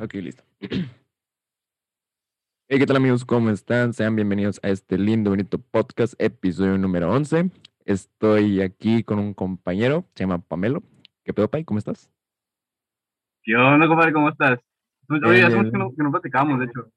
Ok, 0.00 0.14
listo. 0.14 0.44
Hey, 2.66 2.78
¿qué 2.78 2.86
tal 2.86 2.96
amigos? 2.96 3.26
¿Cómo 3.26 3.50
están? 3.50 3.92
Sean 3.92 4.16
bienvenidos 4.16 4.58
a 4.62 4.70
este 4.70 4.96
lindo, 4.96 5.28
bonito 5.28 5.58
podcast, 5.58 6.14
episodio 6.18 6.78
número 6.78 7.12
11. 7.12 7.50
Estoy 7.84 8.62
aquí 8.62 9.04
con 9.04 9.18
un 9.18 9.34
compañero, 9.34 10.06
se 10.14 10.24
llama 10.24 10.38
Pamelo. 10.38 10.82
¿Qué 11.24 11.34
pedo, 11.34 11.50
Pai? 11.50 11.62
¿Cómo 11.64 11.78
estás? 11.78 12.10
¿Qué 13.42 13.54
onda, 13.54 13.86
compadre? 13.86 14.14
¿Cómo 14.14 14.30
estás? 14.30 14.58
Oye, 15.10 15.42
hace 15.42 15.56
mucho 15.56 15.72
que 15.72 15.78
no, 15.78 15.94
que 15.94 16.02
no 16.02 16.10
platicábamos, 16.10 16.58
de 16.58 16.64
hecho. 16.64 16.90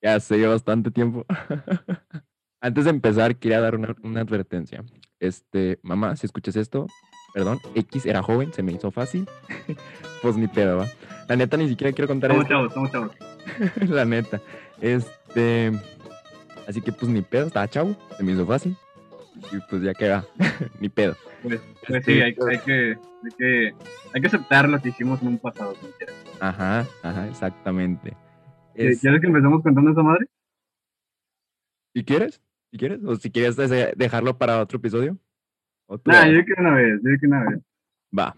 Ya 0.00 0.14
hace 0.14 0.40
ya 0.40 0.48
bastante 0.48 0.92
tiempo. 0.92 1.26
Antes 2.60 2.84
de 2.84 2.90
empezar, 2.90 3.36
quería 3.36 3.60
dar 3.60 3.74
una, 3.74 3.96
una 4.04 4.20
advertencia. 4.20 4.84
Este, 5.18 5.80
mamá, 5.82 6.14
si 6.14 6.26
escuchas 6.26 6.54
esto, 6.54 6.86
perdón, 7.34 7.58
X 7.74 8.06
era 8.06 8.22
joven, 8.22 8.52
se 8.54 8.62
me 8.62 8.72
hizo 8.72 8.90
fácil. 8.90 9.28
pues 10.22 10.36
ni 10.36 10.46
pedo, 10.48 10.78
¿va? 10.78 10.86
La 11.28 11.36
neta, 11.36 11.56
ni 11.58 11.68
siquiera 11.68 11.92
quiero 11.92 12.08
contar 12.08 12.30
esto. 12.30 12.44
chavos, 12.48 12.72
somos 12.72 12.90
chavos. 12.90 13.12
la 13.88 14.04
neta. 14.06 14.40
Este. 14.80 15.72
Así 16.66 16.80
que 16.80 16.92
pues 16.92 17.10
ni 17.10 17.20
pedo, 17.20 17.48
estaba 17.48 17.68
chavo, 17.68 17.94
se 18.16 18.22
me 18.22 18.32
hizo 18.32 18.46
fácil. 18.46 18.74
Y 19.52 19.58
pues 19.68 19.82
ya 19.82 19.92
queda, 19.92 20.24
ni 20.80 20.88
pedo. 20.88 21.14
Pues, 21.42 21.60
pues 21.86 21.98
Este, 22.00 22.12
sí, 22.14 22.20
hay, 22.22 22.34
hay 22.48 22.58
que, 22.60 22.96
hay, 23.22 23.30
que, 23.36 23.74
hay 24.14 24.20
que 24.20 24.26
aceptar 24.28 24.68
lo 24.68 24.80
que 24.80 24.88
hicimos 24.90 25.20
en 25.20 25.28
un 25.28 25.38
pasado. 25.38 25.74
Ajá, 26.40 26.86
ajá, 27.02 27.28
exactamente. 27.28 28.10
¿Qui- 28.74 28.90
Es- 28.92 29.00
¿Quieres 29.00 29.20
que 29.20 29.26
empecemos 29.26 29.62
contando 29.62 29.90
esa 29.90 30.02
madre? 30.02 30.26
si 31.94 32.04
quieres, 32.04 32.40
si 32.72 32.78
quieres, 32.78 33.00
o 33.04 33.14
si 33.16 33.30
quieres 33.30 33.56
dejarlo 33.96 34.36
para 34.38 34.60
otro 34.60 34.78
episodio. 34.78 35.16
O 35.86 35.98
tú 35.98 36.10
Nah, 36.10 36.26
yo 36.26 36.44
que 36.44 36.52
una 36.58 36.74
vez, 36.74 37.00
yo 37.02 37.10
que 37.20 37.26
una 37.26 37.44
vez. 37.44 37.60
Va. 38.16 38.34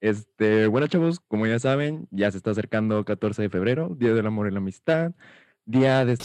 Este, 0.00 0.66
bueno, 0.68 0.86
chavos, 0.86 1.20
como 1.20 1.46
ya 1.46 1.58
saben, 1.58 2.06
ya 2.10 2.30
se 2.30 2.36
está 2.36 2.52
acercando 2.52 3.04
14 3.04 3.42
de 3.42 3.50
febrero, 3.50 3.96
Día 3.98 4.14
del 4.14 4.26
Amor 4.26 4.48
y 4.48 4.52
la 4.52 4.58
Amistad, 4.58 5.12
día 5.64 6.04
de 6.04 6.16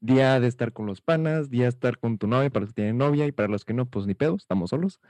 día 0.00 0.40
de 0.40 0.46
estar 0.46 0.72
con 0.72 0.86
los 0.86 1.02
panas, 1.02 1.50
día 1.50 1.64
de 1.64 1.68
estar 1.68 1.98
con 1.98 2.16
tu 2.16 2.26
novia 2.26 2.48
para 2.48 2.62
los 2.62 2.70
que 2.70 2.76
tienen 2.76 2.96
novia 2.96 3.26
y 3.26 3.32
para 3.32 3.48
los 3.48 3.66
que 3.66 3.74
no, 3.74 3.86
pues 3.86 4.06
ni 4.06 4.14
pedo, 4.14 4.36
estamos 4.36 4.70
solos. 4.70 5.00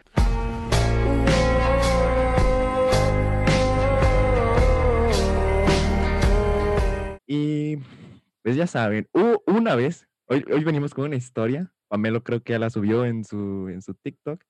Y 7.27 7.77
pues 8.43 8.57
ya 8.57 8.67
saben, 8.67 9.09
hubo 9.13 9.43
una 9.47 9.77
vez, 9.77 10.09
hoy, 10.27 10.45
hoy 10.53 10.65
venimos 10.65 10.95
con 10.95 11.05
una 11.05 11.15
historia, 11.15 11.73
Pamelo 11.91 12.23
creo 12.23 12.41
que 12.41 12.53
ya 12.53 12.61
la 12.61 12.71
subió 12.71 13.05
en 13.05 13.25
su, 13.25 13.69
en 13.69 13.83
su 13.83 13.95
TikTok, 13.95 14.45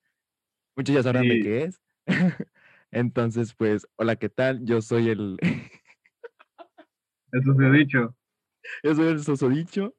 muchos 0.76 0.94
ya 0.94 1.02
sabrán 1.02 1.26
de 1.26 1.36
Sí. 1.36 1.42
qué 1.42 1.64
es. 1.64 1.80
Entonces, 2.90 3.54
pues, 3.54 3.88
hola, 3.96 4.16
¿qué 4.16 4.28
tal? 4.28 4.62
Yo 4.66 4.82
soy 4.82 5.08
el, 5.08 5.38
Eso 7.32 7.54
se 7.54 7.64
ha 7.64 7.70
dicho. 7.70 8.14
yo 8.84 8.94
soy 8.94 9.06
el 9.08 9.22
sosodicho, 9.22 9.96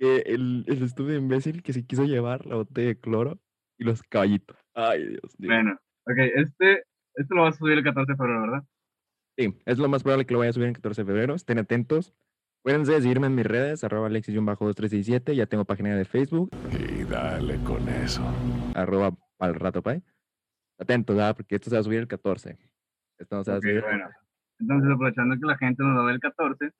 el, 0.00 0.64
el 0.66 0.82
estúpido 0.82 1.16
imbécil 1.16 1.62
que 1.62 1.72
se 1.72 1.86
quiso 1.86 2.04
llevar 2.04 2.44
la 2.44 2.56
botella 2.56 2.88
de 2.88 2.98
cloro 2.98 3.38
y 3.78 3.84
los 3.84 4.02
caballitos. 4.02 4.56
Ay, 4.74 5.06
Dios 5.06 5.38
mío. 5.38 5.50
Bueno, 5.50 5.78
ok, 6.06 6.16
este, 6.34 6.84
este 7.14 7.34
lo 7.36 7.42
vas 7.42 7.54
a 7.54 7.58
subir 7.58 7.78
el 7.78 7.84
14 7.84 8.12
de 8.12 8.16
febrero, 8.16 8.40
¿verdad? 8.40 8.64
Sí, 9.38 9.56
es 9.64 9.78
lo 9.78 9.88
más 9.88 10.02
probable 10.02 10.26
que 10.26 10.32
lo 10.32 10.40
vaya 10.40 10.50
a 10.50 10.54
subir 10.54 10.68
el 10.68 10.74
14 10.74 11.02
de 11.02 11.06
febrero. 11.06 11.34
Estén 11.36 11.58
atentos. 11.58 12.12
Acuérdense 12.66 12.94
de 12.94 13.00
seguirme 13.02 13.28
en 13.28 13.34
mis 13.36 13.46
redes, 13.46 13.84
arroba 13.84 14.08
alexis-2367. 14.08 15.34
Ya 15.36 15.46
tengo 15.46 15.64
página 15.64 15.94
de 15.94 16.04
Facebook, 16.04 16.50
Y 16.72 17.04
dale 17.04 17.58
con 17.62 17.88
eso. 17.88 18.24
arroba 18.74 19.12
al 19.38 19.54
rato 19.54 19.82
pay. 19.82 20.02
Atentos, 20.76 21.14
¿verdad? 21.14 21.36
Porque 21.36 21.54
esto 21.54 21.70
se 21.70 21.76
va 21.76 21.80
a 21.80 21.84
subir 21.84 22.00
el 22.00 22.08
14. 22.08 22.58
Esto 23.18 23.36
no 23.36 23.44
se 23.44 23.52
va 23.52 23.58
Ok, 23.58 23.64
a 23.64 23.68
subir. 23.68 23.82
bueno. 23.82 24.08
Entonces, 24.58 24.90
aprovechando 24.92 25.36
que 25.38 25.46
la 25.46 25.56
gente 25.58 25.84
nos 25.84 25.96
va 25.96 26.02
a 26.02 26.06
ver 26.06 26.14
el 26.16 26.20
14, 26.20 26.70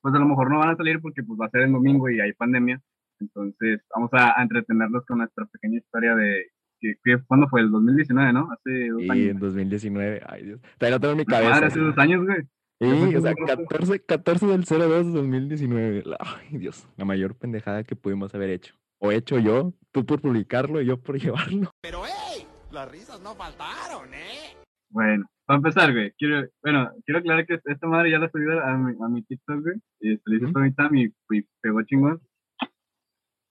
pues 0.00 0.14
a 0.14 0.18
lo 0.18 0.24
mejor 0.26 0.50
no 0.50 0.60
van 0.60 0.70
a 0.70 0.76
salir 0.76 0.98
porque 1.02 1.22
pues 1.22 1.38
va 1.38 1.44
a 1.44 1.50
ser 1.50 1.60
el 1.60 1.72
domingo 1.72 2.08
y 2.08 2.20
hay 2.20 2.32
pandemia. 2.32 2.80
Entonces, 3.20 3.82
vamos 3.94 4.08
a, 4.14 4.40
a 4.40 4.42
entretenerlos 4.42 5.04
con 5.04 5.18
nuestra 5.18 5.44
pequeña 5.44 5.76
historia 5.76 6.14
de 6.16 6.46
que, 6.80 6.94
que- 7.04 7.18
¿cuándo 7.26 7.48
fue? 7.48 7.60
El 7.60 7.70
2019, 7.70 8.32
¿no? 8.32 8.48
Hace 8.50 8.88
dos 8.88 9.02
Y 9.02 9.10
años. 9.10 9.26
en 9.28 9.38
2019. 9.40 10.22
Ay, 10.26 10.42
Dios. 10.44 10.60
Todavía 10.78 10.96
no 10.96 11.00
tengo 11.00 11.12
en 11.12 11.18
mi 11.18 11.24
La 11.26 11.36
madre, 11.36 11.48
cabeza. 11.50 11.66
hace 11.66 11.80
dos 11.80 11.98
años, 11.98 12.24
güey. 12.24 12.38
Fue 12.78 12.88
o 13.16 13.20
sea, 13.22 13.30
hace 13.32 13.42
un 13.42 13.48
rato. 13.48 13.64
14, 13.68 14.00
14 14.04 14.46
del 14.46 14.64
02 14.64 15.06
de 15.06 15.12
2019. 15.12 16.02
La- 16.04 16.16
Ay, 16.20 16.58
Dios. 16.58 16.88
La 16.96 17.04
mayor 17.04 17.36
pendejada 17.36 17.84
que 17.84 17.96
pudimos 17.96 18.34
haber 18.34 18.50
hecho. 18.50 18.74
O 18.98 19.12
hecho 19.12 19.38
yo, 19.38 19.72
tú 19.92 20.04
por 20.06 20.20
publicarlo 20.20 20.80
y 20.80 20.86
yo 20.86 21.00
por 21.00 21.18
llevarlo. 21.20 21.70
Pero 21.82 22.02
hey, 22.06 22.46
las 22.72 22.90
risas 22.90 23.20
no 23.20 23.34
faltaron, 23.34 24.12
¿eh? 24.14 24.56
Bueno, 24.90 25.26
para 25.44 25.56
empezar, 25.58 25.92
güey, 25.92 26.12
quiero, 26.12 26.46
bueno, 26.62 26.90
quiero 27.04 27.18
aclarar 27.18 27.46
que 27.46 27.58
esta 27.64 27.86
madre 27.88 28.10
ya 28.12 28.18
la 28.18 28.28
subí 28.30 28.44
a 28.50 28.76
mi, 28.76 28.92
a 29.02 29.08
mi 29.08 29.22
TikTok, 29.22 29.60
güey. 29.62 29.76
Y 30.00 30.16
se 30.16 30.22
le 30.30 30.50
ahorita 30.54 30.88
y, 30.92 31.12
y 31.36 31.42
pegó 31.60 31.82
chingón. 31.82 32.20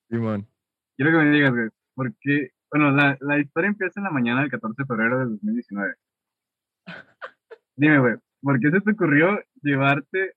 Simón. 0.09 0.47
Quiero 0.95 1.11
que 1.11 1.25
me 1.25 1.31
digas, 1.31 1.51
güey, 1.51 1.69
porque, 1.95 2.51
bueno, 2.71 2.91
la, 2.91 3.17
la 3.19 3.39
historia 3.39 3.67
empieza 3.69 3.99
en 3.99 4.03
la 4.05 4.11
mañana 4.11 4.41
del 4.41 4.51
14 4.51 4.75
de 4.83 4.85
febrero 4.85 5.19
del 5.19 5.29
2019. 5.31 5.95
Dime, 7.75 7.99
güey, 7.99 8.15
¿por 8.43 8.59
qué 8.59 8.69
se 8.69 8.81
te 8.81 8.91
ocurrió 8.91 9.39
llevarte 9.61 10.35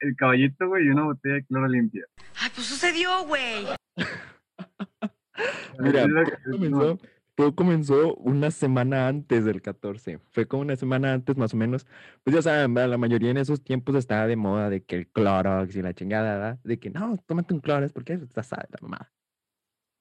el 0.00 0.16
caballito, 0.16 0.68
güey, 0.68 0.86
y 0.86 0.88
una 0.88 1.04
botella 1.04 1.36
de 1.36 1.44
cloro 1.44 1.68
limpia? 1.68 2.04
Ay, 2.40 2.50
pues 2.54 2.66
sucedió, 2.66 3.24
güey. 3.26 3.66
Mira, 5.78 6.06
todo 6.08 6.24
comenzó, 6.50 6.98
todo 7.34 7.54
comenzó 7.54 8.14
una 8.16 8.50
semana 8.50 9.08
antes 9.08 9.44
del 9.44 9.60
14. 9.60 10.18
Fue 10.30 10.46
como 10.46 10.62
una 10.62 10.76
semana 10.76 11.12
antes, 11.12 11.36
más 11.36 11.52
o 11.52 11.56
menos. 11.56 11.86
Pues 12.24 12.34
ya 12.34 12.42
saben, 12.42 12.72
¿verdad? 12.72 12.90
la 12.90 12.98
mayoría 12.98 13.30
en 13.30 13.36
esos 13.36 13.62
tiempos 13.62 13.94
estaba 13.96 14.26
de 14.26 14.36
moda 14.36 14.70
de 14.70 14.82
que 14.82 14.96
el 14.96 15.08
Clorox 15.08 15.76
y 15.76 15.82
la 15.82 15.92
chingada, 15.92 16.34
¿verdad? 16.34 16.58
De 16.64 16.78
que 16.78 16.90
no, 16.90 17.18
tómate 17.26 17.52
un 17.52 17.60
Clorox 17.60 17.92
porque 17.92 18.14
estás 18.14 18.46
sabe 18.46 18.66
la 18.70 18.78
mamada. 18.80 19.12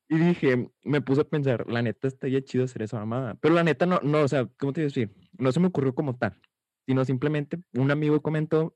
Y 0.08 0.18
dije, 0.18 0.70
me 0.84 1.02
puse 1.02 1.22
a 1.22 1.24
pensar, 1.26 1.68
la 1.68 1.82
neta 1.82 2.08
estaría 2.08 2.42
chido 2.44 2.64
hacer 2.64 2.84
esa 2.84 3.00
mamada. 3.00 3.36
Pero 3.42 3.56
la 3.56 3.64
neta 3.64 3.86
no, 3.86 4.00
no, 4.04 4.22
o 4.22 4.28
sea, 4.28 4.48
¿cómo 4.58 4.72
te 4.72 4.82
iba 4.82 4.86
a 4.86 4.90
decir? 4.90 5.12
No 5.38 5.52
se 5.52 5.60
me 5.60 5.68
ocurrió 5.68 5.96
como 5.96 6.16
tal, 6.16 6.40
sino 6.86 7.06
simplemente 7.06 7.60
un 7.74 7.92
amigo 7.92 8.22
comentó 8.22 8.76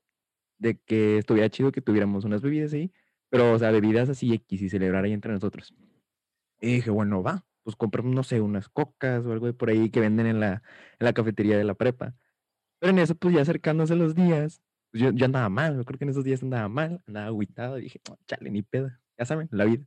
de 0.58 0.78
que 0.78 1.18
estuviera 1.18 1.50
chido 1.50 1.72
que 1.72 1.80
tuviéramos 1.82 2.24
unas 2.24 2.42
bebidas 2.42 2.72
ahí, 2.72 2.92
pero, 3.30 3.52
o 3.52 3.58
sea, 3.58 3.70
bebidas 3.70 4.08
así 4.08 4.32
X 4.34 4.62
y 4.62 4.68
celebrar 4.68 5.04
ahí 5.04 5.12
entre 5.12 5.32
nosotros. 5.32 5.74
Y 6.60 6.74
dije, 6.76 6.90
bueno, 6.90 7.22
va, 7.22 7.44
pues 7.62 7.76
compramos, 7.76 8.14
no 8.14 8.22
sé, 8.22 8.40
unas 8.40 8.68
cocas 8.68 9.24
o 9.26 9.32
algo 9.32 9.46
de 9.46 9.54
por 9.54 9.70
ahí 9.70 9.90
que 9.90 10.00
venden 10.00 10.26
en 10.26 10.40
la, 10.40 10.62
en 10.98 11.04
la 11.04 11.12
cafetería 11.12 11.56
de 11.56 11.64
la 11.64 11.74
prepa. 11.74 12.14
Pero 12.80 12.92
en 12.92 12.98
eso, 12.98 13.14
pues 13.14 13.34
ya 13.34 13.42
acercándose 13.42 13.96
los 13.96 14.14
días, 14.14 14.62
pues 14.92 15.14
yo, 15.14 15.26
andaba 15.26 15.48
mal, 15.48 15.76
yo 15.76 15.84
creo 15.84 15.98
que 15.98 16.04
en 16.04 16.10
esos 16.10 16.24
días 16.24 16.42
andaba 16.42 16.68
mal, 16.68 17.02
andaba 17.06 17.26
agüitado, 17.26 17.78
y 17.78 17.82
dije, 17.82 18.00
"No, 18.08 18.18
chale, 18.26 18.50
ni 18.50 18.62
pedo, 18.62 18.90
ya 19.18 19.24
saben, 19.26 19.48
la 19.52 19.64
vida. 19.66 19.86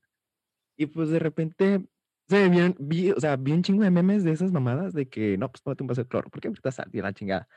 Y 0.78 0.88
pues 0.88 1.10
de 1.10 1.20
repente, 1.20 1.86
se 2.30 2.50
vieron, 2.50 2.76
vi, 2.80 3.12
o 3.12 3.20
sea, 3.20 3.36
vi 3.38 3.52
un 3.52 3.64
chingo 3.64 3.84
de 3.84 3.92
memes 3.92 4.24
de 4.24 4.32
esas 4.32 4.52
mamadas 4.52 4.94
de 4.94 5.10
que, 5.10 5.38
no, 5.38 5.52
pues 5.52 5.62
tómate 5.64 5.84
un 5.84 5.88
vaso 5.88 6.04
de 6.04 6.08
cloro, 6.08 6.30
porque 6.30 6.48
ahorita 6.48 6.72
sal 6.72 6.90
la 6.94 7.14
chingada. 7.14 7.48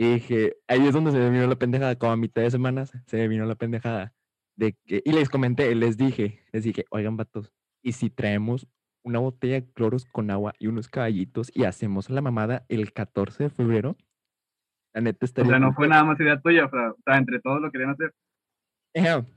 Y 0.00 0.14
dije, 0.14 0.56
ahí 0.68 0.86
es 0.86 0.94
donde 0.94 1.10
se 1.10 1.18
me 1.18 1.28
vino 1.28 1.48
la 1.48 1.56
pendejada, 1.56 1.96
como 1.96 2.12
a 2.12 2.16
mitad 2.16 2.40
de 2.40 2.52
semanas, 2.52 2.92
se 3.06 3.16
me 3.16 3.26
vino 3.26 3.44
la 3.46 3.56
pendejada 3.56 4.14
de 4.54 4.76
que, 4.86 5.02
y 5.04 5.10
les 5.10 5.28
comenté, 5.28 5.74
les 5.74 5.96
dije, 5.96 6.44
les 6.52 6.62
dije, 6.62 6.84
oigan, 6.90 7.16
vatos, 7.16 7.52
¿y 7.82 7.90
si 7.92 8.08
traemos 8.08 8.68
una 9.02 9.18
botella 9.18 9.54
de 9.54 9.72
cloros 9.72 10.04
con 10.04 10.30
agua 10.30 10.54
y 10.60 10.68
unos 10.68 10.88
caballitos 10.88 11.50
y 11.52 11.64
hacemos 11.64 12.10
la 12.10 12.22
mamada 12.22 12.64
el 12.68 12.92
14 12.92 13.42
de 13.42 13.50
febrero? 13.50 13.96
La 14.94 15.00
neta 15.00 15.18
O 15.22 15.26
estaría... 15.26 15.50
sea, 15.50 15.58
no 15.58 15.72
fue 15.72 15.88
nada 15.88 16.04
más 16.04 16.20
idea 16.20 16.40
tuya, 16.40 16.66
o 16.66 16.70
sea, 16.70 16.90
o 16.90 17.18
entre 17.18 17.40
todos 17.40 17.60
lo 17.60 17.72
querían 17.72 17.90
hacer. 17.90 18.14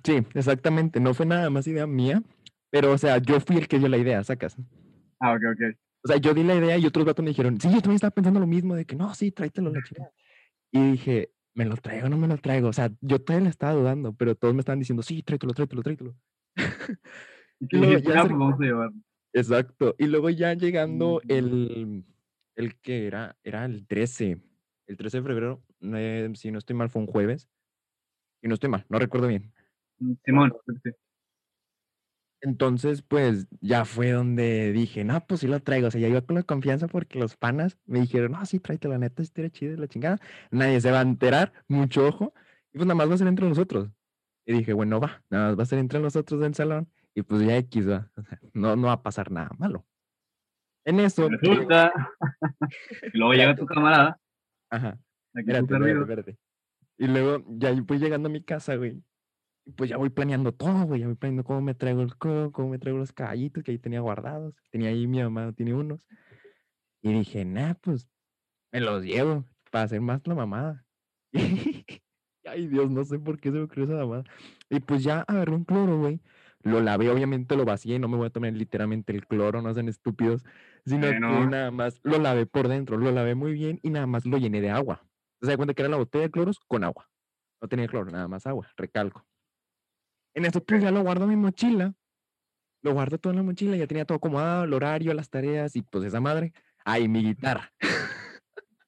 Sí, 0.03 0.23
exactamente, 0.35 0.99
no 0.99 1.15
fue 1.15 1.25
nada 1.25 1.49
más 1.49 1.65
idea 1.65 1.87
mía, 1.87 2.21
pero, 2.69 2.91
o 2.91 2.97
sea, 2.99 3.17
yo 3.17 3.39
fui 3.39 3.57
el 3.57 3.67
que 3.67 3.79
dio 3.79 3.87
la 3.87 3.97
idea, 3.97 4.23
sacas. 4.23 4.55
Ah, 5.19 5.33
ok, 5.33 5.41
ok. 5.53 5.75
O 6.03 6.07
sea, 6.07 6.17
yo 6.17 6.35
di 6.35 6.43
la 6.43 6.53
idea 6.53 6.77
y 6.77 6.85
otros 6.85 7.03
vatos 7.03 7.23
me 7.23 7.29
dijeron, 7.29 7.59
sí, 7.59 7.67
yo 7.67 7.81
también 7.81 7.95
estaba 7.95 8.11
pensando 8.11 8.39
lo 8.39 8.45
mismo, 8.45 8.75
de 8.75 8.85
que 8.85 8.95
no, 8.95 9.11
sí, 9.15 9.31
tráetelo 9.31 9.71
la 9.71 9.81
chingada. 9.81 10.11
Y 10.71 10.91
dije, 10.91 11.33
¿me 11.53 11.65
lo 11.65 11.75
traigo 11.77 12.07
o 12.07 12.09
no 12.09 12.17
me 12.17 12.27
lo 12.27 12.37
traigo? 12.37 12.69
O 12.69 12.73
sea, 12.73 12.91
yo 13.01 13.19
todavía 13.19 13.45
le 13.45 13.49
estaba 13.49 13.73
dudando, 13.73 14.13
pero 14.13 14.35
todos 14.35 14.53
me 14.53 14.61
estaban 14.61 14.79
diciendo, 14.79 15.03
sí, 15.03 15.21
tráetelo, 15.23 15.53
tráetelo, 15.53 15.83
tráetelo. 15.83 16.15
Y 17.59 17.77
luego 17.77 17.99
ya 17.99 18.21
ah, 18.21 18.21
pues 18.23 18.31
vamos 18.31 18.59
a 18.59 18.63
llevar. 18.63 18.89
Exacto. 19.33 19.95
Y 19.99 20.07
luego 20.07 20.31
ya 20.31 20.53
llegando 20.55 21.21
Mm. 21.23 21.31
el, 21.31 22.05
el 22.55 22.75
que 22.81 23.05
era, 23.05 23.37
era 23.43 23.65
el 23.65 23.85
13, 23.85 24.41
el 24.87 24.97
13 24.97 25.17
de 25.17 25.23
febrero, 25.23 25.63
eh, 25.81 26.31
si 26.33 26.49
no 26.51 26.57
estoy 26.57 26.75
mal, 26.75 26.89
fue 26.89 27.03
un 27.03 27.07
jueves. 27.07 27.47
Y 28.41 28.47
no 28.47 28.55
estoy 28.55 28.69
mal, 28.71 28.83
no 28.89 28.97
recuerdo 28.97 29.27
bien. 29.27 29.53
Mm, 29.99 30.13
Simón, 30.25 30.53
sí. 30.83 30.89
Entonces, 32.43 33.03
pues 33.03 33.47
ya 33.61 33.85
fue 33.85 34.11
donde 34.11 34.71
dije, 34.71 35.03
no, 35.03 35.25
pues 35.27 35.41
sí 35.41 35.47
lo 35.47 35.59
traigo. 35.61 35.87
O 35.87 35.91
sea, 35.91 36.01
ya 36.01 36.07
iba 36.07 36.21
con 36.21 36.35
la 36.35 36.43
confianza 36.43 36.87
porque 36.87 37.19
los 37.19 37.37
panas 37.37 37.77
me 37.85 37.99
dijeron, 37.99 38.31
no, 38.31 38.43
sí, 38.45 38.59
tráete 38.59 38.87
la 38.87 38.97
neta, 38.97 39.21
estaría 39.21 39.51
chido 39.51 39.73
y 39.73 39.77
la 39.77 39.87
chingada. 39.87 40.19
Nadie 40.49 40.81
se 40.81 40.91
va 40.91 40.99
a 40.99 41.03
enterar, 41.03 41.53
mucho 41.67 42.07
ojo. 42.07 42.33
Y 42.73 42.77
pues 42.77 42.87
nada 42.87 42.95
más 42.95 43.09
va 43.09 43.13
a 43.13 43.17
ser 43.17 43.27
entre 43.27 43.47
nosotros. 43.47 43.89
Y 44.45 44.53
dije, 44.53 44.73
bueno, 44.73 44.99
va, 44.99 45.23
nada 45.29 45.49
más 45.49 45.59
va 45.59 45.63
a 45.63 45.67
ser 45.67 45.77
entre 45.79 45.99
nosotros 45.99 46.41
del 46.41 46.55
salón. 46.55 46.89
Y 47.13 47.21
pues 47.21 47.45
ya 47.45 47.57
X 47.57 47.87
va. 47.87 48.09
o 48.15 48.23
sea, 48.23 48.39
no, 48.53 48.75
no 48.75 48.87
va 48.87 48.93
a 48.93 49.03
pasar 49.03 49.31
nada 49.31 49.51
malo. 49.59 49.85
En 50.83 50.99
eso, 50.99 51.29
Resulta. 51.29 51.93
y 53.13 53.17
luego 53.17 53.33
llega 53.33 53.55
tu 53.55 53.67
camarada. 53.67 54.19
Ajá. 54.71 54.97
Aquí 55.35 55.51
Espérate, 55.51 55.61
puse 55.67 55.73
espérate, 55.75 55.83
ruido. 55.83 56.01
espérate. 56.01 56.37
Y 56.97 57.07
luego 57.07 57.45
ya 57.49 57.71
voy 57.81 57.99
llegando 57.99 58.29
a 58.29 58.31
mi 58.31 58.43
casa, 58.43 58.75
güey. 58.75 59.01
Pues 59.75 59.89
ya 59.89 59.97
voy 59.97 60.09
planeando 60.09 60.51
todo, 60.53 60.85
güey. 60.85 61.01
Ya 61.01 61.07
voy 61.07 61.15
planeando 61.15 61.43
cómo 61.43 61.61
me 61.61 61.73
traigo 61.75 62.01
el 62.01 62.15
coco, 62.17 62.51
cómo 62.51 62.69
me 62.69 62.79
traigo 62.79 62.99
los 62.99 63.13
caballitos 63.13 63.63
que 63.63 63.71
ahí 63.71 63.79
tenía 63.79 63.99
guardados. 64.01 64.55
Tenía 64.71 64.89
ahí 64.89 65.07
mi 65.07 65.21
mamá, 65.21 65.53
tiene 65.53 65.73
unos. 65.73 66.07
Y 67.01 67.13
dije, 67.13 67.45
nah, 67.45 67.73
pues 67.75 68.07
me 68.71 68.81
los 68.81 69.03
llevo 69.03 69.45
para 69.71 69.85
hacer 69.85 70.01
más 70.01 70.21
la 70.27 70.35
mamada. 70.35 70.85
Ay, 72.43 72.67
Dios, 72.67 72.89
no 72.89 73.03
sé 73.03 73.19
por 73.19 73.39
qué 73.39 73.49
se 73.49 73.57
me 73.57 73.63
ocurrió 73.63 73.85
esa 73.85 73.93
mamada. 73.95 74.23
Y 74.69 74.79
pues 74.79 75.03
ya 75.03 75.21
agarré 75.21 75.53
un 75.53 75.63
cloro, 75.65 75.99
güey. 75.99 76.21
Lo 76.63 76.79
lavé, 76.79 77.09
obviamente 77.09 77.55
lo 77.55 77.65
vacié, 77.65 77.97
no 77.97 78.07
me 78.07 78.17
voy 78.17 78.27
a 78.27 78.29
tomar 78.29 78.53
literalmente 78.53 79.13
el 79.13 79.25
cloro, 79.25 79.61
no 79.61 79.73
sean 79.73 79.89
estúpidos, 79.89 80.43
sino 80.85 81.07
Eh, 81.07 81.13
que 81.13 81.19
no. 81.19 81.49
nada 81.49 81.71
más 81.71 81.99
lo 82.03 82.19
lavé 82.19 82.45
por 82.45 82.67
dentro, 82.67 82.97
lo 82.97 83.11
lavé 83.11 83.33
muy 83.33 83.53
bien 83.53 83.79
y 83.81 83.89
nada 83.89 84.05
más 84.05 84.25
lo 84.25 84.37
llené 84.37 84.61
de 84.61 84.69
agua. 84.69 85.07
Se 85.41 85.47
da 85.49 85.57
cuenta 85.57 85.73
que 85.73 85.81
era 85.81 85.89
la 85.89 85.97
botella 85.97 86.25
de 86.25 86.31
cloros 86.31 86.59
con 86.59 86.83
agua. 86.83 87.09
No 87.61 87.67
tenía 87.67 87.87
cloro, 87.87 88.11
nada 88.11 88.27
más 88.27 88.45
agua, 88.45 88.67
recalco. 88.77 89.25
En 90.33 90.45
eso 90.45 90.63
pues 90.63 90.81
ya 90.81 90.91
lo 90.91 91.01
guardo 91.01 91.23
en 91.25 91.29
mi 91.31 91.35
mochila. 91.35 91.93
Lo 92.83 92.93
guardo 92.93 93.17
todo 93.19 93.31
en 93.31 93.37
la 93.37 93.43
mochila, 93.43 93.75
ya 93.77 93.85
tenía 93.85 94.05
todo 94.05 94.17
acomodado, 94.17 94.63
el 94.63 94.73
horario, 94.73 95.13
las 95.13 95.29
tareas 95.29 95.75
y 95.75 95.83
pues 95.83 96.03
esa 96.03 96.19
madre. 96.19 96.53
Ay, 96.83 97.07
mi 97.07 97.23
guitarra, 97.23 97.71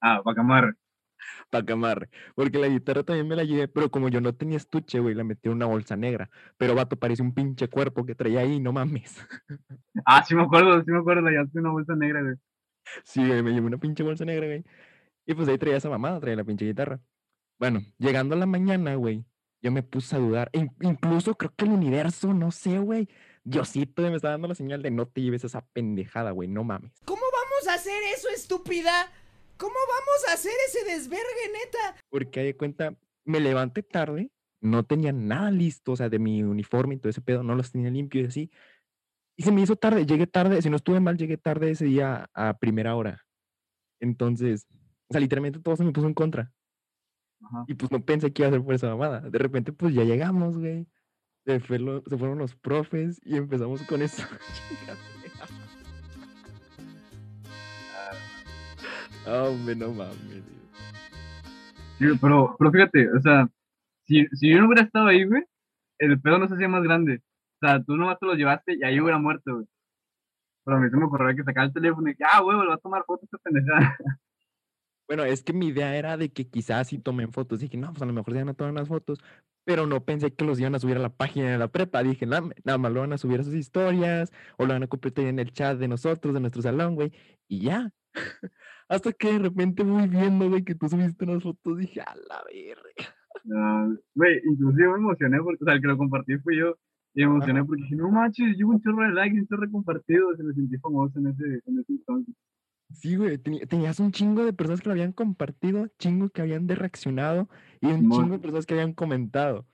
Ah, 0.01 0.22
para 0.24 0.36
camar. 0.36 0.75
para 1.51 1.66
camarre. 1.66 2.10
Porque 2.36 2.57
la 2.57 2.68
guitarra 2.68 3.04
también 3.04 3.28
me 3.28 3.36
la 3.36 3.44
llevé, 3.44 3.68
pero 3.68 3.92
como 3.92 4.10
yo 4.10 4.19
no 4.19 4.34
tenía 4.34 4.57
estuche, 4.57 5.00
güey, 5.00 5.13
la 5.13 5.24
metí 5.24 5.48
en 5.48 5.56
una 5.56 5.68
bolsa 5.68 5.95
negra. 5.95 6.30
Pero 6.57 6.74
vato, 6.74 6.98
parece 6.98 7.22
un 7.22 7.34
pinche 7.34 7.68
cuerpo 7.68 8.06
que 8.06 8.16
traía 8.16 8.39
ahí, 8.39 8.60
no 8.60 8.74
mames. 8.74 9.24
Ah, 10.06 10.24
sí 10.24 10.34
me 10.36 10.42
acuerdo, 10.44 10.84
sí 10.84 10.92
me 10.92 10.98
acuerdo, 11.00 11.22
la 11.22 11.31
llevaste 11.31 11.60
una 11.60 11.72
bolsa 11.72 11.96
negra, 11.96 12.22
güey. 12.24 12.36
Sí, 13.04 13.25
güey, 13.25 13.44
me 13.44 13.51
llevé 13.51 13.68
una 13.68 13.78
pinche 13.78 14.04
bolsa 14.04 14.25
negra, 14.25 14.48
güey. 14.48 14.63
Y 15.28 15.36
pues 15.36 15.48
ahí 15.48 15.57
traía 15.60 15.78
esa 15.78 15.89
mamada, 15.89 16.19
traía 16.19 16.36
la 16.38 16.44
pinche 16.44 16.66
guitarra. 16.66 17.00
Bueno, 17.60 17.80
llegando 18.00 18.36
a 18.36 18.39
la 18.39 18.46
mañana, 18.48 18.96
güey, 18.96 19.24
yo 19.63 19.71
me 19.71 19.81
puse 19.81 20.15
a 20.15 20.19
dudar. 20.19 20.50
e 20.54 20.60
in- 20.60 20.71
incluso 20.81 21.33
creo 21.36 21.54
que 21.56 21.65
el 21.65 21.71
universo, 21.71 22.33
no 22.33 22.51
sé, 22.51 22.77
güey. 22.77 23.07
Diosito 23.45 24.01
me 24.04 24.15
está 24.15 24.30
dando 24.30 24.48
la 24.48 24.56
señal 24.56 24.81
de 24.83 24.92
no 24.92 25.07
te 25.07 25.21
lleves 25.21 25.44
esa 25.44 25.65
pendejada, 25.74 26.31
güey, 26.31 26.48
no 26.48 26.63
mames. 26.63 26.92
¿Cómo 27.06 27.21
vamos 27.21 27.68
a 27.69 27.74
hacer 27.75 28.01
eso, 28.15 28.27
estúpida? 28.30 28.92
¿Cómo 29.57 29.74
vamos 29.74 30.30
a 30.30 30.33
hacer 30.33 30.54
ese 30.68 30.83
desvergue, 30.86 31.51
neta? 31.54 31.95
Porque 32.10 32.39
hay 32.42 32.45
de 32.48 32.57
cuenta, 32.57 32.95
me 33.25 33.39
levanté 33.39 33.83
tarde, 33.83 34.31
no 34.62 34.83
tenía 34.83 35.12
nada 35.12 35.51
listo, 35.51 35.94
o 35.94 35.95
sea, 35.95 36.10
de 36.10 36.19
mi 36.19 36.42
uniforme 36.44 36.95
y 36.95 36.98
todo 37.00 37.10
ese 37.10 37.21
pedo, 37.21 37.44
no 37.44 37.56
los 37.56 37.71
tenía 37.71 37.89
limpio 37.89 38.21
y 38.21 38.25
así. 38.25 38.51
Y 39.38 39.44
se 39.44 39.51
me 39.51 39.62
hizo 39.62 39.75
tarde, 39.75 40.06
llegué 40.06 40.27
tarde, 40.27 40.62
si 40.62 40.69
no 40.69 40.75
estuve 40.77 41.00
mal, 41.00 41.18
llegué 41.18 41.38
tarde 41.38 41.71
ese 41.71 41.86
día 41.86 42.30
a 42.33 42.57
primera 42.57 42.95
hora. 42.95 43.25
Entonces, 44.00 44.68
o 45.10 45.13
sea, 45.13 45.21
literalmente 45.21 45.60
todo 45.60 45.75
se 45.75 45.83
me 45.83 45.92
puso 45.92 46.07
en 46.07 46.13
contra. 46.13 46.51
Ajá. 47.45 47.66
Y 47.68 47.74
pues 47.75 47.92
no 47.92 48.00
pensé 48.04 48.31
que 48.34 48.42
iba 48.44 48.50
a 48.50 48.51
ser 48.51 48.63
por 48.63 48.74
esa 48.74 48.88
mamada. 48.90 49.22
De 49.22 49.38
repente, 49.38 49.72
pues 49.74 49.94
ya 49.94 50.04
llegamos, 50.04 50.57
güey. 50.57 50.88
Se, 51.45 51.60
fue 51.60 51.78
lo- 51.80 52.01
se 52.07 52.18
fueron 52.18 52.38
los 52.38 52.56
profes 52.56 53.19
y 53.24 53.36
empezamos 53.38 53.81
con 53.84 54.01
eso. 54.01 54.24
Ah, 59.25 59.44
Hombre, 59.44 59.75
no 59.75 59.92
mames. 59.92 60.44
Sí, 61.98 62.06
pero, 62.22 62.56
pero 62.60 62.72
fíjate, 62.72 63.10
o 63.13 63.22
sea, 63.22 63.48
si, 64.06 64.28
si 64.34 64.50
yo 64.51 64.60
no 64.60 64.68
hubiera 64.68 64.81
estado 64.84 65.07
ahí, 65.07 65.24
güey, 65.24 65.44
el 66.00 66.19
pedo 66.19 66.39
no 66.39 66.48
se 66.48 66.56
hacía 66.56 66.68
más 66.68 66.84
grande. 66.84 67.22
O 67.62 67.66
sea, 67.66 67.81
tú 67.84 67.96
nomás 67.96 68.19
te 68.19 68.25
lo 68.25 68.34
llevaste 68.34 68.75
y 68.75 68.84
ahí 68.84 69.00
hubiera 69.00 69.18
muerto, 69.19 69.54
güey. 69.56 69.66
Pero 70.66 70.78
a 70.78 70.80
mí 70.81 70.89
se 70.89 70.98
me 70.98 71.06
ocurrió 71.06 71.36
que 71.36 71.44
sacar 71.44 71.66
el 71.66 71.74
teléfono 71.74 72.10
y 72.10 72.16
que, 72.16 72.24
ah, 72.30 72.42
güey, 72.42 72.57
le 72.60 72.68
va 72.68 72.74
a 72.75 72.78
tomar 72.78 73.04
fotos 73.06 73.24
esta 73.25 73.38
pendejada. 73.38 73.96
Bueno, 75.07 75.23
es 75.25 75.44
que 75.44 75.53
mi 75.53 75.67
idea 75.67 75.95
era 75.95 76.17
de 76.17 76.31
que 76.31 76.47
quizás 76.47 76.88
sí 76.88 77.00
tomen 77.00 77.31
fotos. 77.31 77.59
Dije, 77.59 77.77
no, 77.77 77.91
pues 77.91 78.01
a 78.01 78.05
lo 78.05 78.13
mejor 78.13 78.33
se 78.33 78.39
van 78.39 78.50
a 78.50 78.53
tomar 78.53 78.71
unas 78.71 78.88
fotos. 78.88 79.19
Pero 79.65 79.88
no 79.88 80.03
pensé 80.03 80.33
que 80.33 80.45
los 80.45 80.59
iban 80.59 80.75
a 80.75 80.79
subir 80.79 80.97
a 80.97 81.00
la 81.00 81.09
página 81.15 81.51
de 81.51 81.57
la 81.57 81.69
prepa. 81.69 82.03
Dije, 82.03 82.25
nada, 82.25 82.50
nada 82.63 82.77
más 82.77 82.91
lo 82.91 83.01
van 83.01 83.13
a 83.13 83.17
subir 83.17 83.39
a 83.39 83.44
sus 83.44 83.53
historias 83.53 84.31
o 84.57 84.65
lo 84.65 84.73
van 84.73 84.83
a 84.83 84.88
compartir 84.88 85.27
en 85.27 85.39
el 85.39 85.51
chat 85.53 85.77
de 85.77 85.88
nosotros, 85.88 86.33
de 86.33 86.39
nuestro 86.39 86.61
salón, 86.61 86.95
güey. 86.95 87.11
Y 87.47 87.61
ya. 87.61 87.91
Hasta 88.89 89.13
que 89.13 89.33
de 89.33 89.39
repente 89.39 89.83
voy 89.83 90.07
viendo, 90.07 90.50
güey, 90.50 90.63
que 90.63 90.75
tú 90.75 90.89
subiste 90.89 91.25
unas 91.25 91.44
fotos. 91.44 91.77
Dije, 91.77 92.01
a 92.01 92.15
la 92.15 92.44
verga. 92.45 93.15
No, 93.45 93.97
Güey, 94.15 94.41
inclusive 94.45 94.88
me 94.89 94.97
emocioné 94.97 95.38
porque, 95.41 95.63
o 95.63 95.65
sea, 95.65 95.75
el 95.75 95.81
que 95.81 95.88
lo 95.88 95.97
compartí 95.97 96.38
fui 96.39 96.57
yo. 96.57 96.77
Y 97.15 97.21
me 97.21 97.25
emocioné 97.25 97.63
porque 97.63 97.83
dije, 97.83 97.95
no 97.95 98.09
manches, 98.09 98.57
llevo 98.57 98.71
un 98.71 98.81
chorro 98.81 99.03
de 99.03 99.13
likes, 99.13 99.39
un 99.39 99.47
chorro 99.47 99.65
de 99.65 99.71
compartidos. 99.71 100.39
Y 100.39 100.44
me 100.44 100.53
sentí 100.53 100.77
famoso 100.77 101.19
en 101.19 101.27
ese, 101.27 101.61
en 101.65 101.79
ese 101.79 101.94
entonces. 101.94 102.35
Sí, 102.94 103.16
güey, 103.16 103.38
tenías 103.38 104.00
un 104.00 104.12
chingo 104.12 104.45
de 104.45 104.54
personas 104.54 104.81
que 104.81 104.88
lo 104.88 104.94
habían 104.94 105.13
compartido, 105.13 105.88
chingo 106.00 106.30
que 106.30 106.42
habían 106.42 106.68
de 106.68 106.75
reaccionado 106.75 107.50
y 107.81 107.88
un 107.88 108.10
chingo 108.10 108.34
de 108.34 108.40
personas 108.40 108.66
que 108.66 108.75
habían 108.75 108.94
comentado. 108.94 109.68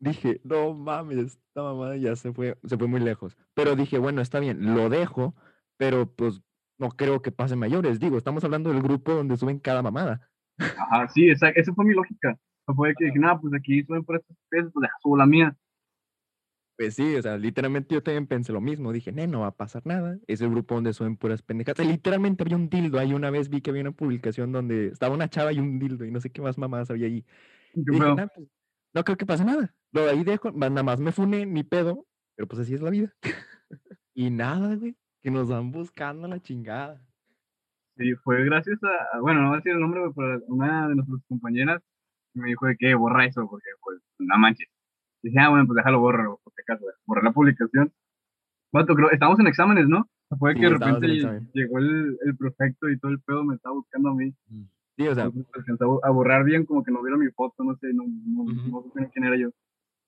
Dije, 0.00 0.40
no 0.44 0.74
mames, 0.74 1.18
esta 1.18 1.62
mamada 1.62 1.96
ya 1.96 2.16
se 2.16 2.32
fue, 2.32 2.58
se 2.64 2.76
fue 2.76 2.88
muy 2.88 3.00
lejos. 3.00 3.36
Pero 3.54 3.76
dije, 3.76 3.98
bueno, 3.98 4.20
está 4.20 4.40
bien, 4.40 4.74
lo 4.74 4.88
dejo, 4.88 5.34
pero 5.76 6.10
pues 6.10 6.42
no 6.78 6.90
creo 6.90 7.22
que 7.22 7.32
pase 7.32 7.56
mayores. 7.56 8.00
Digo, 8.00 8.18
estamos 8.18 8.44
hablando 8.44 8.70
del 8.70 8.82
grupo 8.82 9.12
donde 9.12 9.36
suben 9.36 9.60
cada 9.60 9.82
mamada. 9.82 10.28
Ajá, 10.58 11.08
sí, 11.08 11.28
esa, 11.28 11.50
esa 11.50 11.72
fue 11.74 11.84
mi 11.84 11.94
lógica. 11.94 12.38
Fue 12.66 12.94
que 12.94 13.06
dije, 13.06 13.18
nada, 13.18 13.38
pues 13.40 13.52
aquí 13.54 13.82
suben 13.84 14.04
por 14.04 14.16
estos 14.16 14.36
pesos, 14.48 14.72
pues 14.72 14.82
deja 14.82 14.94
subo 15.02 15.16
la 15.16 15.26
mía. 15.26 15.56
Pues 16.78 16.96
sí, 16.96 17.14
o 17.14 17.22
sea, 17.22 17.36
literalmente 17.38 17.94
yo 17.94 18.02
también 18.02 18.26
pensé 18.26 18.52
lo 18.52 18.60
mismo. 18.60 18.92
Dije, 18.92 19.12
no, 19.12 19.24
no 19.28 19.40
va 19.40 19.46
a 19.48 19.56
pasar 19.56 19.82
nada. 19.86 20.18
Es 20.26 20.40
el 20.40 20.50
grupo 20.50 20.74
donde 20.74 20.92
suben 20.92 21.16
puras 21.16 21.40
pendejadas. 21.42 21.86
Literalmente 21.86 22.42
había 22.42 22.56
un 22.56 22.68
dildo. 22.68 22.98
Ahí 22.98 23.12
una 23.14 23.30
vez 23.30 23.48
vi 23.48 23.60
que 23.60 23.70
había 23.70 23.82
una 23.82 23.92
publicación 23.92 24.50
donde 24.50 24.88
estaba 24.88 25.14
una 25.14 25.28
chava 25.30 25.52
y 25.52 25.60
un 25.60 25.78
dildo 25.78 26.04
y 26.04 26.10
no 26.10 26.20
sé 26.20 26.30
qué 26.30 26.42
más 26.42 26.58
mamadas 26.58 26.90
había 26.90 27.06
ahí. 27.06 27.24
¿Qué 27.72 27.82
Y 27.90 27.94
dije, 27.96 28.12
pedo? 28.12 28.14
"Nah, 28.14 28.28
pues, 28.28 28.48
no 28.94 29.04
creo 29.04 29.16
que 29.18 29.26
pase 29.26 29.44
nada. 29.44 29.74
Lo 29.92 30.04
de 30.06 30.10
ahí 30.12 30.24
dejo, 30.24 30.52
nada 30.52 30.82
más 30.84 31.00
me 31.00 31.12
fune 31.12 31.46
ni 31.46 31.64
pedo, 31.64 32.06
pero 32.36 32.48
pues 32.48 32.60
así 32.60 32.74
es 32.74 32.82
la 32.82 32.90
vida. 32.90 33.14
y 34.14 34.30
nada, 34.30 34.76
güey, 34.76 34.96
que 35.22 35.30
nos 35.30 35.48
van 35.50 35.72
buscando 35.72 36.28
la 36.28 36.40
chingada. 36.42 37.06
Sí, 37.96 38.12
fue 38.24 38.44
gracias 38.44 38.78
a, 38.82 39.20
bueno, 39.20 39.40
no 39.42 39.48
voy 39.50 39.54
a 39.54 39.58
decir 39.58 39.72
el 39.72 39.80
nombre, 39.80 40.00
pero 40.16 40.40
una 40.48 40.88
de 40.88 40.96
nuestras 40.96 41.20
compañeras 41.28 41.80
me 42.34 42.48
dijo 42.48 42.66
de 42.66 42.76
que 42.76 42.94
borra 42.96 43.26
eso, 43.26 43.46
porque 43.48 43.68
pues, 43.82 44.00
no 44.18 44.36
manches. 44.38 44.68
Dije, 45.24 45.38
ah, 45.40 45.48
bueno, 45.48 45.66
pues 45.66 45.76
déjalo 45.76 46.00
borro, 46.00 46.38
por 46.44 46.52
si 46.52 46.60
acaso, 46.60 46.84
borré 47.06 47.22
la 47.22 47.32
publicación. 47.32 47.90
Vato, 48.70 48.94
creo, 48.94 49.10
estábamos 49.10 49.40
en 49.40 49.46
exámenes, 49.46 49.88
¿no? 49.88 50.06
Fue 50.38 50.52
Sí, 50.52 50.60
que 50.60 50.66
de 50.66 50.72
repente 50.74 51.06
llegó 51.54 51.78
el, 51.78 52.18
el 52.26 52.36
prefecto 52.36 52.90
y 52.90 52.98
todo 52.98 53.10
el 53.10 53.20
pedo 53.20 53.42
me 53.42 53.54
estaba 53.54 53.74
buscando 53.74 54.10
a 54.10 54.14
mí. 54.14 54.34
Sí, 54.98 55.08
o 55.08 55.14
sea, 55.14 55.30
a 56.02 56.10
borrar 56.10 56.44
bien, 56.44 56.66
como 56.66 56.84
que 56.84 56.92
no 56.92 57.02
vieron 57.02 57.20
mi 57.20 57.30
foto, 57.30 57.64
no 57.64 57.74
sé, 57.76 57.86
no, 57.94 58.04
no, 58.06 58.42
Ujú. 58.42 58.70
no 58.70 58.82
supieron 58.82 59.10
quién 59.12 59.24
era 59.24 59.36
yo. 59.38 59.48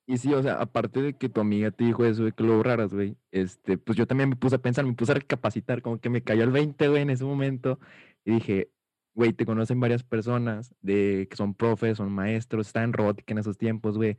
y 0.07 0.19
sí, 0.19 0.35
o 0.35 0.43
sea, 0.43 0.61
aparte 0.61 1.01
de 1.01 1.15
que 1.15 1.31
tu 1.31 1.41
amiga 1.41 1.71
te 1.71 1.85
dijo 1.85 2.05
eso 2.05 2.25
de 2.25 2.33
que 2.33 2.45
lo 2.45 2.59
borraras, 2.59 2.93
güey, 2.93 3.17
este, 3.31 3.79
pues 3.79 3.97
yo 3.97 4.07
también 4.07 4.29
me 4.29 4.37
puse 4.37 4.57
a 4.57 4.59
pensar, 4.59 4.85
me 4.85 4.93
puse 4.93 5.13
a 5.13 5.15
recapacitar, 5.15 5.81
como 5.81 5.99
que 5.99 6.11
me 6.11 6.23
cayó 6.23 6.45
el 6.45 6.51
20, 6.51 6.89
güey, 6.89 7.03
en 7.03 7.11
ese 7.11 7.25
momento, 7.25 7.81
y 8.25 8.33
dije, 8.33 8.71
güey, 9.15 9.33
te 9.33 9.47
conocen 9.47 9.81
varias 9.81 10.03
personas 10.05 10.75
de 10.83 11.27
que 11.31 11.37
son 11.37 11.55
profes, 11.55 11.97
son 11.97 12.13
maestros, 12.13 12.67
están 12.67 12.85
en 12.85 12.93
robótica 12.93 13.33
en 13.33 13.39
esos 13.39 13.57
tiempos, 13.57 13.97
güey. 13.97 14.19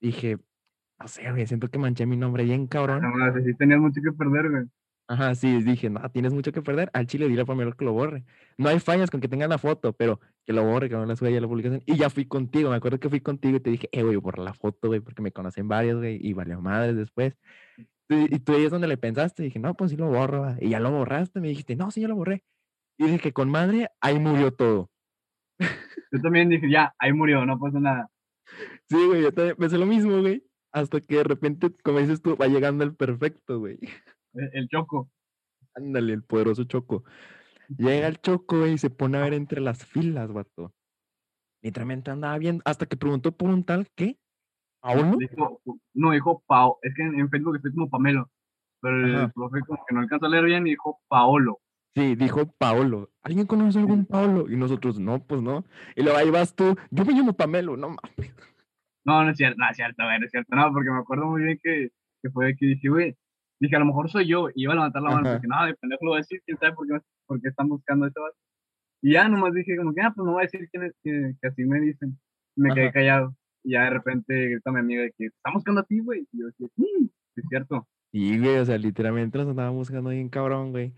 Dije, 0.00 0.38
no 0.98 1.08
sé, 1.08 1.30
güey, 1.30 1.46
siento 1.46 1.68
que 1.68 1.78
manché 1.78 2.06
mi 2.06 2.16
nombre 2.16 2.44
bien 2.44 2.66
cabrón. 2.66 3.02
No, 3.02 3.10
no, 3.10 3.44
sí 3.44 3.54
tenías 3.54 3.80
mucho 3.80 4.00
que 4.02 4.12
perder, 4.12 4.50
güey. 4.50 4.64
Ajá, 5.08 5.36
sí, 5.36 5.62
dije, 5.62 5.88
no, 5.88 6.00
tienes 6.10 6.32
mucho 6.32 6.50
que 6.50 6.62
perder. 6.62 6.90
Al 6.92 7.06
chile 7.06 7.28
dile 7.28 7.42
a 7.42 7.44
Pamela 7.44 7.70
que 7.72 7.84
lo 7.84 7.92
borre. 7.92 8.24
No 8.58 8.68
hay 8.68 8.80
fallas 8.80 9.08
con 9.08 9.20
que 9.20 9.28
tenga 9.28 9.46
la 9.46 9.58
foto, 9.58 9.92
pero 9.92 10.20
que 10.44 10.52
lo 10.52 10.64
borre, 10.64 10.88
que 10.88 10.96
no 10.96 11.06
la 11.06 11.14
suba 11.14 11.30
ya 11.30 11.40
la 11.40 11.46
publicación. 11.46 11.82
Y 11.86 11.96
ya 11.96 12.10
fui 12.10 12.24
contigo, 12.24 12.70
me 12.70 12.76
acuerdo 12.76 12.98
que 12.98 13.08
fui 13.08 13.20
contigo 13.20 13.56
y 13.58 13.60
te 13.60 13.70
dije, 13.70 13.88
eh, 13.92 14.02
güey, 14.02 14.16
borra 14.16 14.42
la 14.42 14.54
foto, 14.54 14.88
güey, 14.88 15.00
porque 15.00 15.22
me 15.22 15.30
conocen 15.30 15.68
varios, 15.68 15.98
güey, 15.98 16.18
y 16.20 16.32
valió 16.32 16.60
madres 16.60 16.96
después. 16.96 17.36
Y, 18.08 18.38
tú 18.40 18.54
ahí 18.54 18.64
es 18.64 18.70
donde 18.70 18.88
le 18.88 18.96
pensaste, 18.96 19.44
dije, 19.44 19.60
no, 19.60 19.74
pues 19.74 19.90
sí 19.92 19.96
lo 19.96 20.08
borro, 20.08 20.42
va". 20.42 20.56
y 20.60 20.70
ya 20.70 20.80
lo 20.80 20.90
borraste, 20.90 21.40
me 21.40 21.48
dijiste, 21.48 21.76
no, 21.76 21.90
sí, 21.90 22.00
yo 22.00 22.08
lo 22.08 22.16
borré. 22.16 22.44
Y 22.98 23.04
dije 23.04 23.18
que 23.18 23.32
con 23.32 23.48
madre, 23.48 23.90
ahí 24.00 24.18
murió 24.18 24.52
todo. 24.52 24.90
Yo 26.12 26.20
también 26.20 26.48
dije, 26.48 26.70
ya, 26.70 26.94
ahí 26.98 27.12
murió, 27.12 27.44
no 27.46 27.58
pasa 27.58 27.78
nada. 27.78 28.10
Sí, 28.88 29.06
güey, 29.06 29.22
yo 29.22 29.32
también 29.32 29.56
pensé 29.56 29.78
lo 29.78 29.86
mismo, 29.86 30.20
güey. 30.20 30.44
Hasta 30.72 31.00
que 31.00 31.16
de 31.16 31.24
repente, 31.24 31.70
como 31.82 31.98
dices 32.00 32.20
tú, 32.22 32.36
va 32.36 32.46
llegando 32.46 32.84
el 32.84 32.94
perfecto, 32.94 33.58
güey. 33.58 33.78
El, 34.34 34.50
el 34.52 34.68
choco. 34.68 35.10
Ándale, 35.74 36.14
el 36.14 36.22
poderoso 36.22 36.64
Choco. 36.64 37.04
Llega 37.68 38.06
el 38.06 38.20
Choco 38.20 38.60
güey, 38.60 38.74
y 38.74 38.78
se 38.78 38.90
pone 38.90 39.18
a 39.18 39.22
ver 39.22 39.34
entre 39.34 39.60
las 39.60 39.84
filas, 39.84 40.32
vato. 40.32 40.72
Literalmente 41.62 42.10
andaba 42.10 42.38
viendo, 42.38 42.62
hasta 42.64 42.86
que 42.86 42.96
preguntó 42.96 43.32
por 43.32 43.50
un 43.50 43.64
tal, 43.64 43.88
¿qué? 43.94 44.18
¿Paulo? 44.80 45.16
Dijo, 45.18 45.60
no, 45.94 46.12
dijo 46.12 46.42
Pao. 46.46 46.78
Es 46.82 46.94
que 46.94 47.02
en, 47.02 47.18
en 47.18 47.28
Facebook 47.28 47.56
estoy 47.56 47.72
como 47.72 47.90
Pamelo. 47.90 48.30
Pero 48.80 49.22
el 49.24 49.32
profe 49.32 49.60
como 49.66 49.84
que 49.86 49.94
no 49.94 50.00
alcanzó 50.00 50.26
a 50.26 50.28
leer 50.28 50.44
bien 50.44 50.66
y 50.66 50.70
dijo 50.70 51.00
Paolo. 51.08 51.60
Sí, 51.96 52.14
dijo 52.14 52.46
Paolo. 52.58 53.10
¿Alguien 53.22 53.46
conoce 53.46 53.78
algún 53.78 54.04
Paolo? 54.04 54.50
Y 54.50 54.56
nosotros, 54.56 54.98
no, 55.00 55.18
pues 55.18 55.40
no. 55.40 55.64
Y 55.94 56.02
luego 56.02 56.18
ahí 56.18 56.28
vas 56.28 56.54
tú, 56.54 56.76
yo 56.90 57.06
me 57.06 57.14
llamo 57.14 57.32
Pamelo, 57.32 57.74
no 57.78 57.88
mames. 57.88 58.34
No, 59.06 59.24
no 59.24 59.30
es 59.30 59.38
cierto, 59.38 59.56
no 59.58 59.70
es 59.70 59.76
cierto, 59.76 60.04
güey, 60.04 60.18
no 60.18 60.26
es 60.26 60.30
cierto. 60.30 60.54
No, 60.54 60.70
porque 60.74 60.90
me 60.90 60.98
acuerdo 60.98 61.24
muy 61.24 61.42
bien 61.44 61.58
que, 61.62 61.88
que 62.22 62.30
fue 62.30 62.54
que 62.54 62.66
dije, 62.66 62.88
güey, 62.90 63.16
dije, 63.60 63.76
a 63.76 63.78
lo 63.78 63.86
mejor 63.86 64.10
soy 64.10 64.26
yo. 64.26 64.50
Y 64.50 64.64
iba 64.64 64.74
a 64.74 64.76
levantar 64.76 65.00
la 65.00 65.08
mano 65.08 65.26
Ajá. 65.26 65.36
porque, 65.36 65.48
no, 65.48 65.64
de 65.64 65.74
pendejo 65.74 66.04
lo 66.04 66.10
voy 66.10 66.18
a 66.18 66.20
decir, 66.20 66.42
quién 66.44 66.58
sabe 66.58 66.74
por 66.74 66.86
qué, 66.86 66.98
por 67.24 67.40
qué 67.40 67.48
están 67.48 67.68
buscando 67.68 68.04
a 68.04 68.08
este. 68.08 68.20
Y 69.00 69.12
ya 69.14 69.26
nomás 69.28 69.54
dije 69.54 69.74
como 69.78 69.94
que, 69.94 70.02
ah, 70.02 70.12
pues 70.14 70.26
no 70.26 70.32
voy 70.32 70.42
a 70.42 70.48
decir 70.50 70.68
que, 70.70 70.90
que, 71.02 71.34
que 71.40 71.48
así 71.48 71.64
me 71.64 71.80
dicen. 71.80 72.18
Me 72.56 72.74
quedé 72.74 72.84
Ajá. 72.88 72.92
callado. 72.92 73.36
Y 73.64 73.72
ya 73.72 73.84
de 73.84 73.90
repente 73.90 74.48
grita 74.50 74.70
mi 74.70 74.80
amiga 74.80 75.00
de 75.00 75.12
que, 75.16 75.26
estamos 75.26 75.60
buscando 75.60 75.80
a 75.80 75.84
ti, 75.84 76.00
güey. 76.00 76.28
Y 76.30 76.40
yo 76.40 76.46
dije, 76.48 76.70
sí, 76.76 77.10
es 77.36 77.44
cierto. 77.48 77.88
Y, 78.12 78.38
güey, 78.38 78.58
o 78.58 78.64
sea, 78.66 78.76
literalmente 78.76 79.38
nos 79.38 79.48
andábamos 79.48 79.88
buscando 79.88 80.10
bien 80.10 80.28
cabrón, 80.28 80.72
güey. 80.72 80.92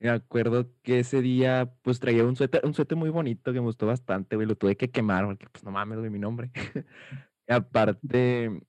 Me 0.00 0.10
acuerdo 0.10 0.70
que 0.82 0.98
ese 1.00 1.22
día, 1.22 1.72
pues 1.82 1.98
traía 2.00 2.24
un 2.24 2.36
suéter, 2.36 2.62
un 2.64 2.74
suéter 2.74 2.98
muy 2.98 3.10
bonito 3.10 3.52
que 3.52 3.60
me 3.60 3.66
gustó 3.66 3.86
bastante, 3.86 4.36
güey. 4.36 4.46
Lo 4.46 4.56
tuve 4.56 4.76
que 4.76 4.90
quemar 4.90 5.24
porque, 5.26 5.46
pues 5.50 5.64
no 5.64 5.70
mames, 5.70 5.98
güey, 5.98 6.10
mi 6.10 6.18
nombre. 6.18 6.50
Y 7.48 7.52
aparte, 7.52 8.60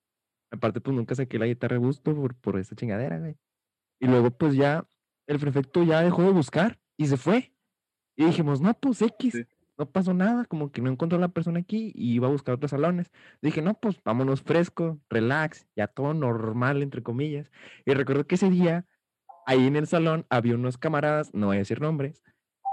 aparte, 0.51 0.82
pues 0.82 0.96
nunca 0.96 1.15
saqué 1.15 1.39
la 1.39 1.48
guitarra 1.48 1.75
de 1.75 1.79
gusto 1.79 2.15
por, 2.15 2.36
por 2.36 2.60
esa 2.60 2.75
chingadera, 2.75 3.20
güey. 3.20 3.38
Y 4.00 4.08
luego, 4.08 4.32
pues 4.32 4.55
ya, 4.55 4.88
el 5.27 5.39
prefecto 5.39 5.84
ya 5.84 6.01
dejó 6.01 6.24
de 6.24 6.32
buscar 6.32 6.79
y 6.98 7.08
se 7.08 7.17
fue. 7.17 7.53
Y 8.17 8.25
dijimos, 8.25 8.62
no, 8.62 8.74
pues 8.75 9.01
X, 9.01 9.34
Sí. 9.34 9.46
no 9.77 9.91
pasó 9.91 10.13
nada, 10.13 10.46
como 10.46 10.72
que 10.72 10.82
no 10.82 10.89
encontró 10.91 11.17
a 11.17 11.22
la 11.22 11.29
persona 11.29 11.60
aquí 11.60 11.91
y 11.96 12.13
iba 12.15 12.27
a 12.27 12.32
buscar 12.32 12.55
otros 12.55 12.72
salones. 12.72 13.12
Dije, 13.41 13.62
no, 13.62 13.74
pues 13.79 14.01
vámonos 14.03 14.41
fresco, 14.44 15.01
relax, 15.10 15.67
ya 15.75 15.88
todo 15.88 16.13
normal, 16.13 16.82
entre 16.84 17.03
comillas. 17.03 17.51
Y 17.86 17.94
recuerdo 17.94 18.25
que 18.27 18.36
ese 18.36 18.50
día, 18.50 18.86
ahí 19.46 19.68
en 19.68 19.75
el 19.75 19.88
salón, 19.88 20.25
había 20.30 20.56
unos 20.56 20.78
camaradas, 20.78 21.34
no 21.34 21.48
voy 21.48 21.58
a 21.58 21.60
decir 21.60 21.82
nombres, 21.82 22.24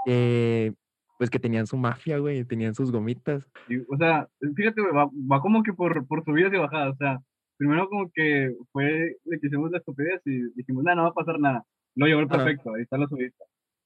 que, 0.05 0.73
pues 1.17 1.29
que 1.29 1.39
tenían 1.39 1.67
su 1.67 1.77
mafia, 1.77 2.17
güey, 2.17 2.43
tenían 2.45 2.75
sus 2.75 2.91
gomitas. 2.91 3.49
Y, 3.69 3.77
o 3.79 3.97
sea, 3.97 4.27
fíjate, 4.55 4.81
güey, 4.81 4.93
va, 4.93 5.09
va 5.31 5.41
como 5.41 5.63
que 5.63 5.73
por, 5.73 6.05
por 6.07 6.23
subidas 6.23 6.53
y 6.53 6.57
bajadas. 6.57 6.93
O 6.93 6.97
sea, 6.97 7.19
primero 7.57 7.87
como 7.89 8.11
que 8.13 8.53
fue 8.71 9.17
que 9.25 9.47
hicimos 9.47 9.71
la 9.71 9.77
estupidez 9.77 10.21
y 10.25 10.51
dijimos, 10.55 10.83
no, 10.83 10.95
no 10.95 11.03
va 11.03 11.09
a 11.09 11.13
pasar 11.13 11.39
nada. 11.39 11.63
Luego 11.95 12.09
llegó 12.09 12.21
el 12.21 12.27
perfecto, 12.27 12.73
ahí 12.73 12.83
está 12.83 12.97
la 12.97 13.07
subida. 13.07 13.31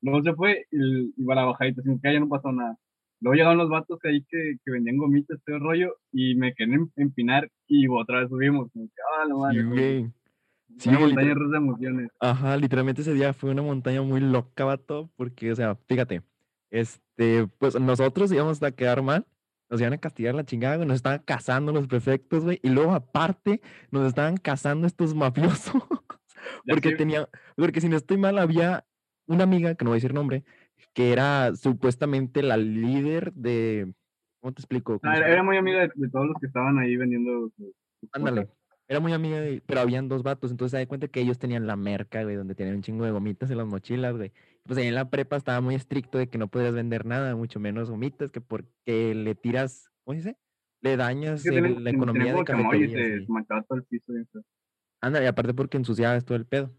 Luego 0.02 0.24
se 0.24 0.34
fue 0.34 0.66
y, 0.72 1.14
y 1.16 1.24
va 1.26 1.36
la 1.36 1.46
bajadita, 1.46 1.82
sin 1.82 2.00
que 2.00 2.14
ya 2.14 2.20
no 2.20 2.30
pasó 2.30 2.52
nada. 2.52 2.78
Luego 3.20 3.36
llegaron 3.36 3.58
los 3.58 3.70
vatos 3.70 4.00
ahí 4.04 4.24
que, 4.30 4.58
que 4.64 4.72
vendían 4.72 4.98
gomitas, 4.98 5.40
todo 5.44 5.56
el 5.56 5.62
rollo, 5.64 5.96
y 6.12 6.36
me 6.36 6.54
quedé 6.54 6.76
en 6.76 6.92
empinar 6.96 7.50
y 7.68 7.88
otra 7.88 8.20
vez 8.20 8.30
subimos. 8.30 8.72
Como 8.72 8.86
que, 8.86 8.94
ah, 9.18 9.26
Sí, 9.26 9.34
madre, 9.34 9.64
güey. 9.64 10.12
Sí, 10.78 10.90
una 10.90 11.00
montaña 11.00 11.34
rusa 11.34 11.52
de 11.52 11.58
emociones. 11.58 12.10
Ajá, 12.20 12.58
literalmente 12.58 13.02
ese 13.02 13.14
día 13.14 13.34
fue 13.34 13.52
una 13.52 13.62
montaña 13.62 14.02
muy 14.02 14.20
loca, 14.20 14.66
vato, 14.66 15.10
porque, 15.16 15.52
o 15.52 15.56
sea, 15.56 15.76
fíjate, 15.88 16.22
este, 16.70 17.48
pues 17.58 17.80
nosotros 17.80 18.32
íbamos 18.32 18.62
a 18.62 18.72
quedar 18.72 19.02
mal, 19.02 19.26
nos 19.70 19.82
iban 19.82 19.94
a 19.94 19.98
castigar 19.98 20.36
la 20.36 20.46
chingada, 20.46 20.76
güey, 20.76 20.88
nos 20.88 20.98
estaban 20.98 21.22
cazando 21.26 21.72
los 21.72 21.88
prefectos, 21.88 22.44
güey, 22.44 22.60
y 22.62 22.70
luego 22.70 22.94
aparte 22.94 23.62
nos 23.92 24.08
estaban 24.08 24.38
cazando 24.38 24.86
estos 24.86 25.16
mafiosos, 25.16 25.82
porque 26.68 26.96
tenía, 26.96 27.28
porque 27.56 27.82
si 27.82 27.90
no 27.90 27.98
estoy 27.98 28.18
mal, 28.18 28.38
había 28.38 28.86
una 29.26 29.44
amiga, 29.44 29.76
que 29.76 29.84
no 29.84 29.92
voy 29.92 29.96
a 29.96 30.02
decir 30.02 30.14
nombre, 30.14 30.44
que 30.94 31.12
era 31.12 31.56
supuestamente 31.56 32.44
la 32.44 32.58
líder 32.58 33.34
de, 33.34 33.94
¿cómo 34.42 34.54
te 34.54 34.62
explico? 34.62 35.00
¿Cómo 35.00 35.12
ah, 35.12 35.18
era, 35.18 35.44
muy 35.44 35.58
amiga 35.58 35.80
de, 35.80 35.92
de 35.96 36.10
todos 36.10 36.28
los 36.28 36.36
que 36.40 36.48
estaban 36.48 36.78
ahí 36.78 36.96
vendiendo 36.98 37.52
Ándale. 38.12 38.50
Era 38.90 39.00
muy 39.02 39.12
amiga 39.12 39.42
de, 39.42 39.62
pero 39.66 39.82
habían 39.82 40.08
dos 40.08 40.24
vatos, 40.24 40.50
entonces 40.52 40.72
se 40.72 40.78
da 40.78 40.86
cuenta 40.88 41.10
que 41.10 41.20
ellos 41.20 41.38
tenían 41.38 41.68
la 41.68 41.76
merca, 41.76 42.24
güey, 42.24 42.36
donde 42.38 42.56
tenían 42.56 42.78
un 42.78 42.82
chingo 42.84 43.04
de 43.04 43.12
gomitas 43.12 43.52
en 43.52 43.58
las 43.58 43.68
mochilas, 43.68 44.16
güey. 44.16 44.32
Pues 44.64 44.80
ahí 44.80 44.88
en 44.88 44.96
la 44.96 45.10
prepa 45.10 45.36
estaba 45.36 45.60
muy 45.60 45.76
estricto 45.76 46.18
de 46.18 46.28
que 46.30 46.38
no 46.38 46.48
podías 46.48 46.74
vender 46.74 47.06
nada, 47.06 47.36
mucho 47.36 47.60
menos 47.60 47.90
gomitas, 47.90 48.32
que 48.32 48.40
porque 48.40 49.14
le 49.14 49.36
tiras, 49.36 49.90
¿cómo 50.06 50.14
se 50.14 50.30
dice? 50.30 50.38
Le 50.82 50.96
dañas 50.96 51.44
el- 51.58 51.84
la 51.84 51.90
economía 51.90 52.34
de 52.34 52.46
chamoy 52.46 52.78
y 52.78 52.88
todo 52.92 53.74
el 53.76 53.84
piso. 53.84 54.12
bien 54.14 54.28
feo. 54.28 54.42
Ándale, 55.02 55.26
y 55.26 55.28
aparte 55.28 55.54
porque 55.54 55.78
ensuciabas 55.78 56.24
todo 56.26 56.38
el 56.38 56.46
pedo. 56.46 56.74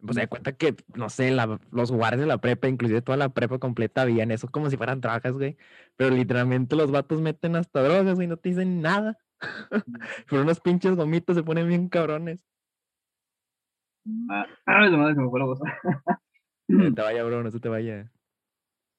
Pues 0.00 0.14
se 0.16 0.20
da 0.20 0.26
cuenta 0.28 0.52
que, 0.52 0.76
no 0.94 1.08
sé, 1.08 1.30
la- 1.30 1.58
los 1.72 1.90
guardias 1.90 2.20
de 2.20 2.26
la 2.26 2.38
prepa, 2.38 2.68
inclusive 2.68 3.00
toda 3.02 3.16
la 3.16 3.30
prepa 3.30 3.58
completa, 3.58 4.02
habían 4.02 4.30
eso 4.30 4.48
como 4.48 4.68
si 4.70 4.76
fueran 4.76 5.00
trabajas, 5.00 5.32
güey. 5.32 5.56
Pero 5.96 6.14
literalmente 6.14 6.76
los 6.76 6.90
vatos 6.90 7.20
meten 7.22 7.56
hasta 7.56 7.82
drogas, 7.82 8.14
güey, 8.14 8.28
no 8.28 8.36
te 8.36 8.50
dicen 8.50 8.82
nada. 8.82 9.18
Pero 10.28 10.42
unos 10.42 10.60
pinches 10.60 10.96
gomitas 10.96 11.36
se 11.36 11.42
ponen 11.42 11.68
bien 11.68 11.88
cabrones. 11.88 12.44
Ah, 14.28 14.46
madre, 14.66 15.14
se 15.14 15.20
me 15.20 15.30
fue 15.30 15.40
la. 15.40 15.46
No 16.68 16.94
te 16.94 17.02
vaya, 17.02 17.24
bro, 17.24 17.42
no 17.42 17.50
se 17.50 17.60
te 17.60 17.68
vaya. 17.68 18.10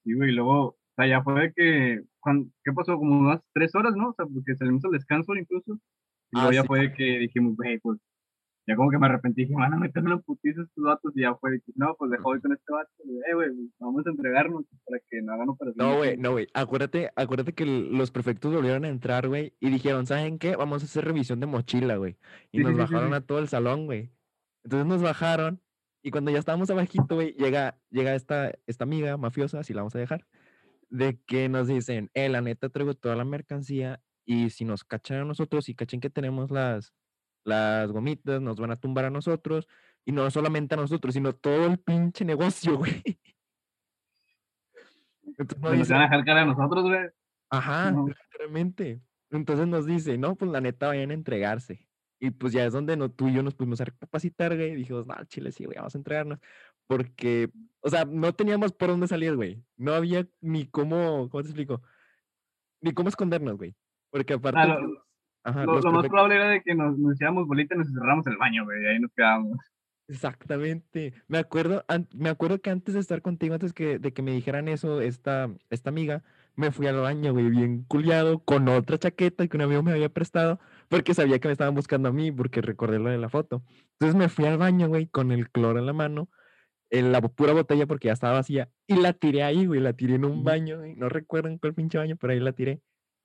Sí, 0.04 0.14
güey, 0.14 0.30
y 0.30 0.34
luego, 0.34 0.68
o 0.68 0.78
sea, 0.96 1.08
ya 1.08 1.24
fue 1.24 1.52
que, 1.56 2.02
¿qué 2.64 2.72
pasó? 2.74 2.98
Como 2.98 3.20
unas 3.20 3.42
tres 3.54 3.74
horas, 3.76 3.96
¿no? 3.96 4.10
O 4.10 4.14
sea, 4.14 4.26
porque 4.26 4.56
salimos 4.56 4.84
al 4.86 4.92
descanso 4.92 5.36
incluso. 5.36 5.74
Y 6.32 6.38
Ah, 6.38 6.42
luego 6.44 6.52
ya 6.52 6.62
sí. 6.62 6.68
fue 6.68 6.94
que 6.94 7.04
dijimos, 7.20 7.56
güey, 7.56 7.80
pues, 7.80 8.00
ya 8.68 8.76
como 8.76 8.90
que 8.90 8.98
me 8.98 9.06
arrepentí, 9.06 9.44
dije, 9.44 9.54
van 9.56 9.74
a 9.74 9.78
meterme 9.78 10.12
en 10.14 10.22
putiza 10.22 10.62
estos 10.62 10.84
vatos, 10.84 11.14
y 11.16 11.22
ya 11.22 11.36
fue 11.36 11.62
no, 11.76 11.96
pues 11.98 12.10
dejó 12.12 12.34
de 12.34 12.42
con 12.42 12.54
este 12.54 12.74
vato, 12.74 12.90
eh, 13.04 13.34
güey, 13.34 13.50
pues, 13.50 13.70
vamos 13.80 14.08
a 14.08 14.10
entregarnos 14.10 14.66
para 14.86 15.00
que 15.10 15.22
no 15.22 15.34
hagan 15.34 15.50
operación. 15.50 15.88
No, 15.88 15.98
güey, 15.98 16.18
no, 16.18 16.32
güey. 16.32 16.48
Acuérdate, 16.54 17.12
acuérdate 17.16 17.54
que 17.54 17.66
los 17.66 18.12
prefectos 18.12 18.54
volvieron 18.54 18.86
a 18.86 18.90
entrar, 18.90 19.28
güey, 19.28 19.54
y 19.60 19.70
dijeron, 19.70 20.08
¿saben 20.08 20.40
qué? 20.40 20.56
Vamos 20.56 20.82
a 20.82 20.86
hacer 20.86 21.06
revisión 21.06 21.40
de 21.40 21.48
mochila, 21.48 21.98
güey. 21.98 22.18
Y 22.52 22.58
Sí, 22.58 22.64
nos 22.64 22.74
sí, 22.74 22.80
bajaron 22.80 23.10
sí. 23.10 23.16
a 23.16 23.22
todo 23.22 23.40
el 23.40 23.48
salón, 23.48 23.86
güey. 23.86 24.12
Entonces 24.64 24.88
nos 24.88 25.02
bajaron, 25.02 25.62
y 26.02 26.10
cuando 26.12 26.32
ya 26.32 26.40
estábamos 26.40 26.70
abajito, 26.72 27.16
güey, 27.16 27.34
llega, 27.34 27.78
llega 27.92 28.16
esta, 28.16 28.52
esta 28.66 28.84
amiga 28.84 29.16
mafiosa, 29.18 29.60
así 29.60 29.74
la 29.74 29.82
vamos 29.82 29.96
a 29.96 30.00
dejar, 30.00 30.26
de 30.90 31.20
que 31.28 31.50
nos 31.50 31.68
dicen, 31.68 32.10
eh, 32.16 32.30
la 32.30 32.42
neta 32.42 32.70
traigo 32.70 32.96
toda 32.96 33.16
la 33.16 33.26
mercancía, 33.26 34.02
y 34.26 34.50
si 34.50 34.66
nos 34.66 34.84
cachan 34.84 35.20
a 35.20 35.26
nosotros, 35.26 35.70
y 35.70 35.76
cachen 35.76 36.00
que 36.00 36.10
tenemos 36.10 36.50
las, 36.50 36.96
las 37.46 37.90
gomitas, 37.92 38.42
nos 38.42 38.58
van 38.58 38.72
a 38.72 38.76
tumbar 38.76 39.06
a 39.06 39.10
nosotros, 39.10 39.68
y 40.04 40.12
no 40.12 40.30
solamente 40.30 40.76
a 40.76 40.78
nosotros, 40.78 41.14
sino 41.14 41.34
todo 41.34 41.68
el 41.68 41.80
pinche 41.80 42.26
negocio, 42.26 42.78
güey. 42.78 43.04
Entonces 45.38 45.80
nos 45.80 45.90
van 45.90 46.02
a 46.02 46.04
dejar 46.04 46.26
cara 46.26 46.42
a 46.42 46.46
nosotros, 46.46 46.84
güey. 46.84 47.10
Ajá, 47.50 47.92
No. 47.92 48.08
literalmente. 48.08 49.02
Entonces 49.32 49.68
nos 49.68 49.86
dice, 49.86 50.18
no, 50.18 50.36
pues 50.36 50.52
la 50.52 50.62
neta 50.62 50.88
vayan 50.88 51.12
a 51.12 51.16
entregarse. 51.16 51.88
Y 52.20 52.32
pues 52.32 52.54
ya 52.54 52.66
es 52.66 52.74
donde 52.74 52.96
no, 52.96 53.10
tú 53.10 53.28
y 53.28 53.34
yo 53.34 53.44
nos 53.44 53.56
pudimos 53.56 53.82
a 53.82 53.86
recapacitar, 53.86 54.56
güey. 54.56 54.72
Y 54.72 54.76
dijimos, 54.76 55.06
no, 55.06 55.16
chile 55.26 55.52
sí, 55.52 55.66
güey, 55.66 55.78
vamos 55.78 55.96
a 55.96 55.98
entregarnos. 55.98 56.40
Porque, 56.88 57.50
o 57.82 57.90
sea, 57.90 58.06
no 58.06 58.34
teníamos 58.34 58.72
por 58.72 58.90
dónde 58.90 59.08
salir, 59.08 59.36
güey. 59.36 59.64
No 59.76 59.94
había 59.94 60.28
ni 60.42 60.68
cómo, 60.68 61.30
¿cómo 61.30 61.44
te 61.44 61.50
explico? 61.50 61.82
Ni 62.82 62.94
cómo 62.94 63.10
escondernos, 63.10 63.58
güey. 63.58 63.76
Porque 64.12 64.34
aparte, 64.34 64.74
ajá, 65.46 65.66
Lo, 65.66 65.92
más 65.92 66.08
probable 66.08 66.36
era 66.36 66.50
de 66.50 66.62
que 66.62 66.76
nos, 66.76 66.98
nos 66.98 67.48
bolita 67.48 67.76
y 67.76 67.78
nos 67.78 67.94
cerramos 67.94 68.28
el 68.28 68.38
baño, 68.38 68.66
güey, 68.66 68.84
y 68.84 68.88
ahí 68.88 69.00
nos 69.00 69.12
quedábamos. 69.14 69.58
Exactamente. 70.08 71.14
Me 71.28 71.38
acuerdo, 71.38 71.84
an- 71.88 72.08
me 72.14 72.30
acuerdo 72.30 72.62
que 72.62 72.70
antes 72.70 72.94
de 72.94 73.00
estar 73.00 73.22
contigo, 73.22 73.54
antes 73.56 73.74
que, 73.74 73.98
de 73.98 74.14
que 74.14 74.22
me 74.22 74.32
dijeran 74.32 74.68
eso, 74.68 75.02
esta, 75.02 75.50
esta 75.70 75.90
amiga, 75.90 76.24
me 76.56 76.72
fui 76.72 76.88
al 76.88 76.98
baño, 76.98 77.34
güey, 77.34 77.50
bien 77.50 77.84
culiado, 77.88 78.40
con 78.40 78.68
otra 78.68 78.98
chaqueta 78.98 79.48
que 79.48 79.58
un 79.58 79.64
amigo 79.64 79.84
me 79.84 79.92
había 79.92 80.10
prestado, 80.10 80.60
porque 80.90 81.14
sabía 81.14 81.40
que 81.40 81.48
me 81.48 81.54
estaban 81.54 81.74
buscando 81.76 82.10
a 82.10 82.12
mí, 82.12 82.32
porque 82.32 82.62
recordé 82.62 83.00
lo 83.00 83.10
de 83.10 83.18
la 83.18 83.30
foto. 83.30 83.64
Entonces 83.94 84.16
me 84.16 84.30
fui 84.30 84.46
al 84.46 84.58
baño, 84.58 84.88
güey, 84.88 85.08
con 85.08 85.32
el 85.32 85.50
cloro 85.50 85.80
en 85.80 85.86
la 85.86 85.94
mano, 85.94 86.30
en 86.92 87.12
la 87.12 87.22
pura 87.22 87.54
botella 87.54 87.88
porque 87.88 88.08
ya 88.08 88.14
estaba 88.14 88.34
vacía, 88.34 88.70
y 88.88 88.96
la 88.96 89.14
tiré 89.14 89.44
ahí, 89.44 89.66
güey, 89.66 89.82
la 89.82 89.94
tiré 89.94 90.16
en 90.16 90.26
un 90.26 90.44
baño, 90.44 90.78
güey, 90.78 90.96
no 90.96 91.10
recuerdo 91.10 91.50
en 91.50 91.58
cuál 91.58 91.74
pinche 91.74 91.98
baño, 91.98 92.16
pero 92.16 92.32
ahí 92.34 92.40
la 92.40 92.54
tiré. 92.54 92.80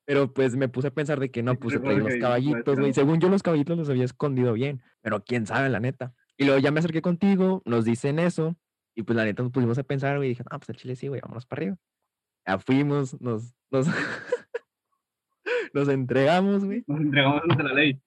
Pero 0.06 0.32
pues 0.32 0.56
me 0.56 0.68
puse 0.68 0.88
a 0.88 0.90
pensar 0.94 1.20
de 1.20 1.30
que 1.30 1.42
no, 1.42 1.52
Sí, 1.52 1.58
pues 1.58 1.74
los 1.74 2.16
caballitos, 2.16 2.78
güey. 2.78 2.92
Según 2.92 3.20
yo 3.20 3.28
los 3.28 3.42
caballitos 3.42 3.78
los 3.78 3.88
había 3.90 4.04
escondido 4.04 4.52
bien, 4.52 4.82
pero 5.02 5.22
quién 5.22 5.46
sabe, 5.46 5.68
la 5.68 5.80
neta. 5.80 6.14
Y 6.36 6.44
luego 6.44 6.58
ya 6.58 6.70
me 6.70 6.80
acerqué 6.80 7.02
contigo, 7.02 7.62
nos 7.64 7.84
dicen 7.84 8.18
eso, 8.18 8.56
y 8.96 9.02
pues 9.02 9.16
la 9.16 9.24
neta 9.24 9.42
nos 9.42 9.52
pusimos 9.52 9.78
a 9.78 9.84
pensar, 9.84 10.16
güey, 10.16 10.28
y 10.28 10.30
dije, 10.30 10.42
ah, 10.50 10.58
pues 10.58 10.70
al 10.70 10.76
chile 10.76 10.96
sí, 10.96 11.08
güey, 11.08 11.20
vámonos 11.20 11.46
para 11.46 11.60
arriba. 11.60 11.76
Ya 12.46 12.58
fuimos, 12.58 13.20
nos, 13.20 13.54
nos, 13.70 13.86
nos 15.74 15.88
entregamos, 15.88 16.64
güey, 16.64 16.82
Nos 16.86 17.00
entregamos 17.00 17.42
ante 17.48 17.62
la 17.62 17.74
ley. 17.74 18.00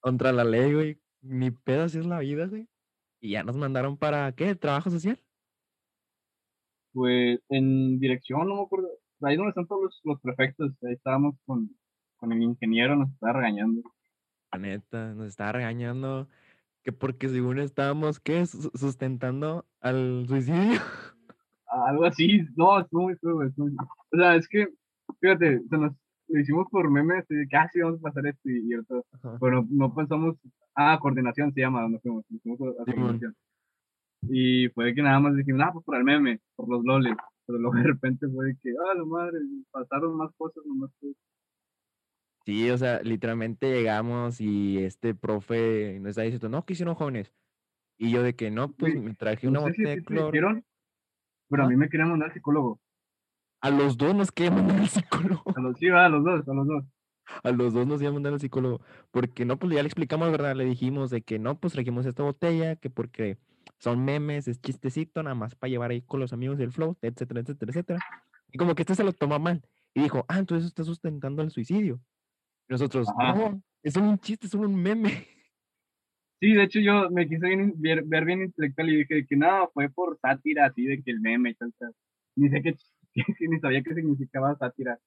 contra 0.00 0.32
la 0.32 0.44
ley, 0.44 0.72
güey. 0.74 1.00
Ni 1.22 1.50
pedo, 1.50 1.84
así 1.84 1.98
es 1.98 2.06
la 2.06 2.18
vida, 2.18 2.46
güey. 2.46 2.68
Y 3.20 3.30
ya 3.30 3.42
nos 3.42 3.56
mandaron 3.56 3.96
para, 3.96 4.32
¿qué? 4.32 4.54
¿Trabajo 4.54 4.90
social? 4.90 5.20
Pues 6.92 7.40
en 7.48 7.98
dirección, 7.98 8.48
no 8.48 8.56
me 8.56 8.62
acuerdo. 8.62 8.88
Ahí 9.22 9.36
donde 9.36 9.50
están 9.50 9.66
todos 9.66 9.82
los, 9.84 10.00
los 10.04 10.20
prefectos, 10.20 10.72
ahí 10.84 10.92
estábamos 10.94 11.36
con, 11.46 11.70
con 12.16 12.32
el 12.32 12.42
ingeniero, 12.42 12.96
nos 12.96 13.10
estaba 13.10 13.34
regañando. 13.34 13.82
La 14.52 14.58
neta, 14.58 15.14
nos 15.14 15.26
estaba 15.28 15.52
regañando 15.52 16.28
que 16.82 16.92
porque 16.92 17.28
según 17.28 17.58
estábamos, 17.58 18.20
¿qué? 18.20 18.46
Sus- 18.46 18.70
Sustentando 18.74 19.64
al 19.80 20.24
suicidio. 20.28 20.80
Algo 21.66 22.04
así, 22.04 22.42
no, 22.56 22.78
estuvo 22.80 23.02
muy 23.02 23.16
feo, 23.16 23.42
estuvo 23.42 23.66
muy- 23.66 23.76
O 24.12 24.16
sea, 24.16 24.36
es 24.36 24.46
que, 24.48 24.68
fíjate, 25.20 25.60
se 25.68 25.78
nos 25.78 25.92
lo 26.28 26.40
hicimos 26.40 26.66
por 26.70 26.90
memes, 26.90 27.24
que, 27.28 27.56
ah, 27.56 27.68
sí, 27.72 27.80
vamos 27.80 27.98
a 28.00 28.02
pasar 28.02 28.26
esto 28.26 28.48
y, 28.48 28.74
otro. 28.74 29.04
Pero 29.40 29.64
no 29.68 29.94
pensamos, 29.94 30.36
ah, 30.74 30.98
coordinación 31.00 31.52
se 31.52 31.60
llama, 31.60 31.82
donde 31.82 31.98
fuimos, 32.00 32.24
nos 32.30 32.42
fuimos 32.42 32.60
a- 32.60 32.82
a 32.82 32.84
coordinación. 32.84 33.34
Y 34.28 34.68
fue 34.70 34.94
que 34.94 35.02
nada 35.02 35.20
más 35.20 35.36
dijimos, 35.36 35.60
ah, 35.64 35.70
pues 35.72 35.84
por 35.84 35.96
el 35.96 36.04
meme, 36.04 36.40
por 36.54 36.68
los 36.68 36.84
loles. 36.84 37.16
Pero 37.46 37.58
luego 37.58 37.76
de 37.76 37.82
repente 37.84 38.26
fue 38.28 38.46
de 38.46 38.56
que, 38.62 38.70
ah, 38.70 38.94
la 38.96 39.04
madre, 39.04 39.38
pasaron 39.70 40.16
más 40.16 40.30
cosas, 40.36 40.64
nomás 40.66 40.90
que. 41.00 41.12
Sí, 42.44 42.70
o 42.70 42.78
sea, 42.78 43.00
literalmente 43.02 43.68
llegamos 43.72 44.40
y 44.40 44.78
este 44.78 45.14
profe 45.14 45.98
nos 46.00 46.10
está 46.10 46.22
diciendo, 46.22 46.48
no, 46.48 46.64
¿qué 46.64 46.74
hicieron 46.74 46.94
jóvenes? 46.94 47.32
Y 47.98 48.10
yo 48.12 48.22
de 48.22 48.36
que 48.36 48.50
no, 48.50 48.72
pues 48.72 48.94
Güey, 48.94 49.04
me 49.04 49.14
traje 49.14 49.48
No 49.50 49.60
una 49.60 49.70
sé 49.70 49.74
si 49.74 49.82
botella 49.82 49.94
a 49.94 49.96
de 49.96 50.04
cloro. 50.04 50.26
dijeron, 50.32 50.64
pero 51.48 51.62
a 51.64 51.66
Ajá. 51.66 51.70
mí 51.70 51.76
me 51.76 51.88
querían 51.88 52.10
mandar 52.10 52.28
al 52.28 52.34
psicólogo. 52.34 52.80
A 53.60 53.70
los 53.70 53.96
dos 53.96 54.14
nos 54.14 54.30
quería 54.32 54.52
mandar 54.52 54.78
al 54.80 54.88
psicólogo. 54.88 55.54
A 55.56 55.60
los, 55.60 55.78
sí, 55.78 55.88
va, 55.88 56.06
a 56.06 56.08
los 56.08 56.24
dos, 56.24 56.48
a 56.48 56.54
los 56.54 56.66
dos. 56.66 56.84
A 57.42 57.50
los 57.50 57.74
dos 57.74 57.86
nos 57.86 58.00
iba 58.00 58.10
a 58.10 58.12
mandar 58.12 58.32
al 58.34 58.40
psicólogo. 58.40 58.80
Porque 59.10 59.44
no, 59.44 59.58
pues 59.58 59.72
ya 59.74 59.82
le 59.82 59.88
explicamos, 59.88 60.30
¿verdad? 60.30 60.54
Le 60.54 60.64
dijimos 60.64 61.10
de 61.10 61.22
que 61.22 61.38
no, 61.40 61.58
pues 61.58 61.72
trajimos 61.72 62.06
esta 62.06 62.22
botella, 62.22 62.76
que 62.76 62.88
porque 62.90 63.38
son 63.78 64.04
memes, 64.04 64.48
es 64.48 64.60
chistecito, 64.60 65.22
nada 65.22 65.34
más 65.34 65.54
para 65.54 65.70
llevar 65.70 65.90
ahí 65.90 66.02
con 66.02 66.20
los 66.20 66.32
amigos 66.32 66.58
del 66.58 66.72
flow, 66.72 66.96
etcétera, 67.02 67.40
etcétera, 67.40 67.70
etcétera. 67.70 67.98
Y 68.52 68.58
como 68.58 68.74
que 68.74 68.82
este 68.82 68.94
se 68.94 69.04
lo 69.04 69.12
toma 69.12 69.38
mal. 69.38 69.62
Y 69.94 70.02
dijo, 70.02 70.24
ah, 70.28 70.38
entonces 70.38 70.66
está 70.68 70.84
sustentando 70.84 71.42
el 71.42 71.50
suicidio. 71.50 72.00
Y 72.68 72.72
nosotros, 72.72 73.08
Ajá. 73.18 73.34
no, 73.34 73.62
es 73.82 73.94
solo 73.94 74.08
un 74.10 74.18
chiste, 74.18 74.46
es 74.46 74.52
solo 74.52 74.68
un 74.68 74.80
meme. 74.82 75.26
Sí, 76.40 76.52
de 76.52 76.64
hecho 76.64 76.80
yo 76.80 77.10
me 77.10 77.26
quise 77.26 77.46
bien- 77.48 77.72
ver, 77.76 78.02
ver 78.04 78.24
bien 78.26 78.42
intelectual 78.42 78.90
y 78.90 78.96
dije 78.96 79.26
que 79.26 79.36
no, 79.36 79.70
fue 79.72 79.88
por 79.88 80.18
sátira, 80.18 80.66
así 80.66 80.84
de 80.84 81.02
que 81.02 81.10
el 81.10 81.20
meme 81.20 81.50
y 81.50 81.54
tal, 81.54 81.72
tal. 81.78 81.94
Ni 82.36 82.50
sé 82.50 82.60
qué, 82.62 82.76
ni 83.48 83.58
sabía 83.60 83.82
qué 83.82 83.94
significaba 83.94 84.54
sátira. 84.56 84.98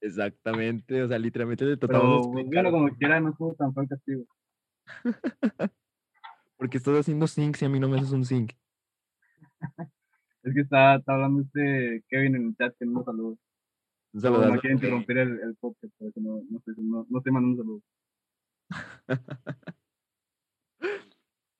Exactamente, 0.00 1.02
o 1.02 1.08
sea, 1.08 1.18
literalmente 1.18 1.64
le 1.64 1.76
tratamos 1.76 2.02
de 2.02 2.08
Pero 2.08 2.18
explicar. 2.40 2.62
bueno, 2.64 2.70
como 2.72 2.96
quiera, 2.96 3.20
no 3.20 3.30
estuvo 3.30 3.54
tan 3.54 3.72
fue 3.74 3.82
el 3.84 3.88
castigo. 3.90 4.24
Porque 6.62 6.78
estás 6.78 6.96
haciendo 6.96 7.26
sync 7.26 7.56
si 7.56 7.64
a 7.64 7.68
mí 7.68 7.80
no 7.80 7.88
me 7.88 7.98
haces 7.98 8.12
un 8.12 8.24
sync. 8.24 8.52
Es 10.44 10.54
que 10.54 10.60
está, 10.60 10.94
está 10.94 11.14
hablando 11.14 11.42
este 11.42 12.04
Kevin 12.08 12.36
en 12.36 12.46
el 12.46 12.56
chat 12.56 12.72
que 12.78 12.86
no 12.86 12.92
nos 12.92 13.04
saludó. 13.04 13.28
Un 13.30 13.38
Pero 14.12 14.22
saludazo. 14.22 14.54
no 14.54 14.60
quiere 14.60 14.74
interrumpir 14.74 15.18
el, 15.18 15.40
el 15.40 15.56
podcast, 15.56 15.92
por 15.98 16.08
eso 16.08 16.20
no, 16.20 16.40
no, 16.48 16.60
sé, 16.60 16.72
no, 16.76 17.04
no 17.08 17.20
te 17.20 17.30
mando 17.32 17.48
un 17.48 17.56
saludo. 17.56 17.82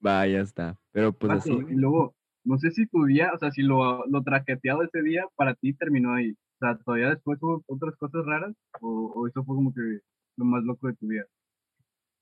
Va, 0.06 0.25
ya 0.28 0.40
está. 0.40 0.78
Pero 0.92 1.12
pues 1.12 1.30
Vato, 1.32 1.40
así. 1.40 1.52
Y 1.68 1.75
luego, 1.75 2.14
no 2.44 2.59
sé 2.59 2.71
si 2.71 2.87
tu 2.87 3.04
día, 3.04 3.32
o 3.35 3.38
sea, 3.38 3.50
si 3.50 3.62
lo, 3.62 4.06
lo 4.06 4.23
traqueteado 4.23 4.85
ese 4.85 5.02
día 5.02 5.26
para 5.35 5.54
ti 5.56 5.73
terminó 5.75 6.14
ahí. 6.14 6.30
O 6.30 6.59
sea, 6.61 6.78
todavía 6.78 7.11
después 7.11 7.42
hubo 7.42 7.64
otras 7.66 7.97
cosas 7.97 8.25
raras 8.25 8.54
o, 8.80 9.12
o 9.16 9.26
eso 9.26 9.42
fue 9.42 9.56
como 9.56 9.75
que 9.75 9.80
lo 10.37 10.44
más 10.44 10.62
loco 10.62 10.87
de 10.87 10.94
tu 10.94 11.09
vida. 11.09 11.25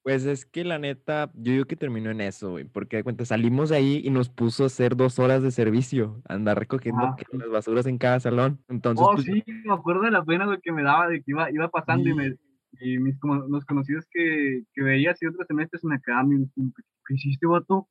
Pues 0.02 0.24
es 0.24 0.46
que 0.46 0.64
la 0.64 0.78
neta, 0.78 1.30
yo 1.34 1.52
digo 1.52 1.64
que 1.66 1.76
terminó 1.76 2.10
en 2.10 2.22
eso, 2.22 2.52
güey. 2.52 2.64
Porque 2.64 2.96
de 2.96 3.04
cuenta, 3.04 3.24
salimos 3.26 3.68
de 3.68 3.76
ahí 3.76 4.00
y 4.02 4.08
nos 4.08 4.30
puso 4.30 4.62
a 4.62 4.66
hacer 4.66 4.96
dos 4.96 5.18
horas 5.18 5.42
de 5.42 5.50
servicio. 5.50 6.22
Andar 6.26 6.58
recogiendo 6.58 7.14
que 7.16 7.36
las 7.36 7.50
basuras 7.50 7.86
en 7.86 7.98
cada 7.98 8.18
salón. 8.18 8.62
Entonces, 8.68 9.06
oh, 9.06 9.12
pues, 9.12 9.26
sí, 9.26 9.44
me 9.64 9.74
acuerdo 9.74 10.02
de 10.02 10.10
la 10.10 10.24
pena 10.24 10.46
lo 10.46 10.58
que 10.58 10.72
me 10.72 10.82
daba, 10.82 11.08
de 11.08 11.18
que 11.22 11.32
iba, 11.32 11.50
iba 11.50 11.68
pasando 11.68 12.08
y, 12.08 12.14
me, 12.14 12.34
y 12.80 12.98
mis, 12.98 13.18
como, 13.18 13.34
los 13.46 13.64
conocidos 13.66 14.06
que, 14.10 14.62
que 14.72 14.82
veía 14.82 15.10
así 15.10 15.26
otros 15.26 15.46
semestres 15.46 15.84
me 15.84 16.00
quedaban 16.00 16.30
bien, 16.30 16.50
como 16.54 16.72
¿qué 17.06 17.14
hiciste, 17.14 17.46
vato? 17.46 17.86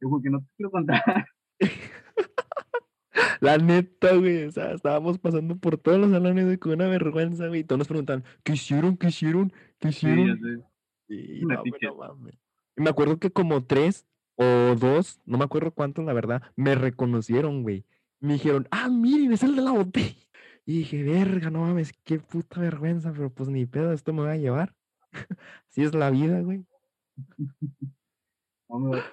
Yo 0.00 0.08
como 0.08 0.20
que 0.20 0.30
no 0.30 0.40
te 0.40 0.46
quiero 0.56 0.72
contar. 0.72 1.26
la 3.40 3.58
neta, 3.58 4.16
güey. 4.16 4.46
O 4.46 4.50
sea, 4.50 4.72
estábamos 4.72 5.18
pasando 5.18 5.56
por 5.56 5.78
todos 5.78 6.00
los 6.00 6.10
salones 6.10 6.44
güey, 6.44 6.58
con 6.58 6.72
una 6.72 6.88
vergüenza, 6.88 7.46
güey. 7.46 7.60
Y 7.60 7.64
todos 7.64 7.78
nos 7.78 7.88
preguntan, 7.88 8.24
¿qué 8.42 8.54
hicieron? 8.54 8.96
¿Qué 8.96 9.08
hicieron? 9.08 9.52
¿Qué 9.78 9.90
hicieron? 9.90 10.40
No, 11.42 11.94
mames. 11.96 12.34
Y 12.76 12.82
me 12.82 12.90
acuerdo 12.90 13.18
que 13.18 13.30
como 13.30 13.64
tres 13.64 14.06
o 14.36 14.74
dos, 14.76 15.20
no 15.26 15.38
me 15.38 15.44
acuerdo 15.44 15.72
cuántos, 15.72 16.04
la 16.04 16.12
verdad, 16.12 16.42
me 16.56 16.74
reconocieron, 16.74 17.62
güey. 17.62 17.84
Me 18.20 18.34
dijeron, 18.34 18.66
ah, 18.70 18.88
miren, 18.88 19.32
es 19.32 19.42
el 19.42 19.56
de 19.56 19.62
la 19.62 19.72
botella. 19.72 20.16
Y 20.64 20.78
dije, 20.78 21.02
verga, 21.02 21.50
no 21.50 21.62
mames, 21.62 21.92
qué 22.04 22.20
puta 22.20 22.60
vergüenza, 22.60 23.12
pero 23.12 23.30
pues 23.30 23.48
ni 23.48 23.66
pedo, 23.66 23.92
esto 23.92 24.12
me 24.12 24.22
va 24.22 24.30
a 24.30 24.36
llevar. 24.36 24.76
Así 25.68 25.82
es 25.82 25.92
la 25.92 26.08
vida, 26.08 26.40
güey. 26.40 26.64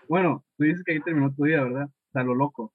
Bueno, 0.08 0.46
tú 0.58 0.66
dices 0.66 0.84
que 0.84 0.92
ahí 0.92 1.02
terminó 1.02 1.34
tu 1.34 1.46
día, 1.46 1.64
¿verdad? 1.64 1.86
O 1.88 2.12
sea, 2.12 2.24
lo 2.24 2.36
loco. 2.36 2.72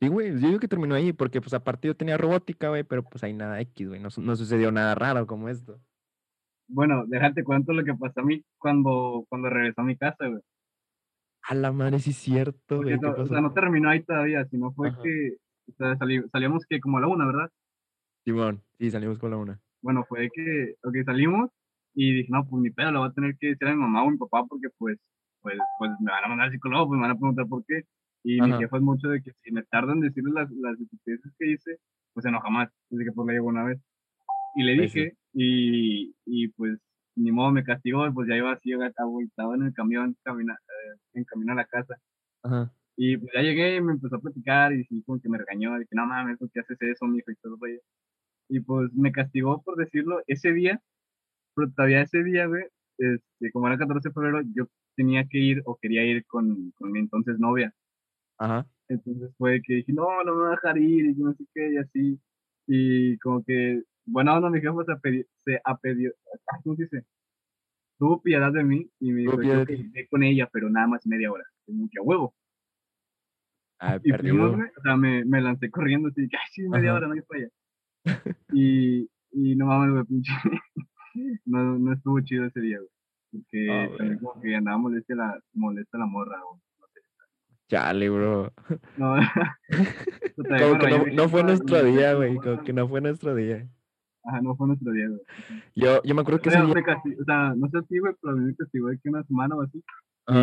Sí, 0.00 0.06
güey, 0.06 0.30
yo 0.30 0.46
digo 0.46 0.60
que 0.60 0.68
terminó 0.68 0.94
ahí, 0.94 1.12
porque 1.12 1.40
pues 1.40 1.54
aparte 1.54 1.88
yo 1.88 1.96
tenía 1.96 2.16
robótica, 2.16 2.68
güey, 2.68 2.84
pero 2.84 3.02
pues 3.02 3.24
ahí 3.24 3.32
nada 3.32 3.60
X, 3.60 3.88
güey, 3.88 4.00
no, 4.00 4.10
no 4.16 4.36
sucedió 4.36 4.70
nada 4.70 4.94
raro 4.94 5.26
como 5.26 5.48
esto. 5.48 5.80
Bueno, 6.66 7.04
déjate 7.06 7.44
cuento 7.44 7.72
lo 7.72 7.84
que 7.84 7.94
pasó 7.94 8.20
a 8.20 8.24
mí 8.24 8.42
cuando, 8.58 9.24
cuando 9.28 9.50
regresó 9.50 9.82
a 9.82 9.84
mi 9.84 9.96
casa, 9.96 10.26
güey. 10.26 10.40
A 11.46 11.54
la 11.54 11.72
madre, 11.72 11.98
sí 11.98 12.10
es 12.10 12.16
cierto, 12.16 12.76
Porque 12.76 12.96
güey, 12.96 13.00
¿qué 13.00 13.06
no- 13.18 13.22
o 13.22 13.26
sea, 13.26 13.40
no 13.40 13.52
terminó 13.52 13.90
ahí 13.90 14.02
todavía, 14.02 14.44
sino 14.46 14.72
fue 14.72 14.88
Ajá. 14.88 15.02
que 15.02 15.36
o 15.66 15.72
sea, 15.76 15.96
sali- 15.96 16.22
salíamos 16.30 16.64
que 16.66 16.78
como 16.80 16.98
a 16.98 17.00
la 17.02 17.08
una, 17.08 17.26
¿verdad? 17.26 17.50
Simón, 18.24 18.62
sí, 18.78 18.90
salimos 18.90 19.18
con 19.18 19.30
la 19.30 19.36
una. 19.38 19.60
Bueno, 19.82 20.04
fue 20.08 20.28
que, 20.32 20.74
ok, 20.82 20.94
salimos 21.04 21.50
y 21.94 22.12
dije, 22.14 22.28
no, 22.30 22.46
pues 22.46 22.62
mi 22.62 22.70
pedo 22.70 22.90
lo 22.92 23.00
voy 23.00 23.08
a 23.08 23.12
tener 23.12 23.36
que 23.38 23.48
decir 23.48 23.68
a 23.68 23.72
mi 23.74 23.80
mamá 23.80 24.02
o 24.04 24.08
a 24.08 24.10
mi 24.10 24.16
papá 24.18 24.44
porque 24.48 24.68
pues, 24.78 24.98
pues, 25.42 25.58
pues 25.78 25.90
me 26.00 26.10
van 26.10 26.24
a 26.24 26.28
mandar 26.28 26.46
al 26.46 26.52
psicólogo, 26.52 26.88
pues 26.88 26.96
me 26.96 27.02
van 27.02 27.10
a 27.16 27.18
preguntar 27.18 27.46
por 27.46 27.64
qué. 27.66 27.82
Y 28.24 28.40
mi 28.40 28.50
Ajá. 28.50 28.58
jefa 28.60 28.76
es 28.78 28.82
mucho 28.82 29.08
de 29.08 29.20
que 29.22 29.32
si 29.42 29.52
me 29.52 29.62
tardo 29.64 29.92
en 29.92 30.00
decirle 30.00 30.32
las, 30.32 30.50
las 30.50 30.76
que 31.38 31.50
hice, 31.52 31.76
pues 32.14 32.22
se 32.24 32.28
enoja 32.30 32.48
más. 32.48 32.68
Así 32.90 33.04
que 33.04 33.12
pues 33.12 33.26
le 33.26 33.34
digo 33.34 33.46
una 33.46 33.64
vez. 33.64 33.78
Y 34.56 34.62
le 34.64 34.76
Pues 34.76 34.92
sí. 34.92 35.10
Dije, 35.34 36.14
y, 36.26 36.44
y 36.44 36.48
pues 36.48 36.78
ni 37.16 37.32
modo 37.32 37.52
me 37.52 37.64
castigó, 37.64 38.12
pues 38.12 38.28
ya 38.28 38.36
iba 38.36 38.52
así 38.52 38.72
abultado 38.72 39.54
en 39.54 39.62
el 39.62 39.74
camión, 39.74 40.16
camina, 40.22 40.54
eh, 40.54 40.98
en 41.14 41.24
camino 41.24 41.52
a 41.52 41.56
la 41.56 41.64
casa. 41.66 41.96
Ajá. 42.42 42.72
Y 42.96 43.16
pues 43.16 43.32
ya 43.34 43.42
llegué 43.42 43.76
y 43.76 43.80
me 43.80 43.92
empezó 43.92 44.16
a 44.16 44.20
platicar 44.20 44.72
y 44.72 44.84
sí, 44.84 45.02
como 45.04 45.20
que 45.20 45.28
me 45.28 45.38
regañó, 45.38 45.76
que 45.78 45.96
no 45.96 46.06
mames, 46.06 46.38
¿por 46.38 46.50
qué 46.50 46.60
haces 46.60 46.78
eso, 46.80 47.06
mijo? 47.06 47.30
Y 47.30 47.36
todo, 47.36 47.56
güey. 47.58 47.80
Y 48.48 48.60
pues 48.60 48.92
me 48.94 49.12
castigó 49.12 49.62
por 49.62 49.76
decirlo 49.76 50.22
ese 50.26 50.52
día, 50.52 50.80
pero 51.54 51.70
todavía 51.72 52.02
ese 52.02 52.22
día, 52.22 52.46
güey, 52.46 52.64
este, 52.98 53.50
como 53.52 53.66
era 53.68 53.78
14 53.78 54.08
de 54.08 54.12
febrero, 54.12 54.40
yo 54.54 54.66
tenía 54.96 55.26
que 55.28 55.38
ir 55.38 55.62
o 55.64 55.76
quería 55.76 56.04
ir 56.04 56.24
con, 56.26 56.72
con 56.72 56.92
mi 56.92 57.00
entonces 57.00 57.38
novia. 57.38 57.74
Ajá. 58.38 58.66
Entonces 58.88 59.32
fue 59.38 59.60
que 59.62 59.74
dije, 59.76 59.92
no, 59.92 60.22
no 60.24 60.34
me 60.34 60.40
voy 60.42 60.48
a 60.48 60.50
dejar 60.52 60.78
ir 60.78 61.06
y 61.06 61.14
no 61.14 61.32
sé 61.34 61.44
qué, 61.54 61.72
y 61.72 61.76
así. 61.78 62.20
Y 62.66 63.18
como 63.18 63.42
que, 63.44 63.82
bueno, 64.06 64.34
onda, 64.34 64.50
mi 64.50 64.60
jefa 64.60 64.84
se 64.84 64.92
apedi- 64.92 65.26
se 65.44 65.60
apedió, 65.64 66.12
¿cómo 66.62 66.76
se 66.76 66.82
dice? 66.84 67.04
Tuvo 67.98 68.20
piedad 68.22 68.52
de 68.52 68.64
mí 68.64 68.90
y 69.00 69.12
me 69.12 69.20
dijo, 69.20 69.38
que 69.38 69.72
iré 69.74 70.08
con 70.08 70.22
ella, 70.22 70.48
pero 70.52 70.68
nada 70.68 70.86
más 70.88 71.06
media 71.06 71.30
hora. 71.30 71.44
Mucho 71.66 72.02
huevo. 72.02 72.34
Ah, 73.80 73.98
Y 74.02 74.12
fuimos, 74.12 74.52
o 74.78 74.82
sea, 74.82 74.96
me, 74.96 75.24
me 75.24 75.40
lancé 75.40 75.70
corriendo, 75.70 76.08
así, 76.08 76.22
ay, 76.22 76.28
sí, 76.52 76.68
media 76.68 76.90
Ajá. 76.90 76.98
hora, 76.98 77.08
no 77.08 77.14
hay 77.14 77.20
falla. 77.22 77.48
Y, 78.52 79.08
y 79.32 79.56
no 79.56 79.66
mames, 79.66 79.92
güey, 79.92 80.04
pinche, 80.04 80.32
no, 81.44 81.78
no 81.78 81.92
estuvo 81.92 82.20
chido 82.20 82.46
ese 82.46 82.60
día, 82.60 82.78
güey. 82.78 82.90
Porque 83.32 83.68
Ah, 83.70 83.88
también 83.98 84.18
como 84.18 84.40
que 84.40 84.54
andaba 84.54 84.78
molesta 84.78 85.14
la, 85.14 85.40
molesta 85.54 85.98
la 85.98 86.06
morra, 86.06 86.40
güey. 86.48 86.60
Chale, 87.68 88.10
bro. 88.10 88.52
No, 88.98 89.16
Como 90.36 90.78
que 90.78 90.88
no, 90.90 91.06
no 91.14 91.28
fue 91.28 91.40
"No, 91.42 91.48
nuestro 91.48 91.82
día, 91.82 92.14
güey. 92.14 92.36
Como 92.36 92.56
no". 92.56 92.64
que 92.64 92.72
no 92.72 92.88
fue 92.88 93.00
nuestro 93.00 93.34
día. 93.34 93.68
Ajá, 94.24 94.40
no 94.40 94.56
fue 94.56 94.68
nuestro 94.68 94.92
día, 94.92 95.08
güey. 95.08 95.20
Yo, 95.74 96.02
yo 96.02 96.14
me 96.14 96.22
acuerdo 96.22 96.40
que 96.40 96.48
ese 96.48 96.58
día. 96.62 96.74
o 97.20 97.24
sea, 97.24 97.54
no 97.54 97.68
sé 97.68 97.78
si, 97.88 97.98
güey, 97.98 98.14
pero 98.20 98.32
a 98.32 98.36
mí 98.36 98.44
me 98.46 98.54
castigó 98.56 98.88
de 98.88 98.98
que 98.98 99.08
una 99.10 99.22
semana 99.24 99.54
o 99.54 99.62
así. 99.62 99.82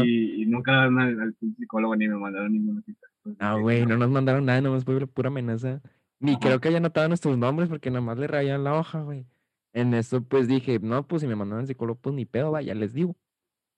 Y, 0.04 0.44
y 0.44 0.46
nunca 0.46 0.84
al, 0.84 0.98
al 1.00 1.36
psicólogo 1.58 1.96
ni 1.96 2.08
me 2.08 2.16
mandaron 2.16 2.54
ninguna 2.54 2.82
cita. 2.84 3.08
Ah, 3.40 3.56
güey, 3.56 3.86
no 3.86 3.98
nos 3.98 4.10
mandaron 4.10 4.46
nada, 4.46 4.62
nomás 4.62 4.86
fue 4.86 5.08
pura 5.08 5.30
amenaza. 5.30 5.82
Ni 6.20 6.34
Ajá. 6.34 6.40
creo 6.40 6.62
que 6.62 6.68
haya 6.68 6.78
anotado 6.78 7.08
nuestros 7.08 7.36
nombres 7.38 7.68
porque 7.68 7.90
nada 7.90 8.02
más 8.02 8.18
le 8.20 8.28
rayan 8.28 8.64
la 8.64 8.76
hoja, 8.76 9.02
güey. 9.02 9.26
En 9.74 9.94
eso, 9.96 10.22
pues 10.24 10.48
dije, 10.48 10.80
no, 10.80 11.08
pues 11.08 11.22
si 11.22 11.28
me 11.28 11.36
mandaron 11.36 11.62
al 11.62 11.68
psicólogo, 11.68 12.00
pues 12.00 12.14
ni 12.16 12.26
pedo, 12.26 12.52
vaya, 12.52 12.76
les 12.76 12.94
digo. 12.94 13.16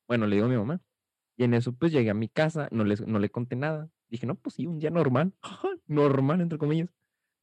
Bueno, 0.07 0.27
le 0.27 0.35
digo 0.35 0.47
a 0.47 0.49
mi 0.49 0.57
mamá. 0.57 0.81
Y 1.37 1.45
en 1.45 1.53
eso, 1.53 1.73
pues 1.73 1.91
llegué 1.91 2.09
a 2.09 2.15
mi 2.15 2.27
casa, 2.27 2.67
no, 2.71 2.83
les, 2.83 3.05
no 3.07 3.19
le 3.19 3.29
conté 3.29 3.55
nada. 3.55 3.89
Dije, 4.09 4.27
no, 4.27 4.35
pues 4.35 4.55
sí, 4.55 4.67
un 4.67 4.79
día 4.79 4.89
normal. 4.89 5.33
normal, 5.87 6.41
entre 6.41 6.57
comillas. 6.57 6.89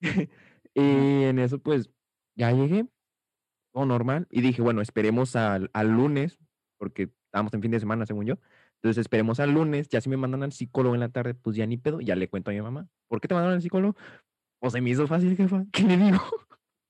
y 0.74 1.24
en 1.24 1.38
eso, 1.38 1.58
pues, 1.58 1.90
ya 2.40 2.52
llegué, 2.52 2.86
todo 3.72 3.84
normal. 3.84 4.26
Y 4.30 4.40
dije, 4.40 4.62
bueno, 4.62 4.80
esperemos 4.80 5.36
al, 5.36 5.70
al 5.74 5.90
lunes, 5.90 6.38
porque 6.78 7.10
estábamos 7.26 7.52
en 7.52 7.60
fin 7.60 7.70
de 7.70 7.80
semana, 7.80 8.06
según 8.06 8.24
yo. 8.24 8.38
Entonces 8.76 9.02
esperemos 9.02 9.40
al 9.40 9.52
lunes, 9.52 9.88
ya 9.90 10.00
si 10.00 10.08
me 10.08 10.16
mandan 10.16 10.42
al 10.42 10.52
psicólogo 10.52 10.94
en 10.94 11.00
la 11.00 11.10
tarde, 11.10 11.34
pues 11.34 11.54
ya 11.54 11.66
ni 11.66 11.76
pedo, 11.76 12.00
ya 12.00 12.16
le 12.16 12.28
cuento 12.30 12.50
a 12.50 12.54
mi 12.54 12.62
mamá. 12.62 12.88
¿Por 13.08 13.20
qué 13.20 13.28
te 13.28 13.34
mandaron 13.34 13.56
al 13.56 13.62
psicólogo? 13.62 13.94
Pues 14.58 14.72
se 14.72 14.80
me 14.80 14.88
hizo 14.88 15.06
fácil, 15.06 15.36
jefa. 15.36 15.64
¿Qué 15.70 15.82
le 15.82 15.98
digo? 15.98 16.18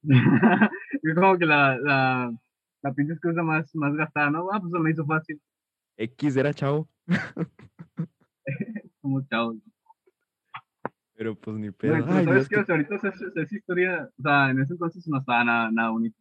es 1.02 1.14
como 1.14 1.36
que 1.36 1.46
la, 1.46 1.76
la, 1.78 2.32
la 2.82 2.92
pinche 2.94 3.14
excusa 3.14 3.42
más, 3.42 3.74
más 3.74 3.94
gastada, 3.96 4.30
¿no? 4.30 4.48
Ah, 4.52 4.60
pues 4.60 4.72
se 4.72 4.78
me 4.78 4.90
hizo 4.92 5.04
fácil. 5.04 5.40
X 5.96 6.36
era 6.36 6.54
chavo, 6.54 6.88
Como 9.02 9.22
chavos. 9.26 9.56
Pero 11.20 11.34
pues 11.34 11.58
ni 11.58 11.70
pedo. 11.70 11.92
pero 11.92 12.06
Ay, 12.06 12.24
¿sabes 12.24 12.48
Dios, 12.48 12.48
qué? 12.48 12.64
sea, 12.64 12.74
ahorita 12.76 12.94
esa, 12.94 13.54
historia, 13.54 14.10
o 14.18 14.22
sea, 14.22 14.48
en 14.48 14.60
ese 14.60 14.72
entonces 14.72 15.06
no 15.06 15.18
estaba 15.18 15.44
nada, 15.44 15.70
nada 15.70 15.90
bonito. 15.90 16.16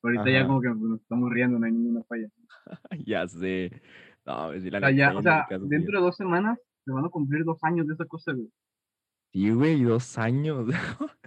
Pero 0.00 0.20
ahorita 0.20 0.38
ya 0.38 0.46
como 0.46 0.60
que 0.60 0.68
pues, 0.68 0.80
nos 0.80 1.00
estamos 1.00 1.32
riendo, 1.32 1.58
no 1.58 1.66
hay 1.66 1.72
ninguna 1.72 2.04
falla. 2.04 2.28
ya 3.04 3.26
sé. 3.26 3.82
No, 4.24 4.52
sí, 4.52 4.70
la 4.70 4.78
O 4.78 4.80
sea, 4.80 4.90
ya, 4.92 5.16
o 5.16 5.22
sea, 5.22 5.48
dentro 5.62 5.98
de 5.98 6.04
dos 6.04 6.16
semanas 6.16 6.56
se 6.84 6.92
van 6.92 7.04
a 7.04 7.08
cumplir 7.08 7.44
dos 7.44 7.58
años 7.64 7.88
de 7.88 7.94
esa 7.94 8.04
cosa, 8.04 8.32
güey. 8.32 8.48
Sí, 9.32 9.50
güey, 9.50 9.82
dos 9.82 10.18
años. 10.18 10.68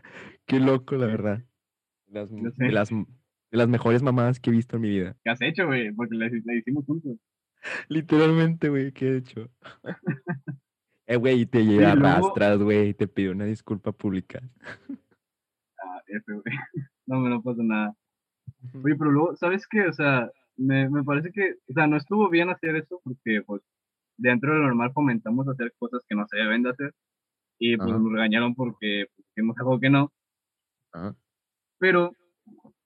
Qué 0.46 0.62
loco, 0.62 0.96
la 0.96 1.08
verdad. 1.08 1.44
Las, 2.08 2.32
de, 2.32 2.72
las, 2.72 2.90
de 2.92 3.06
las 3.52 3.68
mejores 3.68 4.04
mamadas 4.04 4.40
que 4.40 4.52
he 4.52 4.54
visto 4.54 4.78
en 4.78 4.84
mi 4.84 4.90
vida. 4.90 5.18
¿Qué 5.26 5.32
has 5.32 5.42
hecho, 5.42 5.66
güey? 5.66 5.92
Porque 5.92 6.16
la, 6.16 6.30
la 6.46 6.56
hicimos 6.56 6.86
juntos. 6.86 7.18
Literalmente, 7.90 8.70
güey, 8.70 8.94
¿qué 8.94 9.10
he 9.10 9.18
hecho? 9.18 9.50
Eh, 11.08 11.16
güey, 11.16 11.46
te 11.46 11.62
y 11.62 11.66
lleva 11.68 11.96
luego- 11.96 12.08
arrastras, 12.18 12.60
güey, 12.60 12.94
te 12.94 13.08
pido 13.08 13.32
una 13.32 13.46
disculpa 13.46 13.92
pública. 13.92 14.42
Ah, 15.80 16.02
F, 16.08 16.24
güey. 16.34 16.44
No, 17.08 17.20
me 17.22 17.30
no 17.30 17.42
pasa 17.42 17.64
nada. 17.64 17.96
Oye, 18.84 18.96
pero 18.98 19.12
luego, 19.12 19.36
¿sabes 19.38 19.66
qué? 19.66 19.88
O 19.88 19.94
sea, 19.94 20.30
me, 20.58 20.90
me 20.90 21.04
parece 21.06 21.32
que, 21.32 21.54
o 21.70 21.74
sea, 21.74 21.88
no 21.88 21.96
estuvo 21.96 22.30
bien 22.30 22.50
hacer 22.50 22.76
eso 22.76 23.00
porque, 23.02 23.42
pues, 23.46 23.62
dentro 24.18 24.52
de 24.54 24.60
lo 24.60 24.66
normal 24.66 24.92
fomentamos 24.94 25.48
hacer 25.48 25.74
cosas 25.80 26.02
que 26.10 26.16
no 26.16 26.26
se 26.28 26.36
deben 26.38 26.64
de 26.64 26.72
hacer 26.72 26.94
y, 27.60 27.78
pues, 27.78 27.90
Ajá. 27.90 27.98
nos 28.00 28.12
regañaron 28.12 28.56
porque 28.56 29.06
pues, 29.16 29.28
hicimos 29.30 29.56
algo 29.60 29.80
que 29.80 29.90
no. 29.90 30.12
Ajá. 30.92 31.16
Pero 31.80 32.12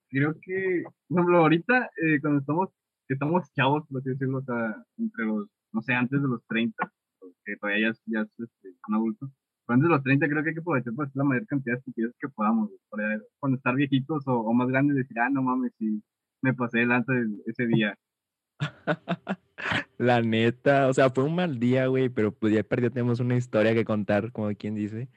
creo 0.10 0.36
que, 0.40 0.84
por 1.08 1.20
ejemplo, 1.22 1.38
ahorita, 1.40 1.90
eh, 1.98 2.20
cuando 2.22 2.42
estamos, 2.42 2.70
que 3.08 3.16
estamos 3.16 3.52
chavos, 3.54 3.88
por 3.88 4.02
así 4.02 4.10
decirlo, 4.10 4.38
o 4.38 4.44
sea, 4.44 4.76
entre 5.00 5.26
los, 5.26 5.48
no 5.72 5.82
sé, 5.82 5.94
antes 5.94 6.22
de 6.22 6.28
los 6.28 6.46
30, 6.46 6.92
que 7.45 7.58
todavía 7.58 7.88
ya 7.88 7.91
es, 7.91 8.01
ya 8.06 8.21
es 8.21 8.39
este, 8.39 8.69
un 8.88 8.95
adulto, 8.95 9.32
pero 9.65 9.75
antes 9.75 9.89
de 9.89 9.95
los 9.95 10.04
30 10.04 10.27
creo 10.27 10.43
que 10.43 10.49
hay 10.49 10.56
que 10.56 10.62
aprovechar 10.62 10.93
para 10.93 11.08
hacer 11.08 11.17
la 11.17 11.23
mayor 11.23 11.47
cantidad 11.47 11.75
de 11.75 11.80
estupideces 11.80 12.15
que 12.19 12.30
podamos, 12.30 12.69
para 12.89 13.19
cuando 13.39 13.58
estar 13.58 13.75
viejitos 13.75 14.27
o, 14.27 14.39
o 14.39 14.54
más 14.54 14.67
grandes 14.67 14.97
decir, 14.97 15.19
ah, 15.19 15.30
no 15.30 15.43
mames, 15.43 15.73
si 15.77 16.01
me 16.41 16.54
pasé 16.54 16.80
delante 16.80 17.13
de 17.13 17.27
ese 17.45 17.67
día. 17.67 17.95
La 19.97 20.21
neta, 20.21 20.88
o 20.88 20.93
sea, 20.93 21.10
fue 21.10 21.23
un 21.23 21.36
mal 21.36 21.60
día, 21.60 21.88
güey, 21.88 22.10
pero 22.10 22.32
pues 22.32 22.54
ya 22.54 22.63
perdió, 22.63 22.91
tenemos 22.91 23.19
una 23.19 23.36
historia 23.36 23.73
que 23.75 23.86
contar, 23.86 24.32
como 24.32 24.49
quien 24.56 24.73
dice. 24.73 25.10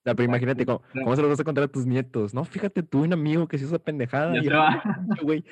O 0.00 0.02
sea, 0.04 0.14
pero 0.14 0.28
imagínate 0.28 0.64
cómo, 0.66 0.82
cómo 0.92 1.16
se 1.16 1.22
lo 1.22 1.28
vas 1.28 1.40
a 1.40 1.44
contar 1.44 1.64
a 1.64 1.68
tus 1.68 1.86
nietos. 1.86 2.34
No, 2.34 2.44
fíjate, 2.44 2.82
tuve 2.82 3.04
un 3.04 3.12
amigo 3.12 3.48
que 3.48 3.58
se 3.58 3.64
hizo 3.64 3.78
pendejada 3.78 4.34
Ya 4.42 4.82
y 5.20 5.24
güey. 5.24 5.44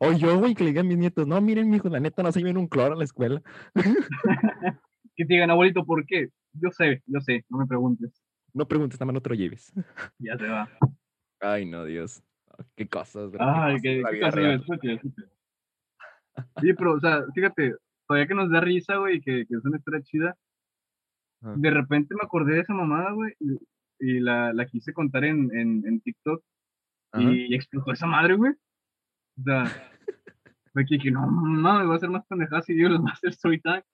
O 0.00 0.12
yo, 0.12 0.38
güey, 0.38 0.54
que 0.54 0.64
le 0.64 0.70
diga 0.70 0.80
a 0.80 0.84
mis 0.84 0.96
nietos, 0.98 1.26
no, 1.26 1.40
miren, 1.40 1.68
mijo, 1.70 1.88
la 1.88 2.00
neta 2.00 2.22
no 2.22 2.32
se 2.32 2.40
lleven 2.40 2.56
un 2.56 2.68
cloro 2.68 2.94
a 2.94 2.98
la 2.98 3.04
escuela. 3.04 3.42
Que 5.16 5.24
te 5.24 5.34
digan, 5.34 5.50
abuelito, 5.50 5.84
¿por 5.84 6.04
qué? 6.06 6.30
Yo 6.54 6.70
sé, 6.72 7.00
yo 7.06 7.20
sé, 7.20 7.44
no 7.48 7.58
me 7.58 7.66
preguntes. 7.66 8.20
No 8.52 8.66
preguntes, 8.66 8.98
nada 8.98 9.06
más 9.06 9.14
no 9.14 9.20
te 9.20 9.28
lo 9.28 9.34
lleves. 9.36 9.72
Ya 10.18 10.36
se 10.36 10.48
va. 10.48 10.68
Ay, 11.40 11.66
no, 11.66 11.84
Dios. 11.84 12.20
Ah, 12.48 12.64
Qué 12.74 12.88
cosas, 12.88 13.30
bro. 13.30 13.38
qué 13.38 13.44
Ay, 13.44 13.72
cosas 13.74 13.82
qué, 13.82 14.02
qué 14.02 14.10
vida 14.16 14.26
cosa, 14.26 14.36
real. 14.36 14.54
escucha, 14.60 14.92
escucha. 14.92 15.22
Sí, 16.60 16.72
pero, 16.74 16.94
o 16.94 17.00
sea, 17.00 17.24
fíjate, 17.32 17.74
todavía 18.08 18.26
que 18.26 18.34
nos 18.34 18.50
da 18.50 18.60
risa, 18.60 18.96
güey, 18.96 19.20
que, 19.20 19.46
que 19.46 19.54
es 19.54 19.64
una 19.64 19.76
historia 19.76 20.02
chida, 20.02 20.36
de 21.42 21.70
repente 21.70 22.14
me 22.14 22.22
acordé 22.24 22.54
de 22.54 22.60
esa 22.62 22.72
mamada, 22.74 23.12
güey, 23.12 23.34
y, 23.38 23.52
y 24.00 24.18
la, 24.20 24.52
la 24.52 24.66
quise 24.66 24.92
contar 24.92 25.24
en, 25.24 25.54
en, 25.56 25.86
en 25.86 26.00
TikTok, 26.00 26.42
Ajá. 27.12 27.22
y 27.30 27.54
explotó 27.54 27.92
esa 27.92 28.06
madre, 28.06 28.34
güey. 28.34 28.52
Sea, 29.42 29.90
fue 30.72 30.84
que 30.84 31.10
no, 31.10 31.26
mames, 31.26 31.88
va 31.88 31.96
a 31.96 31.98
ser 31.98 32.10
más 32.10 32.24
pendejada 32.26 32.62
si 32.62 32.76
yo 32.76 32.88
les 32.88 33.00
voy 33.00 33.10
a 33.10 33.12
hacer 33.12 33.34
time. 33.36 33.84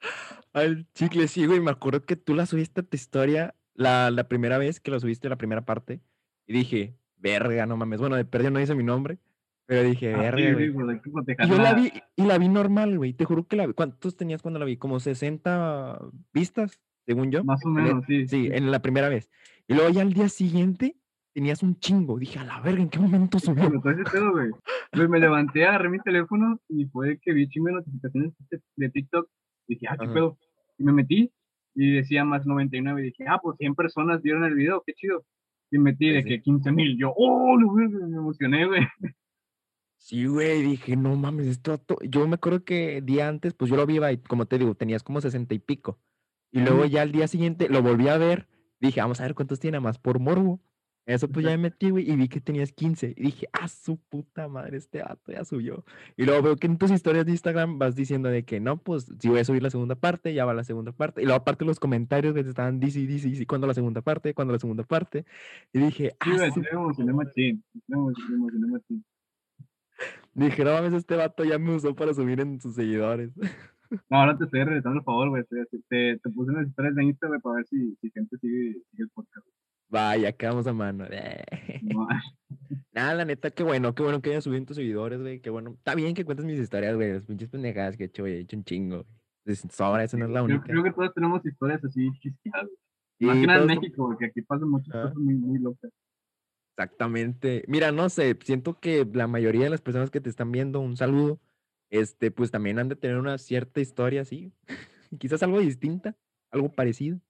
Al 0.52 0.86
chicle, 0.94 1.28
sí, 1.28 1.46
güey, 1.46 1.60
me 1.60 1.70
acuerdo 1.70 2.02
que 2.02 2.16
tú 2.16 2.34
la 2.34 2.44
subiste 2.46 2.80
a 2.80 2.84
tu 2.84 2.96
historia 2.96 3.54
la, 3.74 4.10
la 4.10 4.28
primera 4.28 4.58
vez 4.58 4.80
que 4.80 4.90
la 4.90 5.00
subiste, 5.00 5.28
la 5.28 5.36
primera 5.36 5.64
parte, 5.64 6.00
y 6.46 6.52
dije, 6.52 6.96
verga, 7.16 7.66
no 7.66 7.76
mames. 7.76 8.00
Bueno, 8.00 8.16
de 8.16 8.24
perdido 8.24 8.50
no 8.50 8.58
dice 8.58 8.74
mi 8.74 8.82
nombre, 8.84 9.18
pero 9.66 9.82
dije, 9.82 10.12
Ah, 10.12 10.16
sí, 10.16 10.22
verga, 10.22 10.58
sí, 10.58 10.68
güey. 10.68 11.00
que 11.00 11.44
Y 11.44 11.48
yo 11.48 11.58
la 11.58 11.74
vi, 11.74 11.92
y 12.16 12.24
la 12.24 12.38
vi 12.38 12.48
normal, 12.48 12.98
güey. 12.98 13.14
Te 13.14 13.24
juro 13.24 13.46
que 13.46 13.56
la 13.56 13.66
vi. 13.66 13.72
¿Cuántos 13.72 14.16
tenías 14.16 14.42
cuando 14.42 14.60
la 14.60 14.66
vi? 14.66 14.76
Como 14.76 15.00
60 15.00 15.98
vistas, 16.32 16.80
según 17.06 17.30
yo. 17.30 17.44
Más 17.44 17.64
o 17.64 17.68
en 17.68 17.74
menos, 17.74 18.04
sí. 18.06 18.28
Sí, 18.28 18.50
en 18.52 18.70
la 18.70 18.82
primera 18.82 19.08
vez. 19.08 19.30
Y 19.66 19.74
luego 19.74 19.90
ya 19.90 20.02
al 20.02 20.12
día 20.12 20.28
siguiente 20.28 20.96
tenías 21.32 21.62
un 21.62 21.78
chingo. 21.78 22.18
Dije, 22.18 22.38
a 22.38 22.44
la 22.44 22.60
verga, 22.60 22.82
¿en 22.82 22.88
qué 22.90 22.98
momento 22.98 23.38
subió? 23.38 23.68
Pero 23.68 23.80
todo 23.80 23.92
ese 23.92 24.04
pedo, 24.04 24.30
güey. 24.32 24.50
Güey, 24.94 25.08
me 25.08 25.18
levanté, 25.18 25.64
agarré 25.66 25.88
mi 25.88 25.98
teléfono 26.00 26.60
y 26.68 26.86
fue 26.86 27.18
que 27.20 27.32
vi 27.32 27.48
chingo 27.48 27.68
de 27.68 27.74
notificaciones 27.74 28.32
de- 28.76 28.90
TikTok. 28.90 29.28
Dije, 29.68 29.86
ah, 29.88 29.96
qué 29.98 30.04
Ajá. 30.06 30.14
pedo. 30.14 30.38
Y 30.78 30.84
me 30.84 30.92
metí 30.92 31.32
y 31.74 31.92
decía 31.94 32.24
más 32.24 32.46
99. 32.46 33.00
Y 33.00 33.04
dije, 33.06 33.24
ah, 33.28 33.38
pues 33.42 33.56
100 33.58 33.74
personas 33.74 34.22
vieron 34.22 34.44
el 34.44 34.54
video, 34.54 34.82
qué 34.86 34.92
chido. 34.94 35.24
Y 35.70 35.78
metí 35.78 36.10
de 36.10 36.22
sí. 36.22 36.28
que 36.28 36.42
15 36.42 36.70
mil. 36.72 36.98
Yo, 36.98 37.12
oh, 37.16 37.58
güey, 37.64 37.88
me 37.88 38.16
emocioné, 38.16 38.66
güey. 38.66 38.82
Sí, 39.96 40.26
güey, 40.26 40.62
dije, 40.62 40.96
no 40.96 41.14
mames, 41.16 41.46
esto. 41.46 41.78
to-". 41.78 41.98
Yo 42.02 42.26
me 42.26 42.34
acuerdo 42.34 42.64
que 42.64 43.00
día 43.02 43.28
antes, 43.28 43.54
pues 43.54 43.70
yo 43.70 43.76
lo 43.76 43.86
vi, 43.86 43.98
y 44.04 44.16
como 44.18 44.46
te 44.46 44.58
digo, 44.58 44.74
tenías 44.74 45.02
como 45.02 45.20
60 45.20 45.54
y 45.54 45.60
pico. 45.60 46.00
Y 46.50 46.60
luego 46.60 46.84
ya 46.84 47.02
al 47.02 47.12
día 47.12 47.28
siguiente 47.28 47.68
lo 47.68 47.82
volví 47.82 48.08
a 48.08 48.18
ver. 48.18 48.48
Dije, 48.80 49.00
vamos 49.00 49.20
a 49.20 49.22
ver 49.22 49.34
cuántos 49.34 49.60
tiene 49.60 49.80
más 49.80 49.98
por 49.98 50.18
morbo. 50.18 50.60
Eso 51.04 51.28
pues 51.28 51.44
ya 51.44 51.50
me 51.50 51.58
metí, 51.58 51.90
güey, 51.90 52.08
y 52.08 52.14
vi 52.14 52.28
que 52.28 52.40
tenías 52.40 52.72
15. 52.72 53.14
Y 53.16 53.22
dije, 53.22 53.48
ah, 53.52 53.66
su 53.66 53.96
puta 53.96 54.46
madre, 54.46 54.76
este 54.76 55.02
vato 55.02 55.32
ya 55.32 55.44
subió. 55.44 55.84
Y 56.16 56.24
luego 56.24 56.42
veo 56.42 56.56
que 56.56 56.68
en 56.68 56.78
tus 56.78 56.92
historias 56.92 57.26
de 57.26 57.32
Instagram 57.32 57.78
vas 57.78 57.96
diciendo 57.96 58.28
de 58.28 58.44
que 58.44 58.60
no, 58.60 58.76
pues 58.76 59.12
si 59.18 59.28
voy 59.28 59.40
a 59.40 59.44
subir 59.44 59.62
la 59.62 59.70
segunda 59.70 59.96
parte, 59.96 60.32
ya 60.32 60.44
va 60.44 60.54
la 60.54 60.62
segunda 60.62 60.92
parte. 60.92 61.20
Y 61.20 61.24
luego 61.24 61.40
aparte 61.40 61.64
los 61.64 61.80
comentarios 61.80 62.34
que 62.34 62.44
te 62.44 62.50
estaban 62.50 62.78
dice 62.78 63.00
y 63.00 63.06
dice, 63.06 63.28
dice, 63.28 63.46
¿cuándo 63.46 63.66
la 63.66 63.74
segunda 63.74 64.00
parte? 64.00 64.32
¿Cuándo 64.32 64.52
la 64.52 64.60
segunda 64.60 64.84
parte? 64.84 65.24
Y 65.72 65.80
dije, 65.80 66.12
ah, 66.20 66.50
su 66.54 66.62
sí 66.62 66.68
emocioné 66.70 67.12
machín. 67.12 67.64
Emocioné, 67.88 68.66
machín. 68.68 69.04
Dije, 70.34 70.64
no 70.64 70.72
mames, 70.72 70.92
este 70.92 71.16
vato 71.16 71.44
ya 71.44 71.58
me 71.58 71.74
usó 71.74 71.94
para 71.96 72.14
subir 72.14 72.40
en 72.40 72.60
sus 72.60 72.74
seguidores. 72.74 73.30
No, 74.08 74.20
ahora 74.20 74.38
te 74.38 74.44
estoy 74.44 74.64
regresando 74.64 75.00
el 75.00 75.04
favor, 75.04 75.28
güey. 75.28 75.44
Te, 75.44 75.66
te, 75.66 76.16
te 76.16 76.30
puse 76.30 76.50
unas 76.50 76.66
historias 76.66 76.94
de 76.94 77.04
Instagram 77.04 77.42
para 77.42 77.56
ver 77.56 77.66
si, 77.66 77.94
si 77.96 78.10
gente 78.10 78.38
sigue, 78.38 78.80
sigue 78.90 79.02
el 79.02 79.10
podcast. 79.10 79.46
Vaya, 79.92 80.32
quedamos 80.32 80.66
a 80.66 80.72
mano. 80.72 81.04
No, 81.82 82.08
Nada, 82.92 83.14
la 83.14 83.24
neta, 83.24 83.50
qué 83.50 83.62
bueno, 83.62 83.94
qué 83.94 84.02
bueno 84.02 84.22
que 84.22 84.30
hayas 84.30 84.44
subido 84.44 84.58
en 84.58 84.66
tus 84.66 84.76
seguidores, 84.76 85.20
güey. 85.20 85.40
Qué 85.40 85.50
bueno. 85.50 85.70
Está 85.74 85.94
bien 85.94 86.14
que 86.14 86.24
cuentes 86.24 86.46
mis 86.46 86.58
historias, 86.58 86.94
güey. 86.94 87.12
Las 87.12 87.26
pinches 87.26 87.48
pendejadas 87.50 87.96
que 87.96 88.04
he 88.04 88.06
hecho, 88.06 88.22
güey. 88.22 88.34
He 88.34 88.40
hecho 88.40 88.56
un 88.56 88.64
chingo, 88.64 89.04
Sobra, 89.70 90.04
esa 90.04 90.16
no 90.16 90.24
es 90.26 90.30
la 90.30 90.42
creo, 90.44 90.56
única. 90.56 90.64
creo 90.72 90.82
que 90.84 90.92
todos 90.92 91.12
tenemos 91.14 91.44
historias 91.44 91.84
así 91.84 92.08
chisqueadas. 92.20 92.68
Sí, 93.18 93.24
Más 93.26 93.36
que 93.38 93.46
nada 93.46 93.60
en 93.60 93.66
México, 93.66 94.06
porque 94.06 94.26
aquí 94.26 94.40
pasan 94.42 94.68
muchas 94.70 94.94
Ah. 94.94 95.02
cosas 95.02 95.16
muy, 95.18 95.34
muy 95.34 95.58
locas. 95.58 95.90
Exactamente. 96.76 97.64
Mira, 97.68 97.92
no 97.92 98.08
sé, 98.08 98.36
siento 98.44 98.78
que 98.80 99.06
la 99.12 99.26
mayoría 99.26 99.64
de 99.64 99.70
las 99.70 99.82
personas 99.82 100.10
que 100.10 100.20
te 100.20 100.30
están 100.30 100.50
viendo, 100.52 100.80
un 100.80 100.96
saludo, 100.96 101.38
este, 101.90 102.30
pues 102.30 102.50
también 102.50 102.78
han 102.78 102.88
de 102.88 102.96
tener 102.96 103.18
una 103.18 103.36
cierta 103.38 103.80
historia 103.80 104.22
así. 104.22 104.52
Quizás 105.18 105.42
algo 105.42 105.58
distinta, 105.60 106.16
algo 106.50 106.70
parecido. 106.72 107.20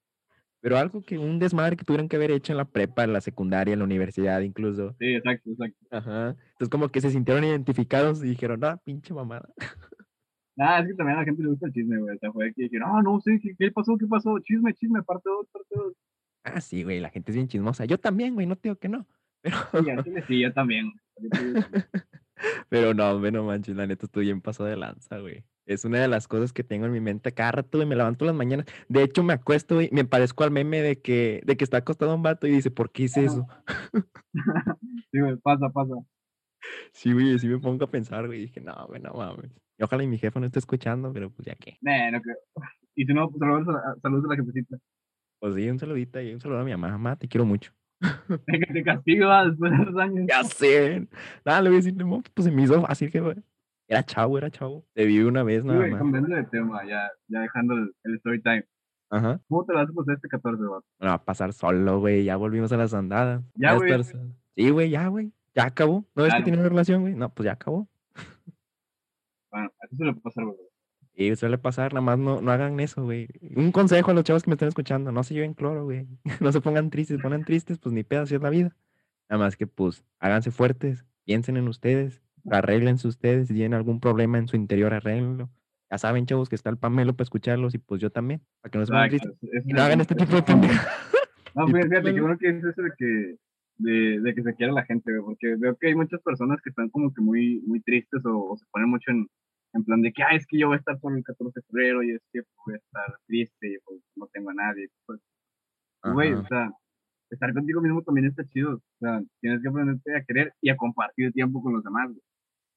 Pero 0.63 0.79
algo 0.79 1.03
que, 1.03 1.19
un 1.19 1.41
desmadre 1.41 1.77
que 1.77 1.85
tuvieran 1.85 2.09
que 2.09 2.15
haber 2.15 2.31
hecho 2.31 2.53
en 2.53 2.57
la 2.57 2.65
prepa, 2.65 3.03
en 3.03 3.13
la 3.13 3.21
secundaria, 3.21 3.73
en 3.73 3.81
la 3.81 3.85
universidad 3.85 4.41
incluso. 4.43 4.95
Sí, 5.01 5.17
exacto, 5.17 5.51
exacto. 5.51 5.87
Ajá. 5.91 6.29
Entonces 6.53 6.69
como 6.71 6.89
que 6.89 7.01
se 7.01 7.11
sintieron 7.11 7.43
identificados 7.43 8.23
y 8.23 8.29
dijeron, 8.29 8.61
no, 8.61 8.81
pinche 8.85 9.13
mamada. 9.13 9.49
Ah, 10.59 10.81
es 10.81 10.87
que 10.87 10.95
también 10.95 11.17
a 11.17 11.21
la 11.21 11.25
gente 11.25 11.43
le 11.43 11.49
gusta 11.49 11.67
el 11.67 11.73
chisme, 11.73 11.99
güey. 11.99 12.15
O 12.15 12.19
sea, 12.19 12.31
fue 12.31 12.53
que 12.53 12.65
dijeron, 12.65 12.91
ah, 12.93 13.01
no 13.03 13.19
sé, 13.23 13.41
¿qué, 13.43 13.55
¿qué 13.59 13.73
pasó? 13.73 13.97
¿Qué 13.97 14.07
pasó? 14.07 14.39
Chisme, 14.41 14.75
chisme, 14.75 15.03
parte 15.03 15.31
2, 15.31 15.47
parte 15.51 15.75
2. 15.75 15.95
Ah, 16.45 16.61
sí, 16.61 16.83
güey, 16.83 17.01
la 17.01 17.09
gente 17.09 17.33
es 17.33 17.37
bien 17.37 17.49
chismosa. 17.49 17.87
Yo 17.87 17.99
también, 17.99 18.35
güey, 18.35 18.47
no 18.47 18.55
te 18.55 18.69
digo 18.69 18.77
que 18.77 18.91
no. 18.91 19.07
Pero, 19.41 19.57
Sí, 19.73 20.05
chile 20.05 20.25
sí, 20.29 20.41
yo 20.41 20.53
también. 20.53 20.93
pero 22.69 22.93
no, 22.93 23.13
hombre, 23.13 23.33
no 23.33 23.45
manches, 23.45 23.75
la 23.75 23.87
neta 23.87 24.05
estoy 24.05 24.27
bien 24.27 24.43
pasado 24.43 24.69
de 24.69 24.77
lanza, 24.77 25.19
güey. 25.19 25.43
Es 25.67 25.85
una 25.85 26.01
de 26.01 26.09
las 26.09 26.27
cosas 26.27 26.53
que 26.53 26.65
tengo 26.65 26.87
en 26.87 26.93
mi 26.93 27.01
mente 27.01 27.33
cada 27.33 27.53
rato, 27.53 27.79
güey, 27.79 27.89
me 27.89 27.95
levanto 27.97 28.25
las 28.25 28.35
mañanas. 28.35 28.67
De 28.89 29.03
hecho, 29.03 29.23
me 29.23 29.33
acuesto, 29.35 29.77
güey, 29.77 29.89
me 29.93 30.05
parezco 30.05 30.43
al 30.45 30.51
meme 30.51 30.83
de 30.83 31.01
que, 31.01 31.41
de 31.45 31.57
que 31.57 31.65
está 31.65 31.79
acostado 31.79 32.15
un 32.15 32.23
vato 32.23 32.47
y 32.47 32.51
dice, 32.51 32.71
¿por 32.71 32.91
qué 32.91 33.05
hice 33.05 33.25
eso? 33.25 33.47
Sí, 35.13 35.21
güey, 35.21 35.37
pasa, 35.37 35.69
pasa. 35.71 35.95
Sí, 36.93 37.13
güey, 37.13 37.39
sí 37.39 37.49
me 37.49 37.59
pongo 37.59 37.85
a 37.85 37.91
pensar, 37.91 38.27
güey. 38.27 38.41
Dije, 38.43 38.61
no, 38.61 38.87
güey, 38.87 39.01
no 39.01 39.13
mames. 39.13 39.51
Y 39.79 39.83
ojalá 39.83 40.05
y 40.05 40.07
mi 40.07 40.17
jefe 40.19 40.39
no 40.41 40.47
esté 40.47 40.59
escuchando, 40.61 41.13
pero 41.13 41.31
pues 41.31 41.47
ya 41.47 41.55
que. 41.57 41.77
Nah, 41.81 42.11
no 42.11 42.21
creo. 42.21 42.37
Y 42.95 43.07
si 43.07 43.15
no, 43.15 43.31
saludos 43.39 43.69
a, 43.69 43.73
la- 43.73 43.97
saludos 44.03 44.25
a 44.27 44.29
la 44.29 44.37
jefecita. 44.37 44.77
Pues 45.41 45.55
sí, 45.55 45.69
un 45.71 45.79
saludito 45.79 46.21
y 46.21 46.35
un 46.35 46.41
saludo 46.41 46.59
a 46.61 46.65
mi 46.65 46.73
mamá. 46.73 46.91
Mamá, 46.91 47.17
te 47.17 47.27
quiero 47.27 47.45
mucho. 47.47 47.73
Que 48.47 48.73
te 48.73 48.83
castigo 48.85 49.29
ah, 49.31 49.47
después 49.47 49.73
de 49.73 49.85
dos 49.85 49.97
años. 49.97 50.27
Ya 50.29 50.45
sé. 50.45 51.09
Nada, 51.45 51.63
le 51.63 51.71
voy 51.71 51.77
a 51.79 51.81
decir, 51.83 51.97
no, 51.97 52.23
pues 52.35 52.45
se 52.47 52.51
me 52.53 52.63
hizo 52.63 52.81
fácil, 52.85 53.11
que 53.11 53.21
güey. 53.21 53.37
Era 53.93 54.03
chavo, 54.05 54.39
era 54.39 54.51
chavo. 54.51 54.87
Te 54.95 55.05
vi 55.05 55.21
una 55.21 55.43
vez 55.43 55.63
Sí, 55.63 55.69
nada 55.69 55.87
más. 55.87 55.99
cambiando 55.99 56.35
de 56.35 56.45
tema, 56.45 56.83
ya, 56.87 57.11
ya 57.29 57.41
dejando 57.41 57.75
el, 57.75 57.95
el 58.05 58.15
story 58.17 58.43
time. 58.43 58.67
Ajá. 59.11 59.39
¿Cómo 59.49 59.67
te 59.67 59.75
vas 59.75 59.89
a 59.89 59.93
pasar 59.93 60.15
este 60.15 60.29
14, 60.29 60.65
güey? 60.65 60.81
Me 60.99 61.07
va 61.09 61.15
a 61.15 61.25
pasar 61.25 61.53
solo, 61.53 62.01
güey. 62.01 62.25
Ya 62.25 62.37
volvimos 62.37 62.73
a 62.73 62.79
las 62.79 62.95
andadas. 62.95 63.43
Ya, 63.55 63.75
güey. 63.75 63.93
estar. 63.93 64.19
Sí, 64.57 64.71
güey, 64.71 64.89
ya, 64.89 65.09
güey. 65.09 65.33
Ya 65.55 65.67
acabó. 65.67 66.07
¿No 66.15 66.23
ves 66.23 66.33
que 66.35 66.43
tiene 66.43 66.59
una 66.59 66.69
relación, 66.71 67.03
güey? 67.03 67.15
No, 67.15 67.29
pues 67.35 67.45
ya 67.45 67.53
acabó. 67.53 67.87
Bueno, 69.51 69.71
así 69.81 69.97
se 69.97 70.05
le 70.05 70.13
puede 70.13 70.23
pasar, 70.23 70.45
güey. 70.45 70.57
Y 71.15 71.37
suele 71.37 71.59
pasar, 71.59 71.93
nada 71.93 72.01
más 72.01 72.19
no, 72.19 72.41
no 72.41 72.51
hagan 72.51 72.81
eso, 72.81 73.05
güey. 73.05 73.29
Un 73.55 73.71
consejo 73.71 74.11
a 74.11 74.15
los 74.15 74.25
chavos 74.25 74.43
que 74.45 74.49
me 74.51 74.55
están 74.55 74.69
escuchando, 74.69 75.13
no 75.13 75.23
se 75.23 75.35
lleven 75.35 75.53
cloro, 75.53 75.85
güey. 75.85 76.09
No 76.41 76.51
se 76.53 76.63
pongan 76.63 76.89
tristes, 76.89 77.21
ponen 77.21 77.45
tristes, 77.45 77.79
pues 77.79 77.93
ni 77.93 78.03
pedo, 78.03 78.23
así 78.23 78.35
es 78.35 78.41
la 78.41 78.49
vida. 78.49 78.75
Nada 79.29 79.45
más 79.45 79.57
que, 79.57 79.67
pues, 79.67 80.03
háganse 80.21 80.51
fuertes, 80.51 81.05
piensen 81.25 81.59
en 81.59 81.69
ustedes, 81.69 82.22
arréglense 82.51 83.07
ustedes, 83.09 83.49
si 83.49 83.55
tienen 83.55 83.75
algún 83.75 84.01
problema 84.01 84.39
en 84.39 84.49
su 84.49 84.57
interior, 84.57 84.93
arréglenlo. 84.95 85.51
Ya 85.91 85.99
saben, 85.99 86.25
chavos, 86.27 86.49
que 86.49 86.55
está 86.57 86.71
el 86.71 86.79
Pamelo 86.79 87.15
para 87.15 87.25
escucharlos 87.25 87.75
y 87.75 87.79
pues 87.79 88.01
yo 88.01 88.11
también, 88.11 88.41
para 88.63 88.71
que 88.73 88.79
no 88.79 88.87
se 88.87 88.93
Exacto, 88.95 89.09
tristes 89.11 89.43
es- 89.43 89.61
es 89.61 89.69
y 89.69 89.73
no 89.73 89.83
hagan 89.83 90.01
este 90.01 90.15
tipo 90.15 90.35
de 90.37 90.43
pendejadas. 90.43 90.89
No, 91.55 91.67
fíjate, 91.69 92.15
qué 92.15 92.21
bueno 92.21 92.39
que 92.39 92.49
es 92.49 92.65
eso 92.65 92.83
de 92.83 92.91
que, 92.97 93.37
de, 93.77 94.21
de 94.21 94.35
que 94.35 94.43
se 94.43 94.55
quiera 94.55 94.73
la 94.73 94.85
gente, 94.87 95.13
güey, 95.13 95.23
porque 95.25 95.55
veo 95.57 95.77
que 95.77 95.89
hay 95.89 95.95
muchas 95.95 96.21
personas 96.23 96.61
que 96.63 96.71
están 96.71 96.89
como 96.89 97.13
que 97.13 97.21
muy, 97.21 97.61
muy 97.67 97.81
tristes 97.81 98.25
o, 98.25 98.53
o 98.53 98.57
se 98.57 98.65
ponen 98.73 98.89
mucho 98.89 99.11
en, 99.11 99.27
en 99.75 99.85
plan 99.85 100.01
de 100.01 100.13
que, 100.13 100.23
ah, 100.23 100.35
es 100.35 100.47
que 100.47 100.59
yo 100.59 100.69
voy 100.69 100.77
a 100.77 100.79
estar 100.79 100.99
por 100.99 101.15
el 101.17 101.23
14 101.23 101.61
de 101.61 101.67
febrero 101.67 102.03
y 102.03 102.13
es 102.13 102.23
que 102.33 102.41
voy 102.65 102.75
a 102.75 102.79
estar 102.79 103.15
triste 103.27 103.69
y 103.75 103.77
pues 103.85 104.01
no 104.17 104.27
tengo 104.33 104.49
a 104.51 104.55
nadie. 104.55 104.89
Pues, 105.07 105.21
güey, 106.15 106.33
o 106.33 106.47
sea, 106.47 106.71
estar 107.31 107.53
contigo 107.55 107.81
mismo 107.83 108.03
también 108.03 108.27
está 108.29 108.45
chido. 108.49 108.77
O 108.77 108.81
sea, 108.99 109.21
tienes 109.41 109.61
que 109.63 109.69
aprenderte 109.69 110.17
a 110.17 110.25
querer 110.25 110.53
y 110.63 110.71
a 110.71 110.77
compartir 110.77 111.33
tiempo 111.33 111.63
con 111.63 111.75
los 111.75 111.85
demás. 111.85 112.09
güey. 112.09 112.21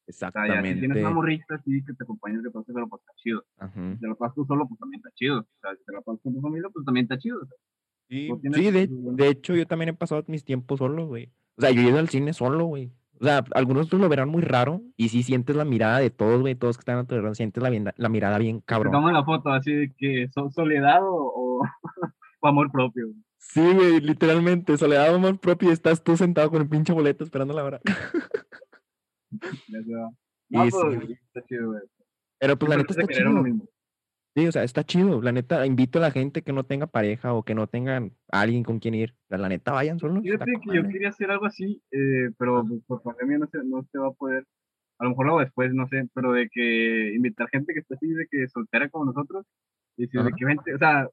O 0.07 0.11
sea, 0.11 0.29
ya 0.35 0.43
si 0.43 0.61
tienes 0.61 0.75
Exactamente. 0.77 0.99
una 1.01 1.09
morrita 1.09 1.55
así 1.55 1.83
que 1.85 1.93
te 1.93 2.03
acompaña 2.03 2.39
que 2.43 2.51
pase, 2.51 2.71
pero 2.73 2.87
pues 2.87 3.01
está 3.01 3.13
chido. 3.15 3.43
Ajá. 3.57 3.93
Si 3.93 3.99
te 3.99 4.07
la 4.07 4.15
pasas 4.15 4.35
tú 4.35 4.45
solo, 4.45 4.67
pues 4.67 4.79
también 4.79 4.99
está 4.99 5.09
chido. 5.15 5.39
O 5.39 5.45
sea, 5.61 5.75
si 5.75 5.83
te 5.83 5.93
la 5.93 6.01
pasas 6.01 6.21
con 6.21 6.33
tu 6.33 6.41
familia, 6.41 6.69
pues 6.73 6.85
también 6.85 7.05
está 7.05 7.17
chido. 7.17 7.37
o 7.41 7.47
Sí, 8.07 8.29
sí, 8.53 8.71
de, 8.71 8.87
de 8.89 9.27
hecho 9.29 9.55
yo 9.55 9.65
también 9.65 9.89
he 9.89 9.93
pasado 9.93 10.23
mis 10.27 10.43
tiempos 10.45 10.77
solo, 10.77 11.07
güey. 11.07 11.31
O 11.57 11.61
sea, 11.61 11.71
yo 11.71 11.81
he 11.81 11.85
ido 11.89 11.97
al 11.97 12.09
cine 12.09 12.33
solo, 12.33 12.65
güey. 12.65 12.91
O 13.19 13.23
sea, 13.25 13.43
algunos 13.55 13.91
lo 13.93 14.09
verán 14.09 14.29
muy 14.29 14.41
raro 14.43 14.81
y 14.97 15.09
sí 15.09 15.23
sientes 15.23 15.55
la 15.55 15.63
mirada 15.65 15.99
de 15.99 16.09
todos, 16.09 16.41
güey, 16.41 16.53
todos 16.53 16.77
que 16.77 16.81
están 16.81 16.97
a 16.97 17.05
tu 17.05 17.15
alrededor, 17.15 17.35
sientes 17.35 17.63
la, 17.63 18.09
mirada 18.09 18.37
bien 18.37 18.59
cabrón. 18.59 18.91
toman 18.91 19.13
la 19.13 19.23
foto 19.23 19.49
así 19.49 19.71
de 19.73 19.93
que 19.97 20.27
so- 20.33 20.51
soledad 20.51 20.99
o, 21.01 21.15
o, 21.15 21.61
o 22.41 22.47
amor 22.47 22.69
propio. 22.71 23.07
güey. 23.07 23.17
Sí, 23.37 23.61
güey, 23.73 24.01
literalmente, 24.01 24.75
soledad 24.77 25.07
de 25.09 25.15
amor 25.15 25.39
propio 25.39 25.69
y 25.69 25.71
estás 25.71 26.03
tú 26.03 26.17
sentado 26.17 26.49
con 26.51 26.61
el 26.61 26.67
pinche 26.67 26.91
boleto 26.93 27.23
esperando 27.23 27.53
la 27.53 27.63
hora. 27.63 27.81
No, 30.47 30.67
Y 30.67 30.71
sí, 30.71 30.77
pues, 30.77 30.95
güey. 30.95 31.13
está 31.13 31.41
chido, 31.47 31.67
güey. 31.71 31.81
Pero 32.39 32.55
pues 32.57 32.69
la 32.69 32.77
neta 32.77 32.93
está 32.93 33.03
uno 33.03 33.13
chido. 33.13 33.43
mismo. 33.43 33.69
Sí, 34.35 34.47
o 34.47 34.51
sea, 34.51 34.63
está 34.63 34.83
chido. 34.83 35.21
La 35.21 35.31
neta, 35.31 35.65
invito 35.65 35.97
a 35.97 36.01
la 36.01 36.11
gente 36.11 36.41
que 36.41 36.51
no 36.51 36.65
tenga 36.65 36.87
pareja 36.87 37.33
o 37.33 37.43
que 37.43 37.55
no 37.55 37.67
tengan 37.67 38.11
a 38.31 38.41
alguien 38.41 38.63
con 38.63 38.79
quien 38.79 38.93
ir. 38.93 39.15
La, 39.29 39.37
la 39.37 39.49
neta, 39.49 39.71
vayan 39.71 39.97
solos. 39.97 40.23
está 40.25 40.45
con 40.45 40.61
que 40.61 40.75
yo 40.75 40.87
quería 40.87 41.09
hacer 41.09 41.31
algo 41.31 41.45
así, 41.45 41.81
eh, 41.91 42.29
pero 42.37 42.65
pues, 42.67 42.83
por 42.85 43.01
pandemia 43.01 43.39
no 43.39 43.47
se, 43.47 43.59
no 43.63 43.83
se 43.91 43.97
va 43.97 44.09
a 44.09 44.11
poder. 44.11 44.45
A 44.99 45.05
lo 45.05 45.11
mejor 45.11 45.25
lo 45.25 45.31
hago 45.33 45.41
después, 45.41 45.73
no 45.73 45.87
sé, 45.87 46.07
pero 46.13 46.31
de 46.33 46.49
que 46.49 47.13
invitar 47.15 47.49
gente 47.49 47.73
que 47.73 47.79
esté 47.79 47.95
así, 47.95 48.07
de 48.07 48.27
que 48.29 48.47
soltera 48.47 48.89
como 48.89 49.05
nosotros, 49.05 49.45
y 49.97 50.03
decir 50.05 50.21
de 50.21 50.31
que 50.31 50.45
vente, 50.45 50.73
o 50.73 50.77
sea, 50.77 51.09